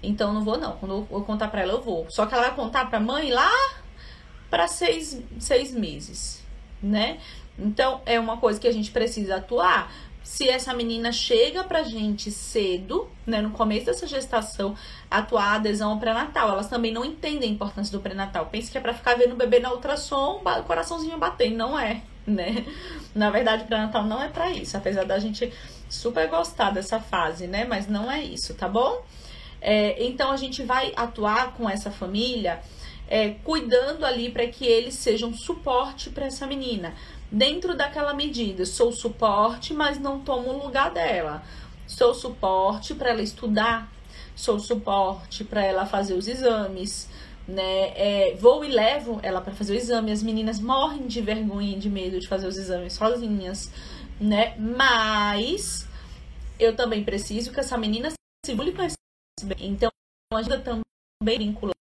Então 0.01 0.33
não 0.33 0.43
vou 0.43 0.57
não. 0.57 0.71
Quando 0.77 1.07
eu 1.11 1.21
contar 1.21 1.47
para 1.49 1.61
ela, 1.61 1.73
eu 1.73 1.81
vou. 1.83 2.07
Só 2.09 2.25
que 2.25 2.33
ela 2.33 2.47
vai 2.47 2.55
contar 2.55 2.89
pra 2.89 2.99
mãe 2.99 3.29
lá 3.29 3.51
para 4.49 4.67
seis, 4.67 5.21
seis 5.39 5.71
meses, 5.71 6.43
né? 6.81 7.19
Então 7.55 8.01
é 8.03 8.19
uma 8.19 8.37
coisa 8.37 8.59
que 8.59 8.67
a 8.67 8.73
gente 8.73 8.89
precisa 8.89 9.35
atuar 9.35 9.93
se 10.27 10.49
essa 10.49 10.73
menina 10.73 11.09
chega 11.09 11.63
pra 11.63 11.83
gente 11.83 12.29
cedo, 12.31 13.09
né, 13.25 13.41
no 13.41 13.51
começo 13.51 13.85
dessa 13.85 14.05
gestação, 14.05 14.75
atuar 15.09 15.45
a 15.45 15.53
adesão 15.53 15.91
ao 15.91 15.99
pré-natal. 15.99 16.49
Elas 16.49 16.67
também 16.67 16.91
não 16.91 17.05
entendem 17.05 17.49
a 17.49 17.53
importância 17.53 17.97
do 17.97 18.03
pré-natal. 18.03 18.45
Pensa 18.47 18.69
que 18.69 18.77
é 18.77 18.81
pra 18.81 18.93
ficar 18.93 19.15
vendo 19.15 19.31
o 19.31 19.35
bebê 19.37 19.59
na 19.59 19.71
ultrassom, 19.71 20.41
o 20.43 20.63
coraçãozinho 20.63 21.17
batendo. 21.17 21.55
Não 21.55 21.79
é, 21.79 22.01
né? 22.27 22.65
Na 23.15 23.29
verdade, 23.29 23.63
o 23.63 23.67
pré-natal 23.67 24.03
não 24.03 24.21
é 24.21 24.27
para 24.27 24.51
isso. 24.51 24.75
Apesar 24.75 25.05
da 25.05 25.17
gente 25.17 25.51
super 25.89 26.27
gostar 26.27 26.71
dessa 26.71 26.99
fase, 26.99 27.47
né? 27.47 27.63
Mas 27.63 27.87
não 27.87 28.11
é 28.11 28.21
isso, 28.21 28.53
tá 28.53 28.67
bom? 28.67 29.01
É, 29.61 30.05
então, 30.05 30.29
a 30.29 30.37
gente 30.37 30.61
vai 30.61 30.91
atuar 30.97 31.53
com 31.53 31.69
essa 31.69 31.89
família, 31.89 32.59
é, 33.07 33.29
cuidando 33.45 34.05
ali 34.05 34.29
para 34.29 34.45
que 34.45 34.65
eles 34.65 34.95
sejam 34.95 35.33
suporte 35.33 36.09
para 36.09 36.25
essa 36.25 36.45
menina 36.45 36.93
dentro 37.31 37.75
daquela 37.75 38.13
medida. 38.13 38.65
Sou 38.65 38.91
suporte, 38.91 39.73
mas 39.73 39.99
não 39.99 40.19
tomo 40.19 40.49
o 40.49 40.63
lugar 40.65 40.91
dela. 40.91 41.43
Sou 41.85 42.13
suporte 42.13 42.93
para 42.93 43.09
ela 43.11 43.21
estudar, 43.21 43.91
sou 44.35 44.59
suporte 44.59 45.43
para 45.43 45.63
ela 45.63 45.85
fazer 45.85 46.13
os 46.13 46.27
exames, 46.27 47.09
né? 47.47 47.93
É, 47.95 48.35
vou 48.39 48.63
e 48.63 48.67
levo 48.67 49.19
ela 49.23 49.39
para 49.39 49.53
fazer 49.53 49.73
o 49.73 49.77
exame. 49.77 50.11
As 50.11 50.21
meninas 50.21 50.59
morrem 50.59 51.07
de 51.07 51.21
vergonha 51.21 51.75
e 51.75 51.79
de 51.79 51.89
medo 51.89 52.19
de 52.19 52.27
fazer 52.27 52.47
os 52.47 52.57
exames 52.57 52.93
sozinhas, 52.93 53.71
né? 54.19 54.57
Mas 54.57 55.87
eu 56.59 56.75
também 56.75 57.03
preciso 57.03 57.51
que 57.51 57.59
essa 57.59 57.77
menina 57.77 58.09
se 58.09 58.51
vincule 58.51 58.73
com 58.73 58.83
esse 58.83 58.97
bem. 59.43 59.69
Então, 59.69 59.89
ajuda 60.33 60.59
também 60.59 61.39
vincular, 61.39 61.73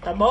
tá 0.00 0.14
bom? 0.14 0.30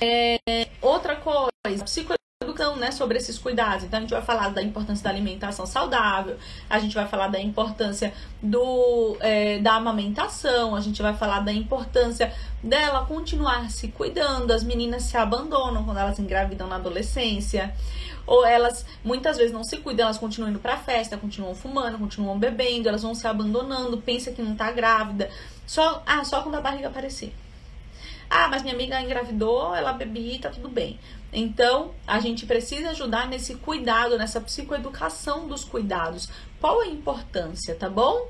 É, 0.00 0.68
outra 0.82 1.16
coisa, 1.16 1.84
psico 1.84 2.12
educação 2.54 2.76
né, 2.76 2.90
sobre 2.90 3.18
esses 3.18 3.38
cuidados. 3.38 3.84
Então, 3.84 3.98
a 3.98 4.00
gente 4.00 4.10
vai 4.10 4.22
falar 4.22 4.48
da 4.50 4.62
importância 4.62 5.04
da 5.04 5.10
alimentação 5.10 5.66
saudável, 5.66 6.36
a 6.70 6.78
gente 6.78 6.94
vai 6.94 7.06
falar 7.06 7.28
da 7.28 7.40
importância 7.40 8.14
do, 8.40 9.16
é, 9.20 9.58
da 9.58 9.74
amamentação, 9.74 10.74
a 10.74 10.80
gente 10.80 11.02
vai 11.02 11.14
falar 11.14 11.40
da 11.40 11.52
importância 11.52 12.32
dela 12.62 13.04
continuar 13.04 13.70
se 13.70 13.88
cuidando. 13.88 14.52
As 14.52 14.62
meninas 14.62 15.02
se 15.02 15.16
abandonam 15.16 15.84
quando 15.84 15.98
elas 15.98 16.18
engravidam 16.18 16.66
na 16.68 16.76
adolescência, 16.76 17.74
ou 18.26 18.44
elas 18.46 18.86
muitas 19.04 19.36
vezes 19.36 19.52
não 19.52 19.64
se 19.64 19.76
cuidam, 19.78 20.06
elas 20.06 20.18
continuam 20.18 20.50
indo 20.50 20.58
pra 20.58 20.78
festa, 20.78 21.16
continuam 21.16 21.54
fumando, 21.54 21.98
continuam 21.98 22.38
bebendo, 22.38 22.88
elas 22.88 23.02
vão 23.02 23.14
se 23.14 23.26
abandonando, 23.26 23.98
pensa 23.98 24.32
que 24.32 24.40
não 24.40 24.56
tá 24.56 24.70
grávida, 24.70 25.28
só, 25.66 26.02
ah, 26.06 26.24
só 26.24 26.40
quando 26.42 26.54
a 26.54 26.60
barriga 26.60 26.88
aparecer. 26.88 27.34
Ah, 28.30 28.48
mas 28.48 28.62
minha 28.62 28.74
amiga 28.74 29.00
engravidou, 29.00 29.74
ela 29.74 29.92
bebia, 29.92 30.40
tá 30.40 30.50
tudo 30.50 30.68
bem. 30.68 30.98
Então, 31.34 31.92
a 32.06 32.20
gente 32.20 32.46
precisa 32.46 32.90
ajudar 32.90 33.28
nesse 33.28 33.56
cuidado, 33.56 34.16
nessa 34.16 34.40
psicoeducação 34.40 35.48
dos 35.48 35.64
cuidados. 35.64 36.28
Qual 36.60 36.80
a 36.80 36.86
importância, 36.86 37.74
tá 37.74 37.90
bom? 37.90 38.28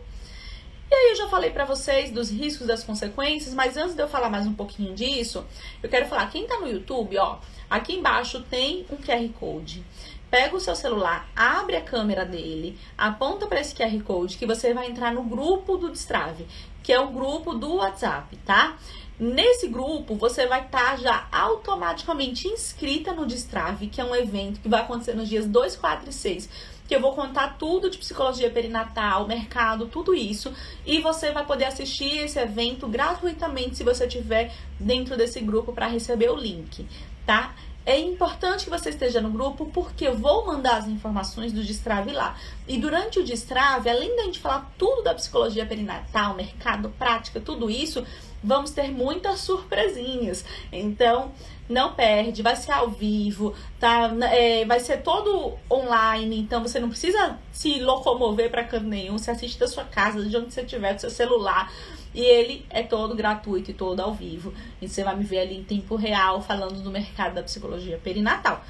E 0.90 0.94
aí 0.94 1.10
eu 1.10 1.16
já 1.16 1.28
falei 1.28 1.50
para 1.50 1.66
vocês 1.66 2.10
dos 2.10 2.30
riscos 2.30 2.66
das 2.66 2.82
consequências, 2.82 3.52
mas 3.52 3.76
antes 3.76 3.94
de 3.94 4.02
eu 4.02 4.08
falar 4.08 4.30
mais 4.30 4.46
um 4.46 4.54
pouquinho 4.54 4.94
disso, 4.94 5.44
eu 5.82 5.88
quero 5.90 6.06
falar, 6.06 6.30
quem 6.30 6.46
tá 6.46 6.58
no 6.58 6.68
YouTube, 6.68 7.18
ó, 7.18 7.38
aqui 7.68 7.94
embaixo 7.94 8.42
tem 8.42 8.86
um 8.90 8.96
QR 8.96 9.28
Code. 9.38 9.84
Pega 10.30 10.56
o 10.56 10.60
seu 10.60 10.74
celular, 10.74 11.28
abre 11.36 11.76
a 11.76 11.80
câmera 11.80 12.24
dele, 12.24 12.78
aponta 12.96 13.46
para 13.46 13.60
esse 13.60 13.74
QR 13.74 14.02
Code 14.02 14.38
que 14.38 14.46
você 14.46 14.72
vai 14.72 14.88
entrar 14.88 15.12
no 15.12 15.22
grupo 15.24 15.76
do 15.76 15.90
Destrave, 15.90 16.46
que 16.82 16.92
é 16.92 16.98
o 16.98 17.08
grupo 17.08 17.54
do 17.54 17.76
WhatsApp, 17.76 18.36
tá? 18.38 18.76
Nesse 19.18 19.68
grupo, 19.68 20.16
você 20.16 20.46
vai 20.46 20.64
estar 20.64 20.90
tá 20.90 20.96
já 20.96 21.28
automaticamente 21.30 22.48
inscrita 22.48 23.12
no 23.12 23.26
Destrave, 23.26 23.86
que 23.86 24.00
é 24.00 24.04
um 24.04 24.14
evento 24.14 24.60
que 24.60 24.68
vai 24.68 24.80
acontecer 24.80 25.14
nos 25.14 25.28
dias 25.28 25.46
2, 25.46 25.76
4 25.76 26.10
e 26.10 26.12
6. 26.12 26.48
Que 26.88 26.96
eu 26.96 27.00
vou 27.00 27.14
contar 27.14 27.56
tudo 27.56 27.88
de 27.88 27.96
psicologia 27.96 28.50
perinatal, 28.50 29.26
mercado, 29.26 29.86
tudo 29.86 30.14
isso. 30.14 30.52
E 30.84 31.00
você 31.00 31.30
vai 31.30 31.46
poder 31.46 31.66
assistir 31.66 32.18
esse 32.18 32.38
evento 32.38 32.88
gratuitamente 32.88 33.76
se 33.76 33.84
você 33.84 34.04
estiver 34.04 34.52
dentro 34.80 35.16
desse 35.16 35.40
grupo 35.40 35.72
para 35.72 35.86
receber 35.86 36.30
o 36.30 36.36
link, 36.36 36.86
tá? 37.24 37.54
É 37.86 37.98
importante 37.98 38.64
que 38.64 38.70
você 38.70 38.90
esteja 38.90 39.20
no 39.20 39.30
grupo 39.30 39.66
porque 39.66 40.06
eu 40.06 40.16
vou 40.16 40.46
mandar 40.46 40.78
as 40.78 40.86
informações 40.86 41.52
do 41.52 41.62
Destrave 41.62 42.12
lá. 42.12 42.36
E 42.66 42.78
durante 42.78 43.18
o 43.18 43.24
Destrave, 43.24 43.90
além 43.90 44.16
da 44.16 44.22
gente 44.24 44.38
falar 44.38 44.72
tudo 44.78 45.02
da 45.02 45.14
psicologia 45.14 45.66
perinatal, 45.66 46.34
mercado, 46.34 46.88
prática, 46.98 47.40
tudo 47.40 47.70
isso, 47.70 48.04
vamos 48.42 48.70
ter 48.70 48.90
muitas 48.90 49.40
surpresinhas. 49.40 50.44
Então, 50.72 51.32
não 51.68 51.94
perde, 51.94 52.42
vai 52.42 52.56
ser 52.56 52.72
ao 52.72 52.90
vivo, 52.90 53.54
tá? 53.78 54.10
É, 54.30 54.64
vai 54.64 54.80
ser 54.80 55.02
todo 55.02 55.54
online, 55.70 56.38
então 56.38 56.62
você 56.62 56.78
não 56.78 56.88
precisa 56.88 57.38
se 57.52 57.80
locomover 57.80 58.50
para 58.50 58.64
canto 58.64 58.86
nenhum, 58.86 59.18
você 59.18 59.30
assiste 59.30 59.58
da 59.58 59.66
sua 59.66 59.84
casa, 59.84 60.24
de 60.24 60.36
onde 60.36 60.52
você 60.52 60.60
estiver, 60.62 60.94
do 60.94 61.00
seu 61.00 61.10
celular. 61.10 61.72
E 62.14 62.20
ele 62.20 62.64
é 62.70 62.82
todo 62.82 63.16
gratuito 63.16 63.72
e 63.72 63.74
todo 63.74 64.00
ao 64.00 64.14
vivo. 64.14 64.54
E 64.80 64.88
você 64.88 65.02
vai 65.02 65.16
me 65.16 65.24
ver 65.24 65.40
ali 65.40 65.56
em 65.56 65.64
tempo 65.64 65.96
real 65.96 66.40
falando 66.40 66.80
do 66.80 66.90
mercado 66.90 67.34
da 67.34 67.42
psicologia 67.42 67.98
perinatal. 67.98 68.64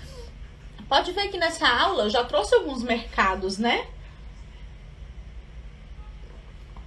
Pode 0.88 1.12
ver 1.12 1.28
que 1.28 1.36
nessa 1.36 1.68
aula 1.68 2.04
eu 2.04 2.10
já 2.10 2.24
trouxe 2.24 2.54
alguns 2.54 2.82
mercados, 2.82 3.58
né? 3.58 3.86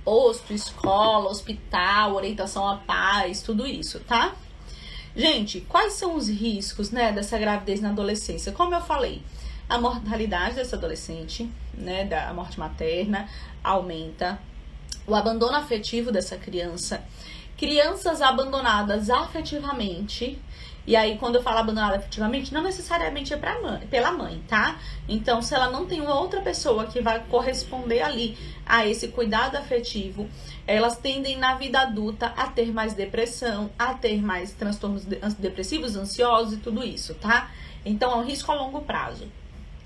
Posto, 0.03 0.53
escola, 0.53 1.29
hospital, 1.29 2.15
orientação 2.15 2.67
à 2.67 2.77
paz, 2.77 3.41
tudo 3.41 3.67
isso, 3.67 3.99
tá? 3.99 4.33
Gente, 5.15 5.61
quais 5.61 5.93
são 5.93 6.15
os 6.15 6.29
riscos, 6.29 6.91
né, 6.91 7.11
dessa 7.11 7.37
gravidez 7.37 7.81
na 7.81 7.89
adolescência? 7.89 8.51
Como 8.51 8.73
eu 8.73 8.81
falei, 8.81 9.21
a 9.67 9.79
mortalidade 9.79 10.55
dessa 10.55 10.75
adolescente, 10.75 11.49
né, 11.73 12.05
da 12.05 12.31
morte 12.33 12.59
materna 12.59 13.27
aumenta, 13.63 14.39
o 15.07 15.15
abandono 15.15 15.55
afetivo 15.55 16.11
dessa 16.11 16.37
criança, 16.37 17.01
crianças 17.57 18.21
abandonadas 18.21 19.09
afetivamente. 19.09 20.37
E 20.85 20.95
aí, 20.95 21.17
quando 21.17 21.35
eu 21.35 21.43
falo 21.43 21.57
abandonada 21.57 21.97
afetivamente, 21.97 22.53
não 22.53 22.63
necessariamente 22.63 23.33
é 23.33 23.37
pra 23.37 23.61
mãe, 23.61 23.85
pela 23.87 24.11
mãe, 24.11 24.41
tá? 24.47 24.79
Então, 25.07 25.41
se 25.41 25.53
ela 25.53 25.69
não 25.69 25.85
tem 25.85 25.99
uma 25.99 26.17
outra 26.17 26.41
pessoa 26.41 26.85
que 26.85 27.01
vai 27.01 27.21
corresponder 27.25 28.01
ali 28.01 28.37
a 28.65 28.87
esse 28.87 29.09
cuidado 29.09 29.57
afetivo, 29.57 30.29
elas 30.65 30.95
tendem 30.95 31.37
na 31.37 31.55
vida 31.55 31.81
adulta 31.81 32.27
a 32.37 32.47
ter 32.47 32.71
mais 32.71 32.93
depressão, 32.93 33.69
a 33.77 33.93
ter 33.95 34.21
mais 34.21 34.53
transtornos 34.53 35.03
depressivos, 35.37 35.97
ansiosos 35.97 36.53
e 36.53 36.57
tudo 36.57 36.81
isso, 36.81 37.13
tá? 37.15 37.51
Então, 37.85 38.11
é 38.11 38.15
um 38.15 38.23
risco 38.23 38.49
a 38.49 38.55
longo 38.55 38.79
prazo. 38.81 39.27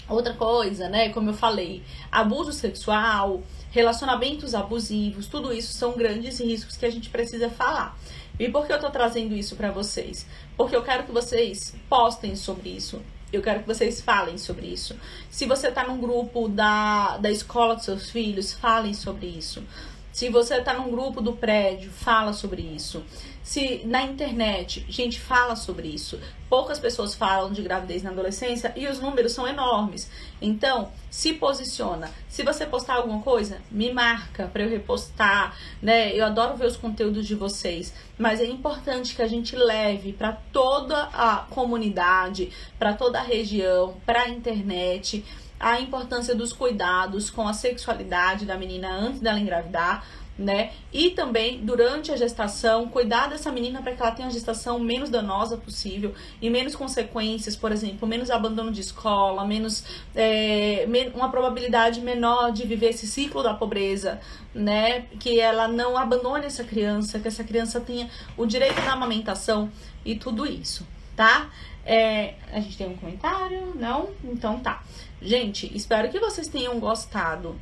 Outra 0.08 0.36
coisa, 0.36 0.88
né, 0.88 1.10
como 1.10 1.32
eu 1.32 1.34
falei, 1.34 1.82
abuso 2.12 2.52
sexual, 2.52 3.42
relacionamentos 3.72 4.54
abusivos, 4.54 5.28
tudo 5.28 5.52
isso 5.52 5.74
são 5.74 5.94
grandes 5.94 6.40
riscos 6.40 6.78
que 6.78 6.86
a 6.86 6.90
gente 6.90 7.10
precisa 7.10 7.50
falar. 7.50 7.98
E 8.40 8.50
por 8.50 8.68
que 8.68 8.74
eu 8.74 8.80
tô 8.80 8.90
trazendo 8.90 9.36
isso 9.36 9.56
para 9.56 9.72
vocês? 9.72 10.26
Porque 10.56 10.76
eu 10.76 10.84
quero 10.84 11.04
que 11.04 11.12
vocês 11.12 11.74
postem 11.90 12.36
sobre 12.36 12.70
isso. 12.70 13.02
Eu 13.32 13.42
quero 13.42 13.62
que 13.62 13.68
vocês 13.68 14.02
falem 14.02 14.38
sobre 14.38 14.68
isso. 14.68 14.96
Se 15.30 15.46
você 15.46 15.72
tá 15.72 15.88
num 15.88 16.00
grupo 16.00 16.50
da, 16.50 17.18
da 17.18 17.32
escola 17.32 17.76
dos 17.76 17.86
seus 17.86 18.10
filhos, 18.10 18.52
falem 18.52 18.94
sobre 18.94 19.28
isso. 19.28 19.64
Se 20.12 20.30
você 20.30 20.56
está 20.56 20.74
num 20.74 20.92
grupo 20.92 21.22
do 21.22 21.34
prédio, 21.34 21.90
fala 21.90 22.34
sobre 22.34 22.62
isso. 22.62 23.04
Se 23.42 23.82
na 23.86 24.04
internet, 24.04 24.86
gente 24.88 25.20
fala 25.20 25.56
sobre 25.56 25.88
isso. 25.88 26.20
Poucas 26.50 26.80
pessoas 26.80 27.16
falam 27.16 27.52
de 27.52 27.62
gravidez 27.62 28.04
na 28.04 28.12
adolescência 28.12 28.74
e 28.76 28.88
os 28.88 29.00
números 29.00 29.32
são 29.32 29.48
enormes. 29.48 30.10
Então, 30.42 30.92
se 31.10 31.34
posiciona. 31.34 32.12
Se 32.28 32.44
você 32.44 32.66
postar 32.66 32.96
alguma 32.96 33.22
coisa, 33.22 33.62
me 33.72 33.92
marca 33.92 34.48
para 34.48 34.64
eu 34.64 34.70
repostar, 34.70 35.58
né? 35.82 36.14
Eu 36.14 36.26
adoro 36.26 36.58
ver 36.58 36.68
os 36.68 36.78
conteúdos 36.78 37.26
de 37.26 37.36
vocês, 37.36 37.94
mas 38.18 38.42
é 38.42 38.46
importante 38.46 39.16
que 39.16 39.22
a 39.22 39.28
gente 39.28 39.56
leve 39.56 40.14
para 40.14 40.34
toda 40.52 41.10
a 41.14 41.46
comunidade, 41.50 42.52
para 42.78 42.94
toda 42.94 43.20
a 43.20 43.24
região, 43.24 43.96
para 44.06 44.24
a 44.24 44.30
internet 44.30 45.24
a 45.62 45.80
importância 45.80 46.34
dos 46.34 46.52
cuidados 46.52 47.30
com 47.30 47.48
a 47.48 47.54
sexualidade 47.54 48.46
da 48.46 48.58
menina 48.58 48.90
antes 48.92 49.22
dela 49.22 49.40
engravidar, 49.40 50.04
né? 50.38 50.72
E 50.92 51.12
também 51.12 51.64
durante 51.64 52.12
a 52.12 52.18
gestação, 52.18 52.88
cuidar 52.88 53.30
dessa 53.30 53.52
menina 53.52 53.82
para 53.82 53.94
que 53.94 54.02
ela 54.02 54.12
tenha 54.12 54.28
a 54.28 54.32
gestação 54.32 54.80
menos 54.80 55.10
danosa 55.10 55.56
possível 55.58 56.14
e 56.42 56.50
menos 56.50 56.76
consequências, 56.76 57.56
por 57.56 57.72
exemplo, 57.72 58.08
menos 58.08 58.32
abandono 58.32 58.72
de 58.72 58.82
escola, 58.82 59.46
menos 59.46 59.84
é, 60.16 60.88
uma 61.14 61.30
probabilidade 61.30 62.02
menor 62.02 62.52
de 62.52 62.66
viver 62.66 62.90
esse 62.90 63.06
ciclo 63.06 63.44
da 63.44 63.54
pobreza, 63.54 64.20
né? 64.54 65.02
Que 65.20 65.40
ela 65.40 65.68
não 65.68 65.98
abandone 65.98 66.46
essa 66.46 66.64
criança, 66.64 67.20
que 67.20 67.28
essa 67.28 67.44
criança 67.44 67.80
tenha 67.80 68.10
o 68.36 68.46
direito 68.46 68.82
da 68.82 68.94
amamentação 68.94 69.70
e 70.04 70.16
tudo 70.16 70.46
isso, 70.46 70.88
tá? 71.16 71.50
É, 71.86 72.36
a 72.52 72.60
gente 72.60 72.78
tem 72.78 72.88
um 72.88 72.96
comentário? 72.96 73.74
Não? 73.76 74.10
Então 74.24 74.60
tá. 74.60 74.84
Gente, 75.22 75.72
espero 75.76 76.10
que 76.10 76.20
vocês 76.20 76.48
tenham 76.48 76.80
gostado. 76.80 77.56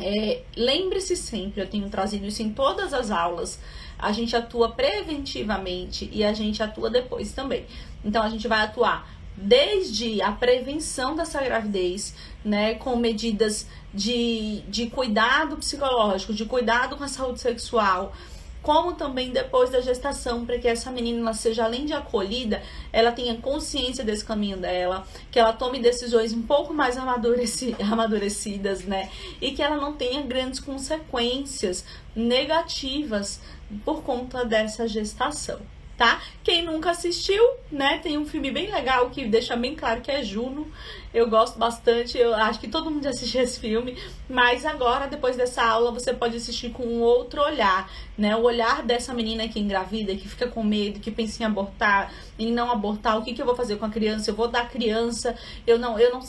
É, 0.00 0.42
Lembre-se 0.56 1.16
sempre, 1.16 1.60
eu 1.60 1.68
tenho 1.68 1.88
trazido 1.88 2.26
isso 2.26 2.42
em 2.42 2.50
todas 2.50 2.92
as 2.94 3.10
aulas. 3.10 3.58
A 3.98 4.12
gente 4.12 4.36
atua 4.36 4.70
preventivamente 4.70 6.08
e 6.12 6.24
a 6.24 6.32
gente 6.32 6.62
atua 6.62 6.90
depois 6.90 7.32
também. 7.32 7.66
Então 8.04 8.22
a 8.22 8.28
gente 8.28 8.46
vai 8.46 8.60
atuar 8.60 9.08
desde 9.36 10.22
a 10.22 10.30
prevenção 10.30 11.16
dessa 11.16 11.42
gravidez, 11.42 12.14
né, 12.44 12.74
com 12.74 12.96
medidas 12.96 13.66
de, 13.92 14.60
de 14.68 14.86
cuidado 14.86 15.56
psicológico, 15.56 16.32
de 16.32 16.44
cuidado 16.44 16.96
com 16.96 17.02
a 17.02 17.08
saúde 17.08 17.40
sexual, 17.40 18.12
como 18.64 18.94
também 18.94 19.30
depois 19.30 19.68
da 19.68 19.82
gestação, 19.82 20.46
para 20.46 20.58
que 20.58 20.66
essa 20.66 20.90
menina 20.90 21.34
seja 21.34 21.64
além 21.64 21.84
de 21.84 21.92
acolhida, 21.92 22.62
ela 22.90 23.12
tenha 23.12 23.36
consciência 23.36 24.02
desse 24.02 24.24
caminho 24.24 24.56
dela, 24.56 25.06
que 25.30 25.38
ela 25.38 25.52
tome 25.52 25.78
decisões 25.78 26.32
um 26.32 26.40
pouco 26.40 26.72
mais 26.72 26.96
amadureci 26.96 27.76
amadurecidas, 27.92 28.82
né? 28.84 29.10
E 29.38 29.52
que 29.52 29.62
ela 29.62 29.76
não 29.76 29.92
tenha 29.92 30.22
grandes 30.22 30.60
consequências 30.60 31.84
negativas 32.16 33.38
por 33.84 34.02
conta 34.02 34.46
dessa 34.46 34.88
gestação 34.88 35.60
tá? 35.96 36.20
Quem 36.42 36.64
nunca 36.64 36.90
assistiu, 36.90 37.42
né? 37.70 37.98
Tem 37.98 38.18
um 38.18 38.26
filme 38.26 38.50
bem 38.50 38.70
legal 38.70 39.10
que 39.10 39.24
deixa 39.24 39.56
bem 39.56 39.74
claro 39.74 40.00
que 40.00 40.10
é 40.10 40.22
Juno. 40.22 40.66
Eu 41.12 41.30
gosto 41.30 41.56
bastante, 41.56 42.18
eu 42.18 42.34
acho 42.34 42.58
que 42.58 42.66
todo 42.66 42.90
mundo 42.90 43.04
já 43.04 43.10
assistiu 43.10 43.40
esse 43.40 43.60
filme, 43.60 43.96
mas 44.28 44.66
agora, 44.66 45.06
depois 45.06 45.36
dessa 45.36 45.62
aula, 45.62 45.92
você 45.92 46.12
pode 46.12 46.36
assistir 46.36 46.70
com 46.70 46.82
um 46.82 47.00
outro 47.00 47.40
olhar, 47.40 47.88
né? 48.18 48.34
O 48.34 48.42
olhar 48.42 48.82
dessa 48.82 49.14
menina 49.14 49.46
que 49.46 49.60
engravida, 49.60 50.16
que 50.16 50.28
fica 50.28 50.48
com 50.48 50.64
medo, 50.64 50.98
que 50.98 51.12
pensa 51.12 51.40
em 51.42 51.46
abortar, 51.46 52.12
em 52.36 52.50
não 52.52 52.68
abortar, 52.68 53.16
o 53.16 53.22
que, 53.22 53.32
que 53.32 53.40
eu 53.40 53.46
vou 53.46 53.54
fazer 53.54 53.76
com 53.76 53.84
a 53.84 53.90
criança? 53.90 54.30
Eu 54.30 54.34
vou 54.34 54.48
dar 54.48 54.68
criança, 54.68 55.36
eu 55.64 55.78
não, 55.78 55.96
eu 55.98 56.12
não. 56.12 56.20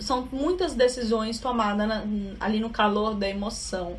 São 0.00 0.28
muitas 0.32 0.74
decisões 0.74 1.38
tomadas 1.38 1.86
na, 1.86 2.04
ali 2.40 2.58
no 2.58 2.70
calor 2.70 3.14
da 3.14 3.28
emoção. 3.28 3.96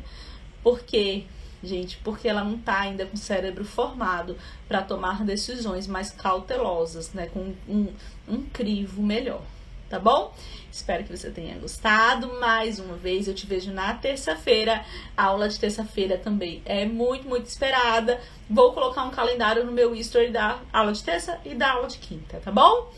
Porque 0.62 1.24
gente, 1.64 1.98
porque 2.04 2.28
ela 2.28 2.44
não 2.44 2.56
está 2.56 2.80
ainda 2.80 3.06
com 3.06 3.14
o 3.14 3.18
cérebro 3.18 3.64
formado 3.64 4.36
para 4.68 4.82
tomar 4.82 5.24
decisões 5.24 5.86
mais 5.86 6.10
cautelosas, 6.10 7.12
né, 7.12 7.26
com 7.32 7.54
um, 7.68 7.88
um 8.28 8.42
crivo 8.42 9.02
melhor, 9.02 9.42
tá 9.88 9.98
bom? 9.98 10.32
Espero 10.70 11.04
que 11.04 11.16
você 11.16 11.30
tenha 11.30 11.56
gostado. 11.56 12.40
Mais 12.40 12.80
uma 12.80 12.96
vez, 12.96 13.28
eu 13.28 13.34
te 13.34 13.46
vejo 13.46 13.70
na 13.70 13.94
terça-feira. 13.94 14.84
A 15.16 15.26
aula 15.26 15.48
de 15.48 15.58
terça-feira 15.58 16.18
também 16.18 16.60
é 16.64 16.84
muito, 16.84 17.28
muito 17.28 17.46
esperada. 17.46 18.20
Vou 18.50 18.72
colocar 18.72 19.04
um 19.04 19.10
calendário 19.10 19.64
no 19.64 19.70
meu 19.70 19.94
history 19.94 20.32
da 20.32 20.58
aula 20.72 20.92
de 20.92 21.04
terça 21.04 21.38
e 21.44 21.54
da 21.54 21.70
aula 21.70 21.86
de 21.86 21.98
quinta, 21.98 22.40
tá 22.44 22.50
bom? 22.50 22.92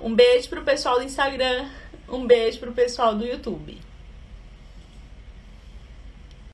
Um 0.00 0.14
beijo 0.14 0.48
pro 0.48 0.64
pessoal 0.64 0.98
do 0.98 1.04
Instagram, 1.04 1.68
um 2.08 2.26
beijo 2.26 2.58
pro 2.58 2.72
pessoal 2.72 3.14
do 3.14 3.26
YouTube. 3.26 3.89